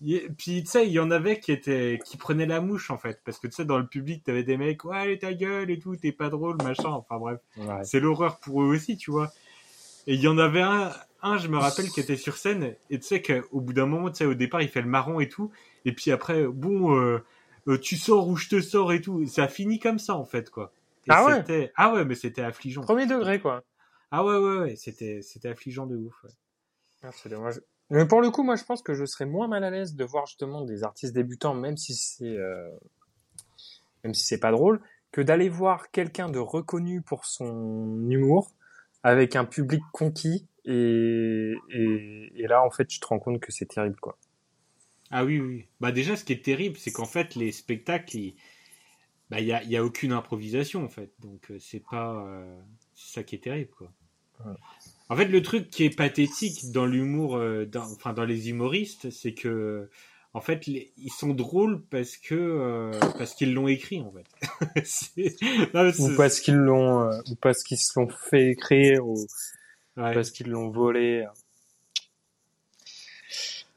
puis 0.00 0.62
tu 0.62 0.66
sais, 0.66 0.86
il 0.86 0.92
y 0.92 0.98
en 1.00 1.10
avait 1.10 1.40
qui 1.40 1.52
étaient 1.52 1.98
qui 2.04 2.16
prenaient 2.16 2.46
la 2.46 2.60
mouche 2.60 2.90
en 2.90 2.98
fait 2.98 3.20
parce 3.24 3.38
que 3.38 3.46
tu 3.46 3.54
sais 3.54 3.64
dans 3.64 3.78
le 3.78 3.86
public 3.86 4.22
t'avais 4.24 4.42
des 4.42 4.56
mecs 4.58 4.84
ouais 4.84 4.98
allez 4.98 5.18
ta 5.18 5.32
gueule 5.32 5.70
et 5.70 5.78
tout 5.78 5.96
t'es 5.96 6.12
pas 6.12 6.28
drôle 6.28 6.56
machin 6.62 6.90
enfin 6.90 7.18
bref 7.18 7.40
Ouais. 7.56 7.82
c'est 7.84 8.00
l'horreur 8.00 8.38
pour 8.38 8.62
eux 8.62 8.66
aussi, 8.66 8.96
tu 8.96 9.10
vois. 9.10 9.32
Et 10.06 10.14
il 10.14 10.20
y 10.20 10.28
en 10.28 10.38
avait 10.38 10.62
un, 10.62 10.92
un, 11.22 11.36
je 11.38 11.48
me 11.48 11.58
rappelle, 11.58 11.90
qui 11.90 12.00
était 12.00 12.16
sur 12.16 12.36
scène, 12.36 12.74
et 12.90 12.98
tu 12.98 13.06
sais 13.06 13.22
qu'au 13.22 13.60
bout 13.60 13.72
d'un 13.72 13.86
moment, 13.86 14.10
tu 14.10 14.18
sais, 14.18 14.24
au 14.24 14.34
départ, 14.34 14.62
il 14.62 14.68
fait 14.68 14.82
le 14.82 14.88
marron 14.88 15.20
et 15.20 15.28
tout, 15.28 15.50
et 15.84 15.92
puis 15.92 16.10
après, 16.10 16.46
bon, 16.46 16.96
euh, 16.96 17.24
euh, 17.66 17.78
tu 17.78 17.96
sors 17.96 18.28
ou 18.28 18.36
je 18.36 18.48
te 18.48 18.60
sors 18.60 18.92
et 18.92 19.00
tout, 19.00 19.26
ça 19.26 19.48
finit 19.48 19.80
comme 19.80 19.98
ça, 19.98 20.14
en 20.14 20.24
fait, 20.24 20.50
quoi. 20.50 20.72
Et 21.06 21.10
Ah 21.10 21.24
ouais? 21.24 21.70
Ah 21.76 21.92
ouais, 21.92 22.04
mais 22.04 22.14
c'était 22.14 22.42
affligeant. 22.42 22.82
Premier 22.82 23.06
degré, 23.06 23.40
quoi. 23.40 23.64
Ah 24.10 24.24
ouais, 24.24 24.36
ouais, 24.36 24.58
ouais, 24.58 24.76
c'était, 24.76 25.22
c'était 25.22 25.48
affligeant 25.48 25.86
de 25.86 25.96
ouf, 25.96 26.22
ouais. 26.22 26.30
Ah, 27.02 27.10
c'est 27.12 27.28
dommage. 27.28 27.60
Mais 27.90 28.06
pour 28.06 28.20
le 28.20 28.30
coup, 28.30 28.42
moi, 28.42 28.56
je 28.56 28.64
pense 28.64 28.82
que 28.82 28.94
je 28.94 29.04
serais 29.04 29.26
moins 29.26 29.48
mal 29.48 29.64
à 29.64 29.70
l'aise 29.70 29.94
de 29.94 30.04
voir 30.04 30.26
justement 30.26 30.62
des 30.62 30.82
artistes 30.84 31.14
débutants, 31.14 31.54
même 31.54 31.76
si 31.76 31.94
c'est, 31.94 32.36
euh, 32.36 32.68
même 34.04 34.14
si 34.14 34.24
c'est 34.24 34.40
pas 34.40 34.52
drôle, 34.52 34.80
que 35.12 35.20
d'aller 35.20 35.48
voir 35.48 35.90
quelqu'un 35.90 36.28
de 36.28 36.38
reconnu 36.38 37.02
pour 37.02 37.24
son 37.24 38.08
humour 38.10 38.52
avec 39.02 39.36
un 39.36 39.44
public 39.44 39.82
conquis 39.92 40.46
et, 40.64 41.54
et, 41.70 42.32
et 42.34 42.46
là, 42.48 42.64
en 42.64 42.70
fait, 42.70 42.86
tu 42.86 42.98
te 43.00 43.06
rends 43.06 43.18
compte 43.18 43.40
que 43.40 43.52
c'est 43.52 43.66
terrible, 43.66 43.96
quoi. 44.00 44.18
Ah 45.10 45.24
oui, 45.24 45.40
oui. 45.40 45.66
Bah 45.80 45.92
déjà, 45.92 46.16
ce 46.16 46.24
qui 46.24 46.32
est 46.32 46.44
terrible, 46.44 46.76
c'est 46.78 46.92
qu'en 46.92 47.04
fait, 47.06 47.34
les 47.36 47.52
spectacles, 47.52 48.16
il 48.16 48.36
bah, 49.30 49.40
il 49.40 49.46
y 49.46 49.52
a, 49.52 49.62
il 49.64 49.70
y 49.70 49.76
a 49.76 49.84
aucune 49.84 50.12
improvisation, 50.12 50.84
en 50.84 50.88
fait. 50.88 51.12
Donc, 51.20 51.50
euh, 51.50 51.58
c'est 51.60 51.80
pas... 51.80 52.14
euh, 52.26 52.60
ça 52.94 53.22
qui 53.24 53.36
est 53.36 53.40
terrible, 53.44 53.70
quoi. 53.72 53.92
Ouais. 54.44 54.54
En 55.08 55.16
fait, 55.16 55.26
le 55.26 55.42
truc 55.42 55.70
qui 55.70 55.84
est 55.84 55.96
pathétique 55.96 56.72
dans 56.72 56.86
l'humour, 56.86 57.36
euh, 57.36 57.64
dans, 57.64 57.84
enfin, 57.92 58.12
dans 58.12 58.24
les 58.24 58.50
humoristes, 58.50 59.10
c'est 59.10 59.34
que... 59.34 59.88
En 60.34 60.40
fait, 60.42 60.66
les- 60.66 60.92
ils 60.98 61.12
sont 61.12 61.32
drôles 61.32 61.82
parce 61.86 62.18
que 62.18 62.34
euh, 62.34 62.90
parce 63.16 63.34
qu'ils 63.34 63.54
l'ont 63.54 63.68
écrit 63.68 64.02
en 64.02 64.12
fait. 64.12 64.26
Non, 65.72 65.90
Ou 65.98 66.10
parce 66.14 66.40
qu'ils 66.40 66.56
l'ont, 66.56 67.08
euh, 67.10 67.20
ou 67.30 67.36
parce 67.36 67.62
qu'ils 67.62 67.78
se 67.78 67.98
l'ont 67.98 68.08
fait 68.08 68.54
créer, 68.54 68.98
ou 68.98 69.14
ouais. 69.96 70.12
parce 70.12 70.30
qu'ils 70.30 70.50
l'ont 70.50 70.68
volé. 70.68 71.26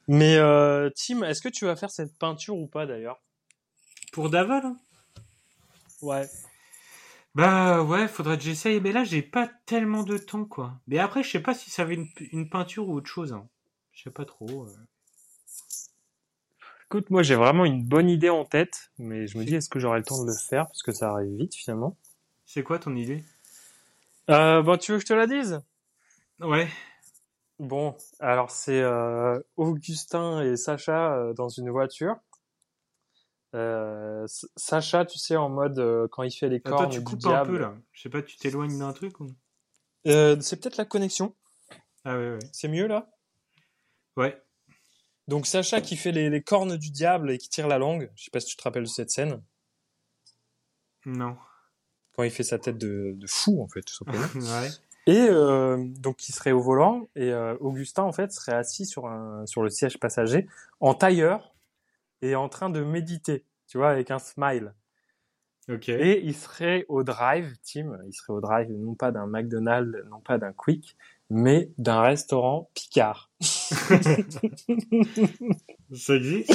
Mais 0.10 0.36
euh, 0.38 0.89
Tim, 0.96 1.24
est-ce 1.24 1.42
que 1.42 1.50
tu 1.50 1.65
vas 1.65 1.78
faire 1.78 1.92
cette 1.92 2.13
peinture 2.18 2.58
ou 2.58 2.68
pas 2.68 2.86
d'ailleurs? 2.86 3.22
Pour 4.12 4.30
Daval, 4.30 4.65
hein? 4.65 4.78
Ouais. 6.02 6.28
Bah 7.34 7.82
ouais, 7.84 8.08
faudrait 8.08 8.38
que 8.38 8.44
j'essaye. 8.44 8.80
Mais 8.82 8.92
là, 8.92 9.04
j'ai 9.04 9.22
pas 9.24 9.50
tellement 9.65 10.04
de 10.04 10.18
temps, 10.18 10.46
quoi. 10.46 10.80
Mais 10.88 11.00
après, 11.00 11.24
je 11.24 11.30
sais 11.32 11.42
pas 11.42 11.54
si 11.56 11.70
ça 11.72 11.82
avait 11.84 11.96
une, 11.96 12.08
une 12.32 12.50
peinture 12.50 12.88
ou 12.88 12.94
autre 12.96 13.10
chose. 13.10 13.34
Hein. 13.34 13.48
Je 13.94 14.04
sais 14.04 14.12
pas 14.12 14.26
trop. 14.26 14.65
euh. 14.65 14.76
Écoute, 16.86 17.10
moi 17.12 17.22
j'ai 17.24 17.36
vraiment 17.36 17.65
une 17.65 17.84
bonne 17.84 18.10
idée 18.10 18.30
en 18.30 18.46
tête, 18.46 18.92
mais 18.98 19.28
je 19.28 19.38
me 19.38 19.46
dis 19.46 19.56
est-ce 19.56 19.70
que 19.70 19.80
j'aurai 19.80 20.00
le 20.00 20.06
temps 20.06 20.22
de 20.24 20.28
le 20.28 20.36
faire 20.36 20.65
parce 20.68 20.82
que 20.82 20.92
ça 20.92 21.12
arrive 21.12 21.36
vite 21.38 21.54
finalement? 21.56 21.96
C'est 22.46 22.63
quoi 22.63 22.80
ton 22.80 22.96
idée? 22.98 23.24
Euh, 24.30 24.62
bon, 24.62 24.78
tu 24.78 24.92
veux 24.92 24.98
que 24.98 25.04
je 25.04 25.08
te 25.08 25.13
la 25.13 25.28
dise? 25.28 25.62
Ouais. 26.39 26.70
Bon, 27.60 27.96
alors 28.20 28.52
c'est 28.52 28.82
euh, 28.82 29.39
Augustin 29.58 30.42
et 30.42 30.56
Sacha 30.58 31.13
euh, 31.15 31.34
dans 31.34 31.50
une 31.50 31.70
voiture. 31.70 32.15
Euh, 33.56 34.28
Sacha, 34.56 35.06
tu 35.06 35.18
sais, 35.18 35.36
en 35.36 35.50
mode 35.50 35.80
euh, 35.80 36.08
quand 36.12 36.24
il 36.24 36.32
fait 36.32 36.50
les 36.50 36.62
cornes 36.62 36.84
Attends, 36.84 36.92
tu 36.92 37.00
du 37.00 37.04
coupes 37.04 37.26
un 37.26 37.46
peu 37.46 37.58
là. 37.58 37.76
Je 37.92 38.02
sais 38.02 38.10
pas, 38.10 38.22
tu 38.22 38.38
t'éloignes 38.38 38.78
d'un 38.78 38.94
truc 38.94 39.20
ou? 39.20 39.28
Euh, 40.08 40.38
c'est 40.40 40.58
peut-être 40.58 40.78
la 40.78 40.86
connexion. 40.86 41.36
Ah 42.06 42.16
ouais, 42.18 42.32
ouais. 42.34 42.40
C'est 42.54 42.68
mieux 42.68 42.88
là? 42.88 43.10
Ouais. 44.16 44.42
Donc 45.28 45.48
Sacha 45.48 45.82
qui 45.82 45.98
fait 45.98 46.12
les, 46.12 46.30
les 46.30 46.42
cornes 46.42 46.78
du 46.78 46.92
diable 46.92 47.32
et 47.32 47.38
qui 47.38 47.50
tire 47.50 47.68
la 47.68 47.78
langue. 47.78 48.12
Je 48.16 48.26
sais 48.26 48.32
pas 48.32 48.40
si 48.40 48.48
tu 48.48 48.56
te 48.56 48.64
rappelles 48.64 48.84
de 48.84 48.88
cette 48.88 49.10
scène. 49.10 49.42
Non. 51.06 51.36
Quand 52.15 52.23
il 52.23 52.32
fait 52.32 52.44
sa 52.44 52.60
tête 52.60 52.78
de, 52.78 53.13
de 53.15 53.28
fou, 53.28 53.62
en 53.62 53.67
fait, 53.67 53.82
tout 53.82 53.94
simplement. 53.94 54.26
ouais. 54.36 54.69
Et 55.08 55.28
donc 56.00 56.30
il 56.30 56.34
serait 56.34 56.52
au 56.52 56.62
volant 56.62 57.10
et 57.15 57.34
Augustin 57.60 58.04
en 58.04 58.12
fait 58.12 58.32
serait 58.32 58.54
assis 58.54 58.86
sur 58.86 59.08
un 59.08 59.44
sur 59.48 59.63
le 59.63 59.71
siège 59.71 59.98
passager 59.98 60.46
en 60.82 60.94
tailleur 60.94 61.56
et 62.21 62.36
en 62.36 62.50
train 62.50 62.69
de 62.69 62.84
méditer, 62.84 63.46
tu 63.70 63.78
vois, 63.78 63.90
avec 63.92 64.12
un 64.12 64.20
smile. 64.20 64.74
Ok. 65.70 65.88
Et 65.90 66.22
il 66.26 66.36
serait 66.36 66.86
au 66.90 67.04
drive, 67.04 67.56
Tim, 67.63 67.98
il 68.08 68.13
serait 68.13 68.34
au 68.34 68.42
drive 68.42 68.70
non 68.72 68.96
pas 68.96 69.12
d'un 69.12 69.28
McDonald's, 69.28 69.96
non 70.10 70.20
pas 70.20 70.38
d'un 70.40 70.52
Quick, 70.52 70.98
mais 71.30 71.70
d'un 71.78 72.02
restaurant 72.02 72.70
Picard. 72.74 73.32
Ça 75.94 76.15
existe? 76.15 76.52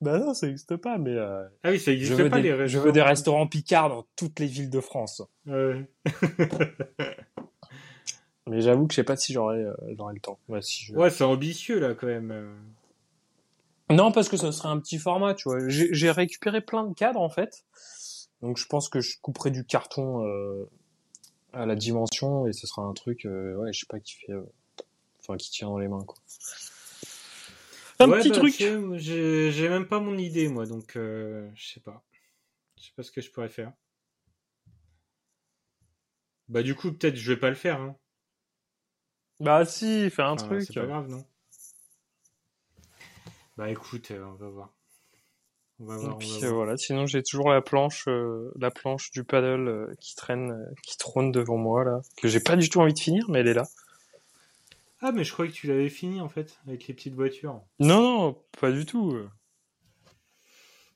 Bah 0.00 0.18
non, 0.20 0.34
ça 0.34 0.46
n'existe 0.46 0.76
pas, 0.76 0.98
mais 0.98 1.10
euh, 1.16 1.44
Ah 1.64 1.70
oui, 1.70 1.80
ça 1.80 1.90
je, 1.90 1.96
existe 1.96 2.14
veux 2.16 2.28
pas 2.30 2.40
des, 2.40 2.56
les 2.56 2.68
je 2.68 2.78
veux 2.78 2.92
des 2.92 3.02
restaurants 3.02 3.48
Picard 3.48 3.88
dans 3.88 4.06
toutes 4.14 4.38
les 4.38 4.46
villes 4.46 4.70
de 4.70 4.80
France. 4.80 5.20
Ouais. 5.46 5.84
Mais 8.46 8.60
j'avoue 8.62 8.86
que 8.86 8.92
je 8.94 8.96
sais 8.96 9.04
pas 9.04 9.16
si 9.16 9.32
j'aurais 9.32 9.58
euh, 9.58 9.74
le 9.88 10.20
temps. 10.20 10.38
Ouais, 10.48 10.62
si 10.62 10.84
je- 10.84 10.94
Ouais, 10.94 11.10
c'est 11.10 11.24
ambitieux 11.24 11.80
là 11.80 11.94
quand 11.94 12.06
même. 12.06 12.56
Non, 13.90 14.12
parce 14.12 14.28
que 14.28 14.36
ça 14.36 14.52
serait 14.52 14.68
un 14.68 14.78
petit 14.80 14.98
format, 14.98 15.34
tu 15.34 15.48
vois. 15.48 15.66
J'ai 15.68 15.88
j'ai 15.92 16.10
récupéré 16.10 16.60
plein 16.60 16.84
de 16.84 16.94
cadres 16.94 17.20
en 17.20 17.30
fait. 17.30 17.64
Donc 18.42 18.58
je 18.58 18.66
pense 18.66 18.88
que 18.88 19.00
je 19.00 19.16
couperai 19.20 19.50
du 19.50 19.64
carton 19.64 20.24
euh, 20.26 20.68
à 21.52 21.66
la 21.66 21.74
dimension 21.74 22.46
et 22.46 22.52
ce 22.52 22.66
sera 22.66 22.82
un 22.82 22.92
truc, 22.92 23.24
euh, 23.26 23.56
ouais, 23.56 23.72
je 23.72 23.80
sais 23.80 23.86
pas 23.88 23.98
qui 24.00 24.14
fait, 24.14 24.32
euh, 24.32 24.42
enfin 25.20 25.36
qui 25.36 25.50
tient 25.50 25.68
dans 25.68 25.78
les 25.78 25.88
mains 25.88 26.04
quoi. 26.04 26.16
Un 28.00 28.08
Ouais, 28.08 28.18
petit 28.18 28.28
bah, 28.30 28.36
truc. 28.36 28.54
J'ai 28.98 29.50
j'ai 29.50 29.68
même 29.68 29.88
pas 29.88 29.98
mon 30.00 30.16
idée 30.18 30.48
moi, 30.48 30.66
donc 30.66 30.96
euh, 30.96 31.50
je 31.54 31.66
sais 31.66 31.80
pas. 31.80 32.04
Je 32.76 32.84
sais 32.84 32.92
pas 32.96 33.02
ce 33.02 33.10
que 33.10 33.20
je 33.20 33.30
pourrais 33.30 33.48
faire. 33.48 33.72
Bah 36.48 36.62
du 36.62 36.74
coup 36.74 36.92
peut-être 36.92 37.16
je 37.16 37.32
vais 37.32 37.38
pas 37.40 37.48
le 37.50 37.54
faire. 37.56 37.80
Hein. 37.80 37.96
Bah 39.40 39.64
si, 39.64 40.10
fais 40.10 40.22
un 40.22 40.36
Enfin, 40.36 40.46
truc. 40.46 40.62
C'est 40.62 40.74
pas 40.74 40.86
grave 40.86 41.08
non. 41.08 41.24
Bah 43.58 43.70
écoute, 43.70 44.12
euh, 44.12 44.24
on 44.24 44.34
va 44.36 44.48
voir. 44.48 44.72
On 45.80 45.84
va 45.84 45.98
Et 45.98 45.98
voir. 45.98 46.14
on 46.14 46.18
puis 46.18 46.28
va 46.40 46.46
euh, 46.46 46.52
voir. 46.52 46.54
voilà, 46.54 46.76
sinon 46.76 47.06
j'ai 47.06 47.22
toujours 47.22 47.50
la 47.50 47.60
planche, 47.60 48.06
euh, 48.08 48.52
la 48.56 48.70
planche 48.70 49.10
du 49.10 49.24
paddle 49.24 49.94
qui 50.00 50.14
traîne, 50.14 50.56
qui 50.82 50.96
trône 50.96 51.32
devant 51.32 51.56
moi 51.58 51.84
là, 51.84 52.00
que 52.16 52.28
j'ai 52.28 52.40
pas 52.40 52.56
du 52.56 52.70
tout 52.70 52.80
envie 52.80 52.94
de 52.94 52.98
finir, 53.00 53.26
mais 53.28 53.40
elle 53.40 53.48
est 53.48 53.54
là. 53.54 53.68
Ah 55.00 55.12
mais 55.12 55.24
je 55.24 55.32
croyais 55.32 55.50
que 55.50 55.56
tu 55.56 55.66
l'avais 55.66 55.88
fini 55.88 56.20
en 56.20 56.28
fait 56.28 56.58
avec 56.66 56.86
les 56.86 56.94
petites 56.94 57.14
voitures. 57.14 57.60
Non, 57.80 58.00
non, 58.00 58.44
pas 58.60 58.70
du 58.70 58.86
tout. 58.86 59.16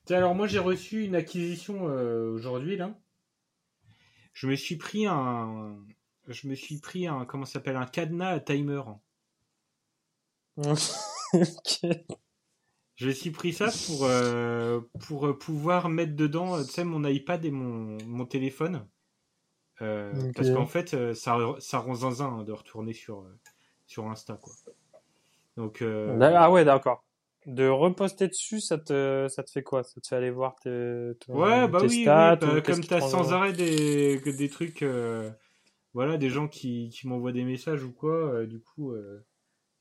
alors 0.09 0.35
moi 0.35 0.47
j'ai 0.47 0.59
reçu 0.59 1.03
une 1.03 1.15
acquisition 1.15 1.89
euh, 1.89 2.29
aujourd'hui 2.31 2.77
là. 2.77 2.97
Je 4.33 4.47
me 4.47 4.55
suis 4.55 4.77
pris 4.77 5.05
un, 5.05 5.77
je 6.27 6.47
me 6.47 6.55
suis 6.55 6.79
pris 6.79 7.07
un, 7.07 7.25
comment 7.25 7.45
ça 7.45 7.53
s'appelle, 7.53 7.75
un 7.75 7.85
cadenas 7.85 8.29
à 8.29 8.39
timer. 8.39 8.81
ok. 10.57 12.15
Je 12.95 13.07
me 13.07 13.11
suis 13.13 13.31
pris 13.31 13.53
ça 13.53 13.71
pour 13.71 14.05
euh, 14.05 14.81
pour 14.99 15.27
euh, 15.27 15.37
pouvoir 15.37 15.89
mettre 15.89 16.15
dedans, 16.15 16.57
euh, 16.57 16.63
tu 16.63 16.71
sais, 16.71 16.83
mon 16.83 17.03
iPad 17.05 17.43
et 17.45 17.51
mon, 17.51 17.97
mon 18.05 18.25
téléphone. 18.25 18.87
Euh. 19.81 20.31
Parce 20.35 20.49
qu'en 20.51 20.67
fait, 20.67 21.13
ça, 21.15 21.37
ça 21.59 21.79
rend 21.79 21.95
zinzin 21.95 22.27
hein, 22.27 22.43
de 22.43 22.51
retourner 22.53 22.93
sur, 22.93 23.25
sur 23.87 24.07
Insta, 24.09 24.35
quoi. 24.37 24.53
Donc, 25.57 25.81
euh, 25.81 26.39
Ah 26.41 26.51
ouais, 26.51 26.65
d'accord. 26.65 27.03
De 27.45 27.67
reposter 27.67 28.27
dessus, 28.29 28.61
ça 28.61 28.77
te, 28.77 29.27
ça 29.29 29.43
te 29.43 29.51
fait 29.51 29.63
quoi? 29.63 29.83
Ça 29.83 29.99
te 30.01 30.07
fait 30.07 30.15
aller 30.15 30.31
voir 30.31 30.55
tes, 30.61 31.11
ton- 31.19 31.33
ouais, 31.33 31.67
bah 31.67 31.81
tes 31.81 31.87
oui, 31.87 32.09
oui, 32.09 32.31
stats 32.31 32.39
bah, 32.39 32.57
ou 32.57 32.61
qu'est-ce 32.61 32.81
comme 32.81 32.85
t'as 32.85 33.01
sans 33.01 33.33
arrêt 33.33 33.53
des, 33.53 34.19
des 34.19 34.49
trucs, 34.49 34.83
euh, 34.83 35.31
voilà, 35.93 36.17
des 36.17 36.29
gens 36.31 36.47
qui, 36.47 36.89
qui 36.89 37.07
m'envoient 37.07 37.31
des 37.33 37.45
messages 37.45 37.83
ou 37.83 37.93
quoi, 37.93 38.15
euh, 38.33 38.47
du 38.47 38.61
coup, 38.61 38.93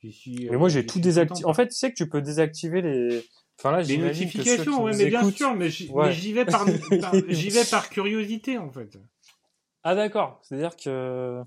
euh, 0.05 0.09
j'y 0.09 0.13
suis. 0.13 0.49
Mais 0.51 0.57
moi, 0.57 0.67
euh, 0.69 0.71
j'ai 0.71 0.87
tout 0.87 1.01
désactivé. 1.01 1.47
En 1.49 1.55
fait, 1.55 1.69
tu 1.69 1.75
sais 1.75 1.91
que 1.91 1.97
tu 1.97 2.09
peux 2.09 2.23
désactiver 2.23 2.83
les. 2.83 3.25
Enfin 3.59 3.73
là, 3.73 3.83
Les 3.83 3.99
notifications, 3.99 4.83
ouais, 4.83 4.93
nous 4.93 4.99
mais 4.99 5.07
bien 5.07 5.31
sûr, 5.31 5.55
mais 5.55 5.69
j'y 5.71 5.89
Ouais. 5.91 6.13
vais 6.33 6.45
par, 6.45 6.65
par- 7.01 7.15
j'y 7.29 7.51
vais 7.51 7.65
par 7.65 7.91
curiosité 7.91 8.59
en 8.59 8.71
fait. 8.71 8.99
Ah 9.85 9.95
d'accord. 9.95 10.41
C'est-à-dire 10.43 10.75
que 10.77 11.43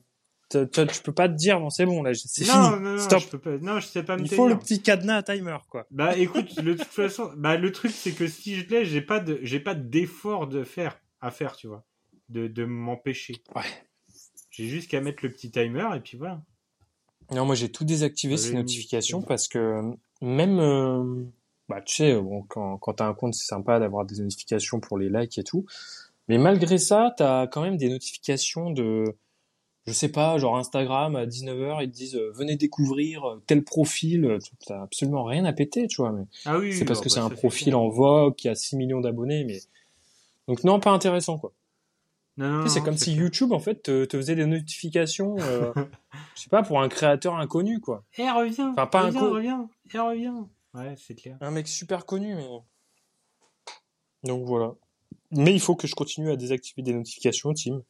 tu, 0.49 1.01
peux 1.03 1.11
pas 1.13 1.27
te 1.27 1.33
dire 1.33 1.59
bon 1.59 1.69
c'est 1.69 1.85
bon 1.85 2.03
là 2.03 2.13
c'est 2.13 2.45
non, 2.45 2.53
fini. 2.53 2.83
non, 2.83 2.91
non, 2.91 2.97
Stop. 2.99 3.19
je 3.21 3.27
peux 3.27 3.39
pas. 3.39 3.57
Non, 3.57 3.79
je 3.79 3.87
sais 3.87 4.03
pas 4.03 4.15
me 4.17 4.21
Il 4.21 4.29
faut 4.29 4.47
le 4.47 4.57
petit 4.57 4.81
cadenas 4.81 5.17
à 5.17 5.23
timer 5.23 5.57
quoi. 5.69 5.87
Bah 5.91 6.15
écoute, 6.17 6.59
de 6.61 6.73
toute 6.73 6.83
façon, 6.85 7.31
bah 7.35 7.57
le 7.57 7.71
truc 7.71 7.91
c'est 7.91 8.11
que 8.11 8.27
si 8.27 8.55
je 8.55 8.67
l'ai, 8.69 8.85
j'ai 8.85 9.01
pas 9.01 9.19
de, 9.19 9.39
j'ai 9.41 9.59
pas 9.59 9.73
d'effort 9.73 10.47
de 10.47 10.63
faire 10.63 10.99
à 11.21 11.31
faire, 11.31 11.55
tu 11.55 11.67
vois, 11.67 11.85
de, 12.29 12.47
de 12.47 12.65
m'empêcher. 12.65 13.35
Ouais. 13.55 13.63
J'ai 14.51 14.67
juste 14.67 14.89
qu'à 14.91 15.01
mettre 15.01 15.23
le 15.23 15.31
petit 15.31 15.49
timer 15.51 15.87
et 15.95 15.99
puis 15.99 16.17
voilà. 16.17 16.41
Non, 17.31 17.45
moi 17.45 17.55
j'ai 17.55 17.69
tout 17.69 17.85
désactivé 17.85 18.37
ces 18.37 18.53
notifications 18.53 19.21
parce 19.21 19.47
que 19.47 19.57
euh, 19.57 19.81
même 20.21 20.59
euh, 20.59 21.23
bah 21.69 21.81
tu 21.81 21.95
sais 21.95 22.15
bon 22.15 22.43
quand 22.43 22.77
quand 22.77 22.93
t'as 22.93 23.07
un 23.07 23.13
compte 23.13 23.33
c'est 23.33 23.47
sympa 23.47 23.79
d'avoir 23.79 24.05
des 24.05 24.19
notifications 24.21 24.79
pour 24.79 24.97
les 24.97 25.09
likes 25.09 25.37
et 25.37 25.43
tout. 25.43 25.65
Mais 26.27 26.37
malgré 26.37 26.77
ça, 26.77 27.13
t'as 27.17 27.47
quand 27.47 27.61
même 27.61 27.77
des 27.77 27.89
notifications 27.89 28.71
de 28.71 29.15
je 29.87 29.93
sais 29.93 30.09
pas, 30.09 30.37
genre 30.39 30.57
Instagram 30.57 31.15
à 31.15 31.25
19h, 31.25 31.83
ils 31.83 31.91
te 31.91 31.95
disent 31.95 32.15
euh, 32.15 32.31
venez 32.33 32.55
découvrir 32.55 33.23
euh, 33.25 33.43
tel 33.45 33.63
profil, 33.63 34.25
euh, 34.25 34.39
t'as 34.65 34.81
absolument 34.81 35.23
rien 35.23 35.45
à 35.45 35.53
péter, 35.53 35.87
tu 35.87 35.97
vois, 35.97 36.11
mais 36.11 36.23
Ah 36.45 36.57
oui. 36.57 36.73
c'est 36.73 36.79
oui, 36.79 36.85
parce 36.85 36.99
bah, 36.99 37.03
que 37.03 37.09
bah, 37.09 37.13
c'est 37.13 37.19
un 37.21 37.29
ça, 37.29 37.35
profil 37.35 37.75
en 37.75 37.89
vogue 37.89 38.35
qui 38.35 38.49
a 38.49 38.55
6 38.55 38.77
millions 38.77 38.99
d'abonnés 39.01 39.43
mais 39.43 39.59
donc 40.47 40.63
non, 40.63 40.79
pas 40.79 40.91
intéressant 40.91 41.37
quoi. 41.37 41.51
Non, 42.37 42.49
non, 42.49 42.63
Tu 42.63 42.69
sais, 42.69 42.79
c'est 42.79 42.85
comme 42.85 42.97
si 42.97 43.13
clair. 43.13 43.23
YouTube 43.23 43.51
en 43.53 43.59
fait 43.59 43.81
te, 43.83 44.03
te 44.05 44.17
faisait 44.17 44.35
des 44.35 44.45
notifications 44.45 45.37
euh, 45.39 45.71
je 46.35 46.41
sais 46.41 46.49
pas 46.49 46.63
pour 46.63 46.81
un 46.81 46.89
créateur 46.89 47.35
inconnu 47.37 47.79
quoi. 47.79 48.03
Eh 48.17 48.29
reviens. 48.29 48.71
Enfin, 48.71 48.87
pas 48.87 49.01
un 49.03 49.05
reviens, 49.05 49.21
reviens. 49.29 49.69
Eh 49.93 49.99
reviens. 49.99 50.49
Ouais, 50.73 50.95
c'est 50.97 51.15
clair. 51.15 51.37
Un 51.39 51.51
mec 51.51 51.67
super 51.67 52.05
connu, 52.05 52.35
mais. 52.35 52.47
Donc 54.23 54.45
voilà. 54.45 54.73
Mais 55.31 55.53
il 55.53 55.59
faut 55.61 55.75
que 55.75 55.87
je 55.87 55.95
continue 55.95 56.29
à 56.31 56.35
désactiver 56.35 56.81
des 56.81 56.93
notifications, 56.93 57.53
Tim. 57.53 57.81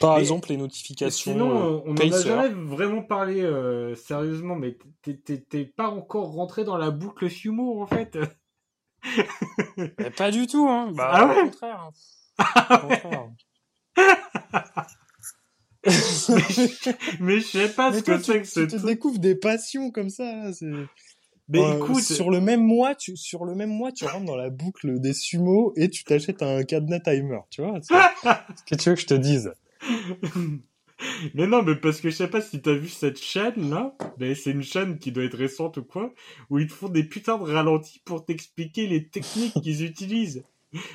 Par 0.00 0.14
Mais- 0.16 0.20
exemple, 0.20 0.48
les 0.50 0.56
notifications. 0.56 1.32
Sinon, 1.32 1.50
euh, 1.50 1.76
euh, 1.76 1.80
on 1.86 1.94
n'en 1.94 2.12
a 2.12 2.22
jamais 2.22 2.48
vraiment 2.50 3.02
parlé 3.02 3.40
euh, 3.42 3.94
sérieusement, 3.94 4.54
mais 4.56 4.76
t'es- 5.02 5.64
pas 5.64 5.88
encore 5.88 6.32
rentré 6.32 6.64
dans 6.64 6.76
la 6.76 6.90
boucle 6.90 7.30
sumo 7.30 7.80
en 7.82 7.86
fait. 7.86 8.18
Mais 9.76 10.10
pas 10.16 10.30
du 10.30 10.46
tout, 10.46 10.66
hein. 10.68 10.90
Bah, 10.94 11.10
Ah 11.12 11.26
ouais? 11.26 11.40
au 11.40 11.44
contraire. 11.44 11.80
hein. 11.80 11.90
Mais 17.20 17.40
je 17.40 17.46
sais 17.46 17.68
pas 17.68 17.92
ce 17.92 18.00
toi, 18.00 18.16
que 18.16 18.24
c'est 18.24 18.40
que 18.40 18.44
tu, 18.44 18.50
ce 18.50 18.60
tu 18.60 18.66
te 18.68 18.86
découvres 18.86 19.18
des 19.18 19.34
passions 19.34 19.90
comme 19.90 20.08
ça. 20.08 20.24
là, 20.24 20.50
Mais 21.48 21.60
Euh, 21.60 21.76
écoute, 21.76 22.02
sur 22.02 22.30
le 22.30 22.40
même 22.40 22.62
mois, 22.62 22.94
tu 22.94 23.16
sur 23.16 23.44
le 23.44 23.54
même 23.54 23.70
mois, 23.70 23.92
tu 23.92 24.06
rentres 24.06 24.24
dans 24.24 24.36
la 24.36 24.50
boucle 24.50 24.98
des 24.98 25.12
sumo 25.12 25.72
et 25.76 25.90
tu 25.90 26.04
t'achètes 26.04 26.42
un 26.42 26.62
cadenas 26.64 27.00
timer, 27.00 27.40
tu 27.50 27.62
vois. 27.62 27.80
Qu'est-ce 27.80 28.64
que 28.66 28.74
tu 28.76 28.88
veux 28.88 28.94
que 28.94 29.00
je 29.02 29.06
te 29.06 29.14
dise 29.14 29.52
mais 31.34 31.46
non, 31.46 31.62
mais 31.62 31.74
parce 31.76 32.00
que 32.00 32.08
je 32.08 32.14
sais 32.14 32.28
pas 32.28 32.40
si 32.40 32.62
t'as 32.62 32.72
vu 32.72 32.88
cette 32.88 33.20
chaîne 33.20 33.68
là, 33.68 33.94
mais 34.18 34.34
c'est 34.34 34.52
une 34.52 34.62
chaîne 34.62 34.98
qui 34.98 35.12
doit 35.12 35.24
être 35.24 35.36
récente 35.36 35.76
ou 35.76 35.84
quoi, 35.84 36.14
où 36.50 36.58
ils 36.58 36.66
te 36.68 36.72
font 36.72 36.88
des 36.88 37.04
putains 37.04 37.36
de 37.36 37.42
ralentis 37.42 38.00
pour 38.04 38.24
t'expliquer 38.24 38.86
les 38.86 39.08
techniques 39.08 39.54
qu'ils 39.62 39.84
utilisent. 39.84 40.44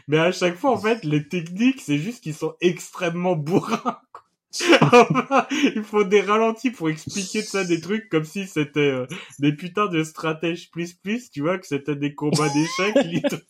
Mais 0.07 0.17
à 0.17 0.31
chaque 0.31 0.55
fois, 0.55 0.71
en 0.71 0.77
fait, 0.77 1.03
les 1.03 1.27
techniques, 1.27 1.81
c'est 1.81 1.97
juste 1.97 2.23
qu'ils 2.23 2.35
sont 2.35 2.55
extrêmement 2.61 3.35
bourrins. 3.35 3.99
Ils 5.51 5.83
font 5.83 6.01
des 6.01 6.21
ralentis 6.21 6.71
pour 6.71 6.89
expliquer 6.89 7.41
de 7.41 7.47
ça 7.47 7.63
des 7.63 7.79
trucs 7.81 8.09
comme 8.09 8.23
si 8.23 8.47
c'était 8.47 8.79
euh, 8.79 9.05
des 9.37 9.53
putains 9.53 9.85
de 9.87 10.03
stratèges 10.03 10.71
plus 10.71 10.93
plus, 10.93 11.29
tu 11.29 11.41
vois, 11.41 11.59
que 11.59 11.67
c'était 11.67 11.95
des 11.95 12.15
combats 12.15 12.49
d'échecs. 12.49 12.95
les 13.05 13.21
trucs. 13.21 13.45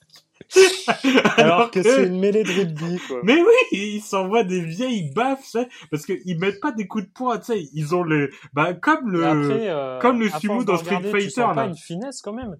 Alors 1.38 1.70
que 1.72 1.84
c'est 1.84 2.08
une 2.08 2.20
mêlée 2.20 2.44
de 2.44 2.52
rugby, 2.52 3.00
quoi. 3.08 3.20
Mais 3.24 3.40
oui, 3.42 3.78
ils 3.78 4.02
s'envoient 4.02 4.44
des 4.44 4.62
vieilles 4.62 5.12
baffes, 5.14 5.56
parce 5.92 6.06
qu'ils 6.06 6.40
mettent 6.40 6.60
pas 6.60 6.72
des 6.72 6.88
coups 6.88 7.06
de 7.06 7.12
poing, 7.12 7.38
tu 7.38 7.46
sais, 7.46 7.70
ils 7.74 7.96
ont 7.96 8.04
le, 8.04 8.32
bah, 8.54 8.74
comme 8.74 9.10
le, 9.10 9.26
après, 9.26 9.70
euh, 9.70 10.00
comme 10.00 10.20
le 10.20 10.30
sumo 10.30 10.64
dans 10.64 10.78
Street 10.78 10.96
regarder, 10.96 11.12
tu 11.12 11.12
Fighter, 11.12 11.30
sens 11.30 11.56
pas 11.56 11.66
une 11.66 11.78
finesse 11.78 12.22
quand 12.22 12.34
même. 12.34 12.58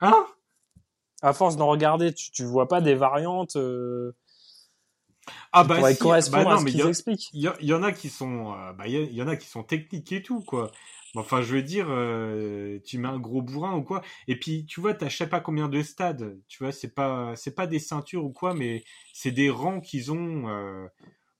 hein? 0.00 0.26
À 1.22 1.32
force 1.32 1.56
d'en 1.56 1.68
regarder, 1.68 2.12
tu, 2.12 2.30
tu 2.32 2.44
vois 2.44 2.68
pas 2.68 2.80
des 2.80 2.94
variantes 2.94 3.56
euh, 3.56 4.12
Ah, 5.52 5.64
bah, 5.64 5.80
si, 5.92 5.98
correspondre 5.98 6.44
bah, 6.44 6.52
à 6.52 6.54
non, 6.54 6.60
ce 6.60 6.64
mais 6.64 6.72
il 6.72 6.80
qu'ils 6.80 6.86
expliquent. 6.88 7.30
il 7.32 7.40
y, 7.60 7.72
en 7.74 7.82
a 7.82 7.92
qui 7.92 8.08
sont, 8.08 8.52
euh, 8.54 8.72
bah, 8.72 8.86
il 8.88 9.12
y, 9.12 9.22
en 9.22 9.28
a 9.28 9.36
qui 9.36 9.46
sont 9.48 9.62
techniques 9.62 10.10
et 10.12 10.22
tout, 10.22 10.40
quoi. 10.42 10.70
Enfin, 11.14 11.42
je 11.42 11.54
veux 11.54 11.62
dire, 11.62 11.86
euh, 11.90 12.78
tu 12.84 12.98
mets 12.98 13.08
un 13.08 13.18
gros 13.18 13.42
bourrin 13.42 13.74
ou 13.76 13.82
quoi. 13.82 14.02
Et 14.28 14.38
puis, 14.38 14.64
tu 14.64 14.80
vois, 14.80 14.94
t'as 14.94 15.08
je 15.08 15.16
sais 15.18 15.28
pas 15.28 15.40
combien 15.40 15.68
de 15.68 15.82
stades. 15.82 16.40
Tu 16.48 16.62
vois, 16.64 16.72
c'est 16.72 16.94
pas, 16.94 17.34
c'est 17.36 17.54
pas 17.54 17.66
des 17.66 17.78
ceintures 17.78 18.24
ou 18.24 18.32
quoi, 18.32 18.54
mais 18.54 18.82
c'est 19.12 19.30
des 19.30 19.50
rangs 19.50 19.80
qu'ils 19.80 20.10
ont, 20.10 20.48
euh, 20.48 20.86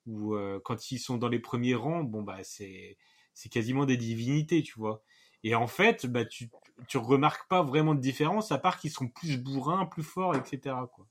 euh, 0.08 0.60
quand 0.64 0.90
ils 0.92 0.98
sont 0.98 1.16
dans 1.16 1.28
les 1.28 1.38
premiers 1.38 1.74
rangs, 1.74 2.02
bon, 2.04 2.22
bah, 2.22 2.38
c'est, 2.42 2.98
c'est 3.34 3.48
quasiment 3.48 3.86
des 3.86 3.96
divinités, 3.96 4.62
tu 4.62 4.74
vois. 4.78 5.02
Et 5.44 5.54
en 5.54 5.66
fait, 5.66 6.06
bah, 6.06 6.24
tu, 6.24 6.50
tu 6.88 6.98
remarques 6.98 7.48
pas 7.48 7.62
vraiment 7.62 7.94
de 7.94 8.00
différence, 8.00 8.52
à 8.52 8.58
part 8.58 8.78
qu'ils 8.78 8.90
sont 8.92 9.08
plus 9.08 9.38
bourrins, 9.38 9.86
plus 9.86 10.02
forts, 10.04 10.34
etc., 10.36 10.76
quoi. 10.94 11.06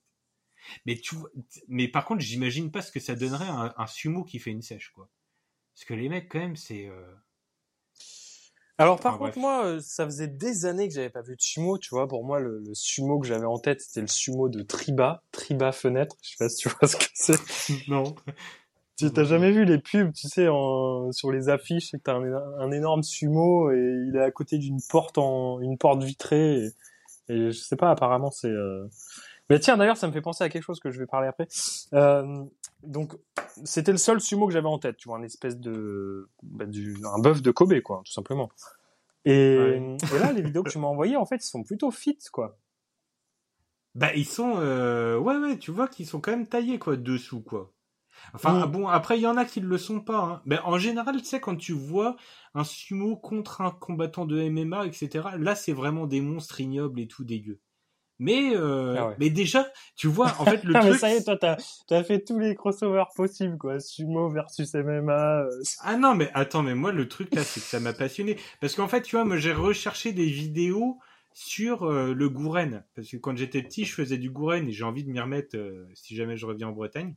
Mais 0.85 0.95
tu 0.97 1.15
mais 1.67 1.87
par 1.87 2.05
contre, 2.05 2.21
j'imagine 2.21 2.71
pas 2.71 2.81
ce 2.81 2.91
que 2.91 2.99
ça 2.99 3.15
donnerait 3.15 3.47
un, 3.49 3.73
un 3.77 3.87
sumo 3.87 4.23
qui 4.23 4.39
fait 4.39 4.51
une 4.51 4.61
sèche, 4.61 4.91
quoi. 4.93 5.09
Parce 5.75 5.85
que 5.85 5.93
les 5.95 6.09
mecs, 6.09 6.29
quand 6.31 6.39
même, 6.39 6.55
c'est, 6.57 6.87
euh, 6.87 7.15
Alors 8.77 8.99
par 9.01 9.13
Enfin, 9.13 9.17
contre, 9.17 9.37
bref. 9.37 9.37
moi, 9.37 9.65
euh, 9.65 9.79
ça 9.79 10.05
faisait 10.05 10.27
des 10.27 10.65
années 10.65 10.87
que 10.87 10.93
j'avais 10.93 11.09
pas 11.09 11.21
vu 11.21 11.35
de 11.35 11.41
sumo, 11.41 11.77
tu 11.77 11.89
vois. 11.89 12.07
Pour 12.07 12.25
moi, 12.25 12.39
le, 12.39 12.59
le 12.59 12.73
sumo 12.73 13.19
que 13.19 13.27
j'avais 13.27 13.45
en 13.45 13.59
tête, 13.59 13.81
c'était 13.81 14.01
le 14.01 14.07
sumo 14.07 14.49
de 14.49 14.63
Triba, 14.63 15.23
Triba 15.31 15.71
fenêtre. 15.71 16.15
Je 16.23 16.29
sais 16.31 16.35
pas 16.39 16.49
si 16.49 16.57
tu 16.57 16.69
vois 16.69 16.87
ce 16.87 16.95
que 16.97 17.05
c'est. 17.13 17.39
non. 17.87 18.15
Tu 19.07 19.13
t'as 19.13 19.23
jamais 19.23 19.51
vu 19.51 19.65
les 19.65 19.77
pubs, 19.77 20.11
tu 20.13 20.27
sais, 20.27 20.47
en, 20.47 21.11
sur 21.11 21.31
les 21.31 21.49
affiches, 21.49 21.89
c'est 21.91 21.97
que 21.97 22.03
t'as 22.03 22.15
un, 22.15 22.23
un 22.59 22.71
énorme 22.71 23.03
sumo 23.03 23.71
et 23.71 24.05
il 24.07 24.15
est 24.15 24.21
à 24.23 24.31
côté 24.31 24.57
d'une 24.57 24.79
porte 24.89 25.17
en, 25.17 25.59
une 25.61 25.77
porte 25.77 26.03
vitrée. 26.03 26.65
Et, 26.65 26.69
et 27.33 27.51
je 27.51 27.57
sais 27.59 27.75
pas, 27.75 27.91
apparemment 27.91 28.31
c'est. 28.31 28.47
euh, 28.49 28.87
Mais 29.49 29.59
tiens, 29.59 29.77
d'ailleurs, 29.77 29.97
ça 29.97 30.07
me 30.07 30.11
fait 30.13 30.21
penser 30.21 30.43
à 30.43 30.49
quelque 30.49 30.63
chose 30.63 30.79
que 30.79 30.91
je 30.91 30.99
vais 30.99 31.07
parler 31.07 31.27
après. 31.27 31.47
Euh, 31.93 32.43
donc, 32.83 33.13
c'était 33.63 33.91
le 33.91 33.97
seul 33.97 34.19
sumo 34.21 34.47
que 34.47 34.53
j'avais 34.53 34.67
en 34.67 34.79
tête, 34.79 34.97
tu 34.97 35.07
vois, 35.09 35.17
un 35.17 35.23
espèce 35.23 35.57
de, 35.57 36.29
bah, 36.43 36.65
du, 36.65 36.97
un 37.05 37.19
bœuf 37.19 37.41
de 37.41 37.51
Kobe, 37.51 37.79
quoi, 37.81 38.01
tout 38.05 38.11
simplement. 38.11 38.49
Et, 39.25 39.57
Ouais. 39.57 39.97
et 40.15 40.19
là, 40.19 40.31
les 40.31 40.41
vidéos 40.41 40.63
que 40.63 40.69
tu 40.71 40.79
m'as 40.79 40.87
envoyées, 40.87 41.15
en 41.17 41.25
fait, 41.25 41.35
ils 41.45 41.49
sont 41.49 41.63
plutôt 41.63 41.91
fit, 41.91 42.17
quoi. 42.31 42.57
Bah, 43.93 44.13
ils 44.15 44.25
sont, 44.25 44.53
euh, 44.57 45.17
ouais, 45.19 45.35
ouais, 45.37 45.57
tu 45.57 45.69
vois 45.71 45.87
qu'ils 45.87 46.07
sont 46.07 46.21
quand 46.21 46.31
même 46.31 46.47
taillés, 46.47 46.79
quoi, 46.79 46.95
dessous, 46.95 47.41
quoi. 47.41 47.71
Enfin, 48.33 48.65
Mm. 48.67 48.71
bon, 48.71 48.87
après, 48.87 49.17
il 49.17 49.21
y 49.21 49.27
en 49.27 49.37
a 49.37 49.45
qui 49.45 49.61
ne 49.61 49.67
le 49.67 49.77
sont 49.77 49.99
pas, 49.99 50.19
hein. 50.19 50.41
Ben, 50.45 50.59
en 50.63 50.77
général, 50.77 51.17
tu 51.21 51.25
sais, 51.25 51.39
quand 51.39 51.55
tu 51.55 51.73
vois 51.73 52.15
un 52.53 52.63
sumo 52.63 53.15
contre 53.17 53.61
un 53.61 53.71
combattant 53.71 54.25
de 54.25 54.39
MMA, 54.39 54.85
etc., 54.85 55.29
là, 55.37 55.55
c'est 55.55 55.73
vraiment 55.73 56.07
des 56.07 56.21
monstres 56.21 56.59
ignobles 56.61 56.99
et 56.99 57.07
tout 57.07 57.23
dégueu. 57.23 57.59
Mais, 58.19 58.55
euh, 58.55 58.95
Ah 58.99 59.07
ouais. 59.09 59.15
mais 59.19 59.29
déjà, 59.31 59.67
tu 59.95 60.07
vois, 60.07 60.27
en 60.39 60.45
fait, 60.45 60.63
le 60.63 60.75
Ah, 60.75 60.83
mais 60.83 60.89
truc. 60.89 60.99
ça 60.99 61.09
y 61.11 61.17
est, 61.17 61.23
toi, 61.23 61.37
t'as, 61.37 61.57
t'as 61.87 62.03
fait 62.03 62.23
tous 62.23 62.37
les 62.37 62.53
crossovers 62.55 63.07
possibles, 63.15 63.57
quoi. 63.57 63.79
Sumo 63.79 64.29
versus 64.29 64.75
MMA. 64.75 65.41
euh, 65.45 65.49
Ah 65.81 65.97
non, 65.97 66.13
mais 66.13 66.29
attends, 66.35 66.61
mais 66.61 66.75
moi, 66.75 66.91
le 66.91 67.07
truc 67.07 67.33
là, 67.33 67.43
c'est 67.43 67.59
que 67.61 67.65
ça 67.65 67.79
m'a 67.79 67.93
passionné. 67.93 68.37
Parce 68.59 68.75
qu'en 68.75 68.87
fait, 68.87 69.01
tu 69.01 69.15
vois, 69.15 69.25
moi, 69.25 69.37
j'ai 69.37 69.53
recherché 69.53 70.13
des 70.13 70.27
vidéos 70.27 70.99
sur 71.33 71.83
euh, 71.85 72.13
le 72.13 72.29
Gouren. 72.29 72.83
Parce 72.95 73.07
que 73.09 73.17
quand 73.17 73.35
j'étais 73.35 73.63
petit, 73.63 73.85
je 73.85 73.93
faisais 73.95 74.17
du 74.19 74.29
Gouren 74.29 74.67
et 74.67 74.71
j'ai 74.71 74.83
envie 74.83 75.03
de 75.03 75.09
m'y 75.09 75.19
remettre 75.19 75.57
si 75.95 76.15
jamais 76.15 76.37
je 76.37 76.45
reviens 76.45 76.67
en 76.67 76.73
Bretagne. 76.73 77.15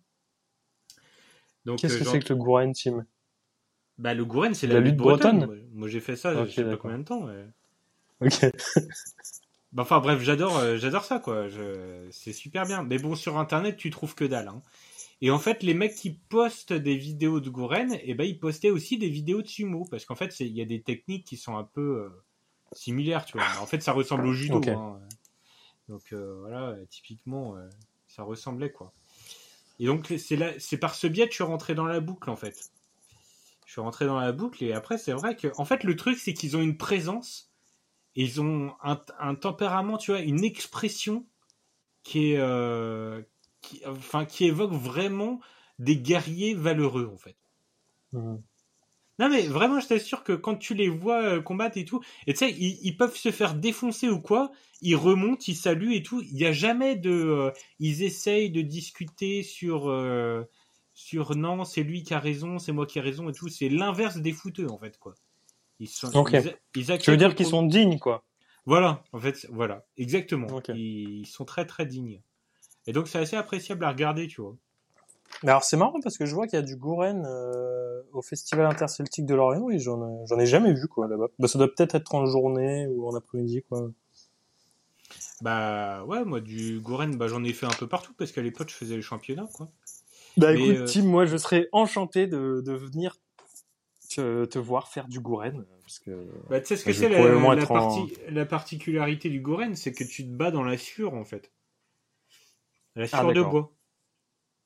Donc, 1.64 1.78
Qu'est-ce 1.78 1.96
euh, 1.96 1.98
que 2.00 2.04
c'est 2.04 2.18
que 2.20 2.32
le 2.32 2.38
Gouren 2.38 2.72
Team? 2.72 3.04
Bah, 3.98 4.14
le 4.14 4.24
Gouren, 4.24 4.54
c'est 4.54 4.66
La 4.66 4.74
la, 4.74 4.80
lutte 4.80 4.90
lutte 4.92 4.98
bretonne. 4.98 5.38
bretonne? 5.46 5.68
Moi, 5.72 5.88
j'ai 5.88 6.00
fait 6.00 6.16
ça, 6.16 6.34
Ok, 6.40 6.48
je 6.48 6.54
sais 6.54 6.64
pas 6.64 6.76
combien 6.76 6.98
de 6.98 7.04
temps. 7.04 7.28
Ok. 8.20 8.50
Bah, 9.74 9.82
enfin, 9.82 9.98
bref, 9.98 10.22
j'adore, 10.22 10.56
euh, 10.58 10.76
j'adore 10.76 11.04
ça, 11.04 11.18
quoi. 11.18 11.48
Je... 11.48 12.06
C'est 12.12 12.32
super 12.32 12.64
bien. 12.64 12.84
Mais 12.84 12.98
bon, 12.98 13.16
sur 13.16 13.38
Internet, 13.38 13.76
tu 13.76 13.90
trouves 13.90 14.14
que 14.14 14.24
dalle. 14.24 14.46
Hein. 14.46 14.62
Et 15.20 15.32
en 15.32 15.40
fait, 15.40 15.64
les 15.64 15.74
mecs 15.74 15.96
qui 15.96 16.12
postent 16.12 16.72
des 16.72 16.96
vidéos 16.96 17.40
de 17.40 17.50
Gouren, 17.50 17.98
eh 18.00 18.14
ben, 18.14 18.24
ils 18.24 18.38
postaient 18.38 18.70
aussi 18.70 18.98
des 18.98 19.08
vidéos 19.08 19.42
de 19.42 19.48
sumo. 19.48 19.84
Parce 19.90 20.04
qu'en 20.04 20.14
fait, 20.14 20.38
il 20.38 20.52
y 20.52 20.62
a 20.62 20.64
des 20.64 20.80
techniques 20.80 21.26
qui 21.26 21.36
sont 21.36 21.56
un 21.56 21.64
peu 21.64 22.04
euh, 22.04 22.08
similaires, 22.70 23.24
tu 23.24 23.36
vois. 23.36 23.46
En 23.60 23.66
fait, 23.66 23.82
ça 23.82 23.90
ressemble 23.90 24.26
au 24.28 24.32
judo. 24.32 24.60
Hein. 24.68 25.00
Donc, 25.88 26.12
euh, 26.12 26.36
voilà, 26.38 26.76
typiquement, 26.88 27.56
ça 28.06 28.22
ressemblait, 28.22 28.70
quoi. 28.70 28.92
Et 29.78 29.86
donc, 29.86 30.12
c'est 30.18 30.36
là, 30.36 30.52
c'est 30.58 30.78
par 30.78 30.94
ce 30.94 31.06
biais 31.06 31.26
que 31.26 31.32
je 31.32 31.36
suis 31.36 31.44
rentré 31.44 31.74
dans 31.74 31.84
la 31.84 32.00
boucle, 32.00 32.30
en 32.30 32.36
fait. 32.36 32.70
Je 33.66 33.72
suis 33.72 33.80
rentré 33.80 34.06
dans 34.06 34.18
la 34.20 34.32
boucle, 34.32 34.62
et 34.62 34.72
après, 34.72 34.98
c'est 34.98 35.12
vrai 35.12 35.36
que, 35.36 35.48
en 35.56 35.64
fait, 35.64 35.84
le 35.84 35.96
truc, 35.96 36.18
c'est 36.18 36.34
qu'ils 36.34 36.56
ont 36.56 36.60
une 36.60 36.76
présence, 36.76 37.50
ils 38.14 38.40
ont 38.40 38.74
un, 38.82 39.34
tempérament, 39.34 39.98
tu 39.98 40.12
vois, 40.12 40.20
une 40.20 40.44
expression 40.44 41.26
qui 42.04 42.32
est, 42.32 42.38
euh, 42.38 43.22
enfin, 43.86 44.24
qui 44.24 44.44
évoque 44.46 44.72
vraiment 44.72 45.40
des 45.78 45.96
guerriers 45.96 46.54
valeureux, 46.54 47.10
en 47.12 47.16
fait. 47.16 47.36
Mhm. 48.12 48.42
Non 49.18 49.28
mais 49.28 49.42
vraiment, 49.46 49.78
je 49.80 49.86
t'assure 49.86 50.24
que 50.24 50.32
quand 50.32 50.56
tu 50.56 50.74
les 50.74 50.88
vois 50.88 51.22
euh, 51.22 51.40
combattre 51.40 51.78
et 51.78 51.84
tout, 51.84 52.00
et 52.26 52.32
tu 52.32 52.38
sais, 52.40 52.50
ils, 52.50 52.78
ils 52.82 52.96
peuvent 52.96 53.16
se 53.16 53.30
faire 53.30 53.54
défoncer 53.54 54.08
ou 54.08 54.20
quoi, 54.20 54.50
ils 54.82 54.96
remontent, 54.96 55.44
ils 55.46 55.54
saluent 55.56 55.94
et 55.94 56.02
tout. 56.02 56.20
Il 56.22 56.34
n'y 56.34 56.44
a 56.46 56.52
jamais 56.52 56.96
de, 56.96 57.10
euh, 57.10 57.50
ils 57.78 58.02
essayent 58.02 58.50
de 58.50 58.60
discuter 58.62 59.42
sur, 59.44 59.88
euh, 59.88 60.42
sur 60.94 61.36
non, 61.36 61.64
c'est 61.64 61.82
lui 61.84 62.02
qui 62.02 62.12
a 62.14 62.18
raison, 62.18 62.58
c'est 62.58 62.72
moi 62.72 62.86
qui 62.86 62.98
ai 62.98 63.02
raison 63.02 63.28
et 63.28 63.32
tout. 63.32 63.48
C'est 63.48 63.68
l'inverse 63.68 64.16
des 64.18 64.32
footeux 64.32 64.68
en 64.68 64.78
fait 64.78 64.98
quoi. 64.98 65.14
Ils 65.80 65.88
sont, 65.88 66.10
Ok. 66.14 66.32
ils, 66.32 66.56
ils 66.76 66.98
Tu 66.98 67.10
veux 67.10 67.16
dire 67.16 67.34
qu'ils 67.34 67.46
sont 67.46 67.62
dignes, 67.64 67.98
quoi. 67.98 68.24
Voilà, 68.66 69.04
en 69.12 69.20
fait, 69.20 69.46
voilà, 69.50 69.86
exactement. 69.96 70.48
Ils 70.72 71.26
sont 71.26 71.44
très 71.44 71.66
très 71.66 71.86
dignes. 71.86 72.22
Et 72.86 72.92
donc 72.92 73.08
c'est 73.08 73.18
assez 73.18 73.36
appréciable 73.36 73.84
à 73.84 73.90
regarder, 73.90 74.26
tu 74.28 74.40
vois. 74.40 74.56
Mais 75.42 75.50
alors, 75.50 75.64
c'est 75.64 75.76
marrant 75.76 76.00
parce 76.02 76.16
que 76.16 76.26
je 76.26 76.34
vois 76.34 76.46
qu'il 76.46 76.58
y 76.58 76.62
a 76.62 76.64
du 76.64 76.76
Gouren 76.76 77.24
euh, 77.26 78.02
au 78.12 78.22
Festival 78.22 78.66
Interceltique 78.66 79.26
de 79.26 79.34
Lorient 79.34 79.68
et 79.70 79.78
j'en 79.78 80.00
ai, 80.06 80.26
j'en 80.26 80.38
ai 80.38 80.46
jamais 80.46 80.72
vu, 80.72 80.88
quoi, 80.88 81.06
là-bas. 81.08 81.26
Bah, 81.38 81.48
ça 81.48 81.58
doit 81.58 81.68
peut-être 81.68 81.94
être 81.94 82.14
en 82.14 82.24
journée 82.26 82.86
ou 82.86 83.08
en 83.08 83.14
après-midi, 83.14 83.62
quoi. 83.68 83.90
Bah 85.40 86.04
ouais, 86.04 86.24
moi 86.24 86.40
du 86.40 86.80
Goren, 86.80 87.16
bah, 87.16 87.28
j'en 87.28 87.44
ai 87.44 87.52
fait 87.52 87.66
un 87.66 87.76
peu 87.78 87.86
partout 87.86 88.14
parce 88.16 88.32
qu'à 88.32 88.40
l'époque 88.40 88.70
je 88.70 88.76
faisais 88.76 88.96
les 88.96 89.02
championnats 89.02 89.48
quoi. 89.52 89.68
Bah 90.36 90.52
Mais, 90.52 90.60
écoute, 90.60 90.76
euh, 90.76 90.86
Tim, 90.86 91.02
moi 91.02 91.26
je 91.26 91.36
serais 91.36 91.68
enchanté 91.72 92.26
de, 92.26 92.62
de 92.64 92.72
venir 92.72 93.16
te, 94.08 94.44
te 94.46 94.58
voir 94.58 94.88
faire 94.88 95.06
du 95.08 95.20
Gouren. 95.20 95.58
euh, 95.58 95.64
Parce 95.82 95.98
que... 95.98 96.26
Bah, 96.48 96.60
tu 96.60 96.68
sais 96.68 96.76
ce 96.76 96.84
que 96.84 96.92
c'est 96.92 97.08
la, 97.08 97.18
la 97.54 97.70
en- 97.72 98.06
la 98.30 98.46
particularité 98.46 99.28
du 99.28 99.40
Goren, 99.40 99.74
c'est 99.76 99.92
que 99.92 100.04
tu 100.04 100.24
te 100.24 100.30
bats 100.30 100.50
dans 100.50 100.62
la 100.62 100.78
sueur 100.78 101.14
en 101.14 101.24
fait. 101.24 101.50
La 102.96 103.06
sueur 103.06 103.22
de 103.22 103.26
Ah, 103.30 103.34
d'accord. 103.34 103.50
bois. 103.50 103.72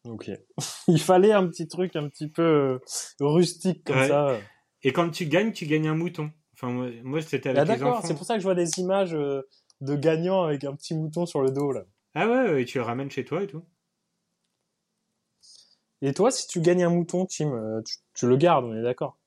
Ok. 0.09 0.31
Il 0.89 1.01
fallait 1.01 1.33
un 1.33 1.47
petit 1.47 1.69
truc 1.69 1.95
un 1.97 2.09
petit 2.09 2.29
peu 2.29 2.43
euh, 2.43 2.79
rustique 3.21 3.85
comme 3.85 3.99
Ouais. 3.99 4.09
ça. 4.09 4.39
Et 4.83 4.93
quand 4.93 5.11
tu 5.11 5.27
gagnes, 5.27 5.53
tu 5.53 5.67
gagnes 5.67 5.89
un 5.89 5.95
mouton. 5.95 6.31
Enfin 6.55 6.71
moi, 6.71 6.89
moi, 7.05 7.21
c'était 7.23 7.51
avec 7.51 7.61
Ah 7.61 7.65
les 7.77 7.83
enfants. 7.83 8.07
c'est 8.07 8.15
pour 8.15 8.25
ça 8.25 8.35
que 8.35 8.41
je 8.41 8.45
vois 8.45 8.55
des 8.55 8.79
images 8.79 9.15
euh, 9.15 9.43
de 9.81 9.95
gagnants 9.97 10.43
avec 10.45 10.65
un 10.65 10.75
petit 10.75 10.95
mouton 10.95 11.27
sur 11.27 11.43
le 11.43 11.51
dos 11.51 11.73
là. 11.73 11.85
Ah 12.15 12.29
ouais, 12.29 12.63
et 12.63 12.65
tu 12.65 12.79
le 12.79 12.85
ramènes 12.85 13.11
chez 13.11 13.25
toi 13.25 13.43
et 13.43 13.47
tout. 13.47 13.65
Et 16.01 16.13
toi, 16.15 16.31
si 16.31 16.47
tu 16.47 16.61
gagnes 16.61 16.85
un 16.85 16.91
mouton, 16.91 17.27
Tim, 17.27 17.53
euh, 17.53 17.83
tu, 17.85 17.97
tu 18.15 18.27
le 18.29 18.37
gardes, 18.37 18.65
on 18.65 18.75
est 18.77 18.83
d'accord 18.83 19.19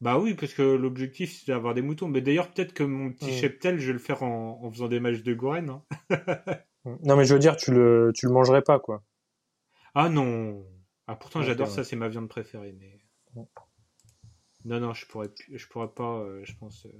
Bah 0.00 0.18
oui, 0.18 0.34
parce 0.34 0.52
que 0.54 0.62
l'objectif 0.62 1.32
c'est 1.40 1.50
d'avoir 1.50 1.74
des 1.74 1.82
moutons. 1.82 2.08
Mais 2.08 2.20
d'ailleurs 2.20 2.50
peut-être 2.52 2.72
que 2.74 2.84
mon 2.84 3.10
petit 3.12 3.32
cheptel, 3.32 3.78
je 3.78 3.88
vais 3.88 3.92
le 3.94 3.98
faire 3.98 4.22
en, 4.22 4.60
en 4.62 4.70
faisant 4.70 4.88
des 4.88 5.00
matchs 5.00 5.22
de 5.22 5.34
Goren. 5.34 5.70
hein. 5.70 5.82
Non 7.02 7.16
mais 7.16 7.24
je 7.24 7.34
veux 7.34 7.40
dire, 7.40 7.56
tu 7.56 7.70
le, 7.72 8.12
tu 8.14 8.26
le 8.26 8.32
mangerais 8.32 8.62
pas 8.62 8.78
quoi. 8.78 9.02
Ah 9.94 10.08
non. 10.08 10.64
Ah 11.06 11.16
pourtant 11.16 11.42
j'adore 11.42 11.68
ouais. 11.68 11.74
ça, 11.74 11.84
c'est 11.84 11.96
ma 11.96 12.08
viande 12.08 12.28
préférée. 12.28 12.74
Mais 12.78 12.98
non 14.64 14.80
non, 14.80 14.92
je 14.94 15.06
pourrais, 15.06 15.28
plus- 15.28 15.58
je 15.58 15.66
pourrais 15.68 15.88
pas, 15.92 16.18
euh, 16.20 16.40
je 16.44 16.54
pense. 16.56 16.86
euh, 16.86 16.90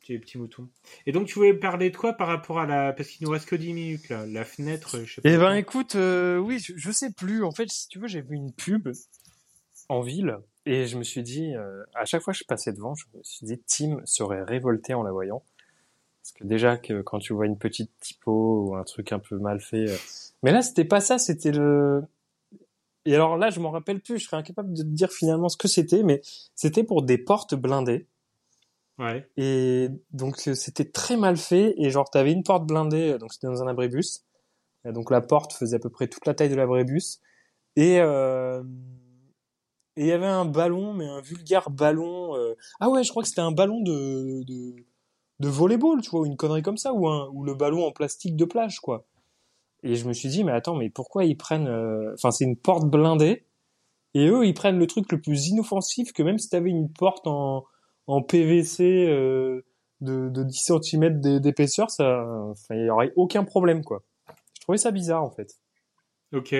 Petit 0.00 0.18
petits 0.18 0.38
moutons. 0.38 0.68
Et 1.04 1.12
donc 1.12 1.26
tu 1.28 1.34
voulais 1.34 1.52
parler 1.52 1.90
de 1.90 1.96
quoi 1.96 2.14
par 2.14 2.26
rapport 2.26 2.58
à 2.58 2.64
la, 2.66 2.92
parce 2.94 3.08
qu'il 3.10 3.26
nous 3.26 3.32
reste 3.32 3.46
que 3.46 3.54
10 3.56 3.74
minutes 3.74 4.08
là, 4.08 4.24
la 4.26 4.46
fenêtre, 4.46 4.98
je 5.04 5.14
sais 5.16 5.20
pas. 5.20 5.28
Eh 5.28 5.36
ben 5.36 5.54
écoute, 5.54 5.94
euh, 5.94 6.38
oui, 6.38 6.58
je, 6.58 6.72
je 6.74 6.90
sais 6.90 7.12
plus. 7.12 7.44
En 7.44 7.50
fait, 7.52 7.70
si 7.70 7.86
tu 7.88 7.98
veux, 7.98 8.08
j'ai 8.08 8.22
vu 8.22 8.34
une 8.34 8.50
pub 8.52 8.88
en 9.90 10.00
ville 10.00 10.38
et 10.64 10.86
je 10.86 10.96
me 10.96 11.04
suis 11.04 11.22
dit, 11.22 11.54
euh, 11.54 11.84
à 11.94 12.06
chaque 12.06 12.22
fois 12.22 12.32
que 12.32 12.38
je 12.38 12.44
passais 12.44 12.72
devant, 12.72 12.94
je 12.94 13.04
me 13.14 13.22
suis 13.22 13.44
dit, 13.46 13.60
Tim 13.66 14.00
serait 14.06 14.42
révolté 14.42 14.94
en 14.94 15.02
la 15.02 15.12
voyant. 15.12 15.44
Parce 16.22 16.32
que 16.32 16.44
déjà 16.44 16.78
que 16.78 17.02
quand 17.02 17.18
tu 17.18 17.34
vois 17.34 17.44
une 17.46 17.58
petite 17.58 17.90
typo 18.00 18.64
ou 18.68 18.76
un 18.76 18.84
truc 18.84 19.12
un 19.12 19.18
peu 19.18 19.36
mal 19.38 19.60
fait, 19.60 19.90
euh, 19.90 19.96
mais 20.42 20.52
là 20.52 20.62
c'était 20.62 20.84
pas 20.84 21.00
ça, 21.00 21.18
c'était 21.18 21.52
le. 21.52 22.02
Et 23.06 23.14
alors 23.14 23.38
là, 23.38 23.48
je 23.50 23.60
m'en 23.60 23.70
rappelle 23.70 24.00
plus. 24.00 24.18
Je 24.18 24.24
serais 24.26 24.36
incapable 24.36 24.72
de 24.74 24.82
te 24.82 24.88
dire 24.88 25.10
finalement 25.10 25.48
ce 25.48 25.56
que 25.56 25.68
c'était, 25.68 26.02
mais 26.02 26.20
c'était 26.54 26.84
pour 26.84 27.02
des 27.02 27.16
portes 27.18 27.54
blindées. 27.54 28.06
Ouais. 28.98 29.26
Et 29.38 29.88
donc 30.12 30.36
euh, 30.46 30.54
c'était 30.54 30.84
très 30.84 31.16
mal 31.16 31.38
fait 31.38 31.74
et 31.78 31.90
genre 31.90 32.10
t'avais 32.10 32.32
une 32.32 32.42
porte 32.42 32.66
blindée, 32.66 33.12
euh, 33.12 33.18
donc 33.18 33.32
c'était 33.32 33.46
dans 33.46 33.62
un 33.62 33.66
abribus. 33.66 34.24
Et 34.84 34.92
donc 34.92 35.10
la 35.10 35.22
porte 35.22 35.52
faisait 35.54 35.76
à 35.76 35.78
peu 35.78 35.88
près 35.90 36.08
toute 36.08 36.26
la 36.26 36.34
taille 36.34 36.50
de 36.50 36.54
l'abribus 36.54 37.20
et 37.76 38.00
euh, 38.00 38.62
et 39.96 40.02
il 40.02 40.06
y 40.06 40.12
avait 40.12 40.26
un 40.26 40.44
ballon, 40.44 40.92
mais 40.94 41.06
un 41.06 41.20
vulgaire 41.20 41.70
ballon. 41.70 42.36
euh, 42.36 42.54
Ah 42.80 42.88
ouais, 42.90 43.02
je 43.04 43.10
crois 43.10 43.22
que 43.22 43.28
c'était 43.28 43.40
un 43.40 43.52
ballon 43.52 43.80
de 43.82 44.42
de 44.44 44.76
de 45.40 45.48
volleyball, 45.48 46.02
tu 46.02 46.10
vois, 46.10 46.20
ou 46.20 46.26
une 46.26 46.36
connerie 46.36 46.62
comme 46.62 46.76
ça, 46.76 46.92
ou 46.92 47.08
un 47.08 47.28
ou 47.32 47.44
le 47.44 47.54
ballon 47.54 47.86
en 47.86 47.92
plastique 47.92 48.36
de 48.36 48.44
plage, 48.44 48.80
quoi. 48.80 49.06
Et 49.82 49.94
je 49.94 50.06
me 50.06 50.12
suis 50.12 50.28
dit 50.28 50.44
mais 50.44 50.52
attends, 50.52 50.76
mais 50.76 50.90
pourquoi 50.90 51.24
ils 51.24 51.36
prennent 51.36 51.68
euh, 51.68 52.12
Enfin 52.14 52.30
c'est 52.30 52.44
une 52.44 52.56
porte 52.56 52.88
blindée 52.88 53.46
et 54.14 54.26
eux 54.28 54.44
ils 54.46 54.54
prennent 54.54 54.78
le 54.78 54.86
truc 54.86 55.10
le 55.12 55.20
plus 55.20 55.48
inoffensif 55.48 56.12
que 56.12 56.22
même 56.22 56.38
si 56.38 56.48
t'avais 56.48 56.70
une 56.70 56.92
porte 56.92 57.26
en 57.26 57.64
en 58.10 58.22
PVC 58.22 59.06
euh, 59.08 59.64
de, 60.00 60.28
de 60.30 60.42
10 60.42 60.72
cm 60.82 61.20
d'épaisseur, 61.40 61.90
ça, 61.90 62.24
enfin, 62.50 62.74
il 62.74 62.86
y 62.86 62.90
aurait 62.90 63.12
aucun 63.14 63.44
problème, 63.44 63.84
quoi. 63.84 64.02
Je 64.54 64.60
trouvais 64.62 64.78
ça 64.78 64.90
bizarre, 64.90 65.22
en 65.22 65.30
fait. 65.30 65.60
Ok. 66.32 66.54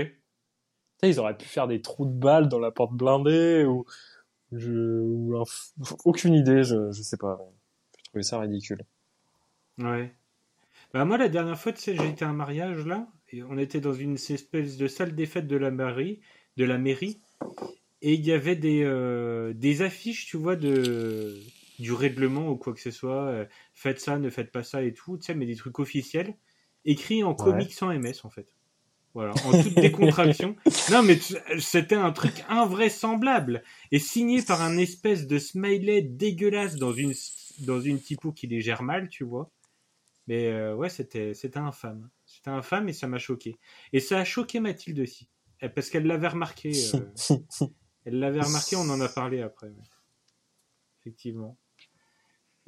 Ils 1.03 1.19
auraient 1.19 1.37
pu 1.37 1.47
faire 1.47 1.67
des 1.67 1.81
trous 1.81 2.05
de 2.05 2.13
balles 2.13 2.49
dans 2.49 2.61
la 2.61 2.71
porte 2.71 2.93
blindée 2.93 3.65
ou, 3.65 3.85
je, 4.53 5.01
ou 5.01 5.37
un 5.39 5.45
aucune 6.05 6.35
idée, 6.35 6.63
je, 6.63 6.93
je 6.93 7.03
sais 7.03 7.17
pas. 7.17 7.41
Je 7.99 8.05
trouvais 8.05 8.23
ça 8.23 8.39
ridicule. 8.39 8.85
Ouais. 9.79 10.15
Bah 10.93 11.05
moi 11.05 11.19
la 11.19 11.29
dernière 11.29 11.59
fois, 11.59 11.73
tu 11.73 11.81
sais, 11.81 11.95
été 11.95 12.25
à 12.25 12.29
un 12.29 12.33
mariage 12.33 12.85
là, 12.85 13.07
et 13.33 13.43
on 13.45 13.57
était 13.59 13.81
dans 13.81 13.93
une 13.93 14.15
espèce 14.15 14.77
de 14.77 14.89
salle 14.89 15.15
des 15.15 15.27
fêtes 15.27 15.47
de 15.47 15.57
la 15.57 15.71
mairie, 15.71 16.21
de 16.57 16.65
la 16.65 16.79
mairie, 16.79 17.19
et 18.03 18.15
il 18.15 18.27
y 18.27 18.33
avait 18.33 18.57
des 18.57 18.83
euh, 18.83 19.53
des 19.55 19.83
affiches, 19.83 20.27
tu 20.27 20.37
vois, 20.37 20.57
de 20.57 21.39
du 21.79 21.93
règlement 21.93 22.51
ou 22.51 22.57
quoi 22.57 22.75
que 22.75 22.81
ce 22.81 22.91
soit, 22.91 23.27
euh, 23.27 23.47
faites 23.73 24.01
ça, 24.01 24.19
ne 24.19 24.31
faites 24.31 24.51
pas 24.51 24.65
ça 24.65 24.83
et 24.83 24.93
tout, 24.93 25.17
tu 25.17 25.27
sais, 25.27 25.35
mais 25.35 25.47
des 25.47 25.57
trucs 25.57 25.79
officiels, 25.79 26.35
écrits 26.85 27.23
en 27.23 27.35
comics 27.35 27.73
sans 27.73 27.93
MS 27.93 28.25
en 28.25 28.31
fait. 28.31 28.49
Voilà, 29.15 29.33
en 29.45 29.63
toute 29.63 29.75
décontraction. 29.75 30.55
non, 30.93 31.03
mais 31.03 31.19
c'était 31.59 31.97
un 31.97 32.13
truc 32.13 32.45
invraisemblable 32.49 33.65
et 33.91 33.99
signé 33.99 34.41
par 34.41 34.63
un 34.63 34.77
espèce 34.79 35.27
de 35.27 35.39
smiley 35.39 36.03
dégueulasse 36.03 36.77
dans 36.77 36.93
une 36.93 37.13
dans 37.61 37.81
une 37.81 38.01
typo 38.01 38.33
qui 38.33 38.47
les 38.47 38.61
gère 38.61 38.83
mal, 38.83 39.09
tu 39.09 39.25
vois. 39.25 39.51
Mais 40.31 40.47
euh, 40.53 40.77
ouais, 40.77 40.89
c'était 40.89 41.35
c'était 41.35 41.59
infâme. 41.59 42.09
C'était 42.25 42.51
infâme 42.51 42.89
et 42.89 42.93
ça 42.93 43.09
m'a 43.09 43.19
choqué. 43.19 43.59
Et 43.93 43.99
ça 43.99 44.17
a 44.21 44.25
choqué 44.25 44.61
Mathilde 44.61 45.01
aussi. 45.01 45.29
Eh, 45.61 45.69
Parce 45.69 45.91
qu'elle 45.91 46.07
l'avait 46.07 46.29
remarqué. 46.29 46.71
euh, 46.95 47.37
elle 48.05 48.21
l'avait 48.21 48.41
remarqué, 48.41 48.77
on 48.77 48.89
en 48.91 49.01
a 49.01 49.09
parlé 49.09 49.43
après. 49.43 49.67
ouais. 49.67 49.75
Effectivement. 51.01 51.57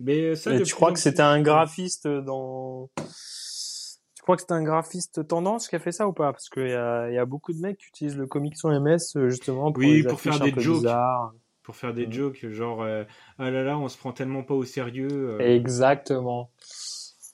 Mais 0.01 0.19
euh, 0.31 0.35
ça, 0.35 0.57
Et 0.57 0.63
tu 0.65 0.75
crois 0.75 0.93
que 0.93 0.99
c'était 0.99 1.23
un 1.23 1.41
graphiste 1.41 2.09
dans... 2.09 2.91
Tu 2.97 4.23
crois 4.23 4.35
que 4.35 4.43
c'était 4.43 4.55
un 4.55 4.65
graphiste 4.65 5.29
tendance 5.29 5.69
qui 5.69 5.77
a 5.77 5.79
fait 5.79 5.93
ça 5.93 6.09
ou 6.09 6.13
pas? 6.13 6.33
Parce 6.33 6.49
qu'il 6.49 6.67
y 6.69 6.73
a, 6.73 7.09
il 7.11 7.15
y 7.15 7.19
a 7.19 7.27
beaucoup 7.27 7.53
de 7.53 7.61
mecs 7.61 7.79
qui 7.79 7.87
utilisent 7.91 8.17
le 8.17 8.27
comics 8.27 8.57
sans 8.57 8.71
MS 8.81 8.99
euh, 9.17 9.29
justement 9.29 9.71
pour, 9.71 9.79
Oui, 9.81 10.03
pour 10.03 10.21
faire 10.21 10.41
des 10.41 10.51
jokes. 10.59 10.79
bizarres. 10.79 11.33
Pour 11.63 11.77
faire 11.77 11.95
des 11.95 12.11
jokes, 12.11 12.45
genre, 12.51 12.83
euh, 12.83 13.05
ah 13.39 13.53
là 13.53 13.63
là, 13.63 13.79
on 13.79 13.89
se 13.89 13.97
prend 13.97 14.13
tellement 14.13 14.43
pas 14.43 14.55
au 14.55 14.65
sérieux. 14.65 15.09
euh. 15.13 15.39
Exactement. 15.39 16.51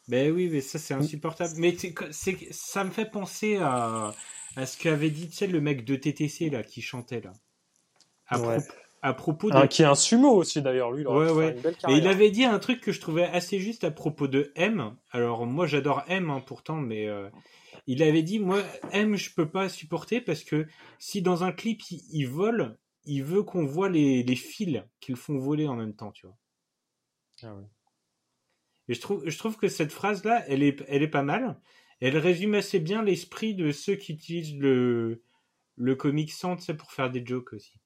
Ben 0.08 0.32
oui, 0.32 0.48
mais 0.50 0.60
ça 0.60 0.78
c'est 0.78 0.94
insupportable. 0.94 1.52
Mais 1.58 1.76
c'est, 1.76 1.94
ça 2.50 2.82
me 2.84 2.90
fait 2.90 3.10
penser 3.10 3.56
à, 3.56 4.14
à 4.56 4.66
ce 4.66 4.78
qu'avait 4.78 5.10
dit, 5.10 5.28
tu 5.28 5.36
sais, 5.36 5.46
le 5.46 5.60
mec 5.60 5.84
de 5.84 5.96
TTC 5.96 6.50
là 6.50 6.62
qui 6.62 6.80
chantait 6.82 7.20
là. 7.20 7.32
À, 8.26 8.38
Ouais. 8.40 8.56
propos- 8.58 8.72
à 9.02 9.12
propos 9.14 9.50
de. 9.50 9.56
Un 9.56 9.66
qui 9.66 9.82
est 9.82 9.86
un 9.86 9.94
sumo 9.94 10.30
aussi 10.30 10.60
d'ailleurs, 10.62 10.92
lui. 10.92 11.04
Aurait 11.06 11.30
Ouais, 11.30 11.54
ouais. 11.62 11.74
carrière. 11.80 11.98
il 11.98 12.08
avait 12.08 12.30
dit 12.30 12.44
un 12.44 12.58
truc 12.58 12.80
que 12.80 12.90
je 12.92 13.00
trouvais 13.00 13.24
assez 13.24 13.58
juste 13.60 13.84
à 13.84 13.90
propos 13.90 14.28
de 14.28 14.50
M. 14.56 14.96
Alors 15.12 15.46
moi 15.46 15.66
j'adore 15.66 16.02
M 16.08 16.30
hein, 16.30 16.42
pourtant, 16.46 16.76
mais 16.76 17.06
euh, 17.06 17.28
il 17.86 18.02
avait 18.02 18.22
dit 18.22 18.38
moi 18.38 18.62
M 18.92 19.14
je 19.16 19.30
peux 19.34 19.48
pas 19.48 19.68
supporter 19.68 20.20
parce 20.20 20.42
que 20.42 20.66
si 20.98 21.22
dans 21.22 21.44
un 21.44 21.52
clip 21.52 21.80
il, 21.90 22.02
il 22.12 22.26
vole, 22.28 22.76
il 23.04 23.22
veut 23.22 23.42
qu'on 23.42 23.64
voit 23.66 23.88
les, 23.88 24.22
les 24.22 24.36
fils 24.36 24.82
qu'ils 25.00 25.16
font 25.16 25.38
voler 25.38 25.68
en 25.68 25.76
même 25.76 25.94
temps, 25.94 26.12
tu 26.12 26.26
vois. 26.26 26.36
Ah 27.42 27.54
ouais. 27.54 27.64
Et 28.88 28.94
je 28.94 29.00
trouve, 29.00 29.22
je 29.26 29.38
trouve 29.38 29.56
que 29.56 29.68
cette 29.68 29.92
phrase-là, 29.92 30.44
elle 30.48 30.62
est, 30.62 30.82
elle 30.88 31.02
est 31.02 31.08
pas 31.08 31.22
mal. 31.22 31.60
Elle 32.00 32.16
résume 32.16 32.54
assez 32.54 32.78
bien 32.78 33.02
l'esprit 33.02 33.54
de 33.54 33.72
ceux 33.72 33.96
qui 33.96 34.12
utilisent 34.12 34.56
le, 34.56 35.22
le 35.76 35.94
comic 35.94 36.32
sans, 36.32 36.56
tu 36.56 36.62
sais, 36.62 36.74
pour 36.74 36.92
faire 36.92 37.10
des 37.10 37.24
jokes 37.24 37.52
aussi. 37.52 37.80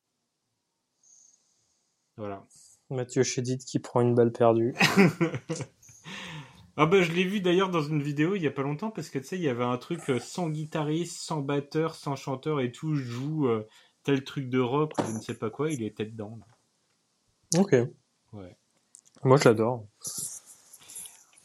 Voilà. 2.16 2.46
Mathieu 2.90 3.22
Chédid 3.22 3.64
qui 3.64 3.78
prend 3.78 4.00
une 4.02 4.14
balle 4.14 4.32
perdue. 4.32 4.74
ah 6.76 6.86
bah 6.86 7.02
je 7.02 7.12
l'ai 7.12 7.24
vu 7.24 7.40
d'ailleurs 7.40 7.70
dans 7.70 7.80
une 7.82 8.02
vidéo 8.02 8.34
il 8.34 8.42
y 8.42 8.46
a 8.46 8.50
pas 8.50 8.62
longtemps 8.62 8.90
parce 8.90 9.08
que 9.08 9.18
tu 9.18 9.24
sais, 9.24 9.36
il 9.36 9.42
y 9.42 9.48
avait 9.48 9.64
un 9.64 9.78
truc 9.78 10.10
euh, 10.10 10.18
sans 10.18 10.50
guitariste, 10.50 11.20
sans 11.20 11.40
batteur, 11.40 11.94
sans 11.94 12.16
chanteur 12.16 12.60
et 12.60 12.70
tout, 12.70 12.94
je 12.94 13.02
joue 13.02 13.48
euh, 13.48 13.66
tel 14.02 14.24
truc 14.24 14.50
de 14.50 14.60
rock, 14.60 14.92
ou 14.98 15.02
je 15.06 15.16
ne 15.16 15.20
sais 15.20 15.34
pas 15.34 15.48
quoi, 15.48 15.70
il 15.70 15.82
était 15.82 16.04
dedans. 16.04 16.38
là. 16.38 17.60
Ok. 17.60 17.74
Ouais. 18.32 18.56
Moi 19.24 19.36
je 19.38 19.48
l'adore. 19.48 19.86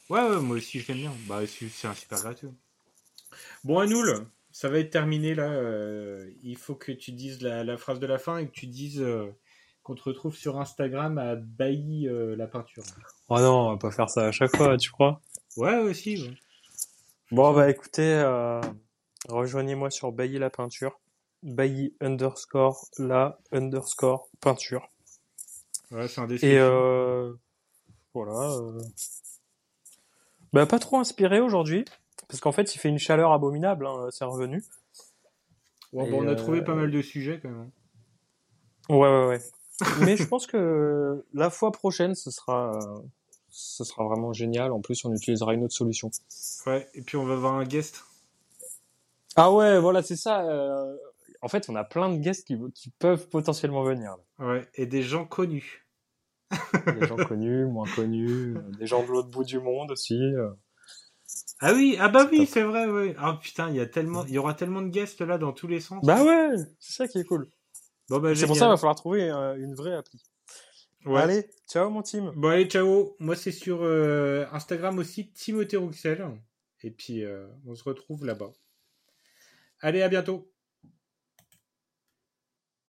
Ouais, 0.09 0.21
ouais, 0.21 0.39
moi 0.41 0.57
aussi 0.57 0.79
je 0.79 0.87
l'aime 0.87 1.01
bien. 1.01 1.13
Bah, 1.27 1.41
c'est 1.47 1.87
un 1.87 1.93
super 1.93 2.19
gratuit. 2.21 2.47
Bon, 3.63 3.79
Anoul, 3.79 4.25
ça 4.51 4.69
va 4.69 4.79
être 4.79 4.89
terminé 4.89 5.35
là. 5.35 5.51
euh, 5.51 6.29
il 6.43 6.57
faut 6.57 6.75
que 6.75 6.91
tu 6.91 7.11
dises 7.11 7.41
la, 7.41 7.63
la 7.63 7.77
phrase 7.77 7.99
de 7.99 8.07
la 8.07 8.17
fin 8.17 8.37
et 8.37 8.47
que 8.47 8.51
tu 8.53 8.67
dises 8.67 9.01
euh, 9.01 9.27
qu'on 9.83 9.95
te 9.95 10.03
retrouve 10.03 10.35
sur 10.35 10.59
Instagram 10.59 11.17
à 11.17 11.35
Bailly 11.35 12.07
euh, 12.07 12.35
la 12.35 12.47
peinture. 12.47 12.83
Oh 13.29 13.37
non, 13.39 13.67
on 13.67 13.71
va 13.71 13.77
pas 13.77 13.91
faire 13.91 14.09
ça 14.09 14.27
à 14.27 14.31
chaque 14.31 14.55
fois, 14.55 14.77
tu 14.77 14.91
crois? 14.91 15.19
Ouais, 15.57 15.77
aussi. 15.79 16.21
ouais. 16.21 16.33
Bon 17.31 17.53
bah 17.53 17.69
écoutez, 17.69 18.13
euh, 18.13 18.61
rejoignez-moi 19.27 19.89
sur 19.91 20.13
Bailly 20.13 20.39
la 20.39 20.49
peinture. 20.49 20.97
Bailly 21.43 21.93
underscore 21.99 22.87
la 22.97 23.37
underscore 23.51 24.29
peinture. 24.39 24.87
Ouais, 25.91 26.07
c'est 26.07 26.21
un 26.21 26.25
Et 26.25 26.29
description. 26.29 26.57
euh, 26.59 27.33
voilà. 28.13 28.57
Bah 30.53 30.65
pas 30.65 30.79
trop 30.79 30.97
inspiré 30.97 31.39
aujourd'hui. 31.39 31.85
Parce 32.27 32.41
qu'en 32.41 32.51
fait 32.51 32.75
il 32.75 32.77
fait 32.79 32.89
une 32.89 32.99
chaleur 32.99 33.31
abominable, 33.31 33.85
hein, 33.87 34.07
c'est 34.11 34.25
revenu. 34.25 34.63
Ouais, 35.93 36.07
et, 36.07 36.11
bon, 36.11 36.23
on 36.23 36.27
a 36.27 36.31
euh, 36.31 36.35
trouvé 36.35 36.61
pas 36.61 36.75
mal 36.75 36.91
de 36.91 37.01
sujets 37.01 37.39
quand 37.41 37.49
même. 37.49 37.71
Ouais 38.89 38.97
ouais 39.07 39.27
ouais. 39.27 39.41
Mais 40.05 40.17
je 40.17 40.25
pense 40.25 40.47
que 40.47 41.25
la 41.33 41.49
fois 41.49 41.71
prochaine 41.71 42.15
ce 42.15 42.31
sera 42.31 42.77
ce 43.49 43.83
sera 43.83 44.03
vraiment 44.03 44.33
génial. 44.33 44.71
En 44.71 44.81
plus 44.81 45.05
on 45.05 45.13
utilisera 45.13 45.53
une 45.53 45.63
autre 45.63 45.73
solution. 45.75 46.11
Ouais, 46.65 46.89
et 46.93 47.01
puis 47.01 47.15
on 47.17 47.25
va 47.25 47.33
avoir 47.35 47.53
un 47.55 47.63
guest. 47.65 48.03
Ah 49.35 49.51
ouais, 49.51 49.79
voilà, 49.79 50.01
c'est 50.01 50.15
ça. 50.15 50.41
euh, 50.49 50.97
En 51.43 51.47
fait, 51.47 51.69
on 51.69 51.75
a 51.75 51.83
plein 51.83 52.09
de 52.09 52.17
guests 52.17 52.47
qui, 52.47 52.57
qui 52.73 52.89
peuvent 52.89 53.29
potentiellement 53.29 53.83
venir. 53.83 54.17
Ouais, 54.39 54.67
et 54.73 54.87
des 54.87 55.03
gens 55.03 55.25
connus. 55.25 55.86
Des 56.99 57.07
gens 57.07 57.17
connus, 57.17 57.65
moins 57.65 57.87
connus, 57.95 58.55
euh, 58.55 58.61
des 58.79 58.87
gens 58.87 59.03
de 59.03 59.09
l'autre 59.11 59.29
bout 59.29 59.43
du 59.43 59.59
monde 59.59 59.91
aussi. 59.91 60.19
euh. 60.21 60.49
Ah 61.59 61.73
oui, 61.73 61.97
ah 61.99 62.07
bah 62.07 62.27
oui, 62.31 62.45
c'est 62.45 62.61
vrai, 62.63 62.87
ouais. 62.87 63.15
Ah 63.17 63.37
putain, 63.41 63.69
il 63.69 63.75
y 63.75 63.79
a 63.81 63.85
tellement, 63.85 64.25
il 64.25 64.33
y 64.33 64.37
aura 64.37 64.53
tellement 64.53 64.81
de 64.81 64.89
guests 64.89 65.21
là 65.21 65.37
dans 65.37 65.51
tous 65.51 65.67
les 65.67 65.81
sens. 65.81 66.03
Bah 66.05 66.23
ouais, 66.23 66.55
c'est 66.79 66.93
ça 66.93 67.07
qui 67.07 67.17
est 67.19 67.23
cool. 67.25 67.49
bon, 68.09 68.19
bah, 68.19 68.33
C'est 68.35 68.45
pour 68.47 68.55
ça 68.55 68.65
qu'il 68.65 68.71
va 68.71 68.77
falloir 68.77 68.95
trouver 68.95 69.29
euh, 69.29 69.55
une 69.57 69.73
vraie 69.75 69.93
appli. 69.95 70.21
Ouais. 71.05 71.21
Allez, 71.21 71.49
ciao 71.69 71.89
mon 71.89 72.01
team. 72.01 72.31
Bon 72.35 72.49
allez, 72.49 72.65
ciao. 72.65 73.15
Moi 73.19 73.35
c'est 73.35 73.51
sur 73.51 73.79
euh, 73.81 74.45
Instagram 74.51 74.97
aussi, 74.99 75.31
Timothée 75.31 75.77
Rouxel. 75.77 76.25
Et 76.83 76.91
puis 76.91 77.23
euh, 77.23 77.47
on 77.65 77.75
se 77.75 77.83
retrouve 77.83 78.25
là-bas. 78.25 78.51
Allez, 79.81 80.01
à 80.01 80.09
bientôt. 80.09 80.49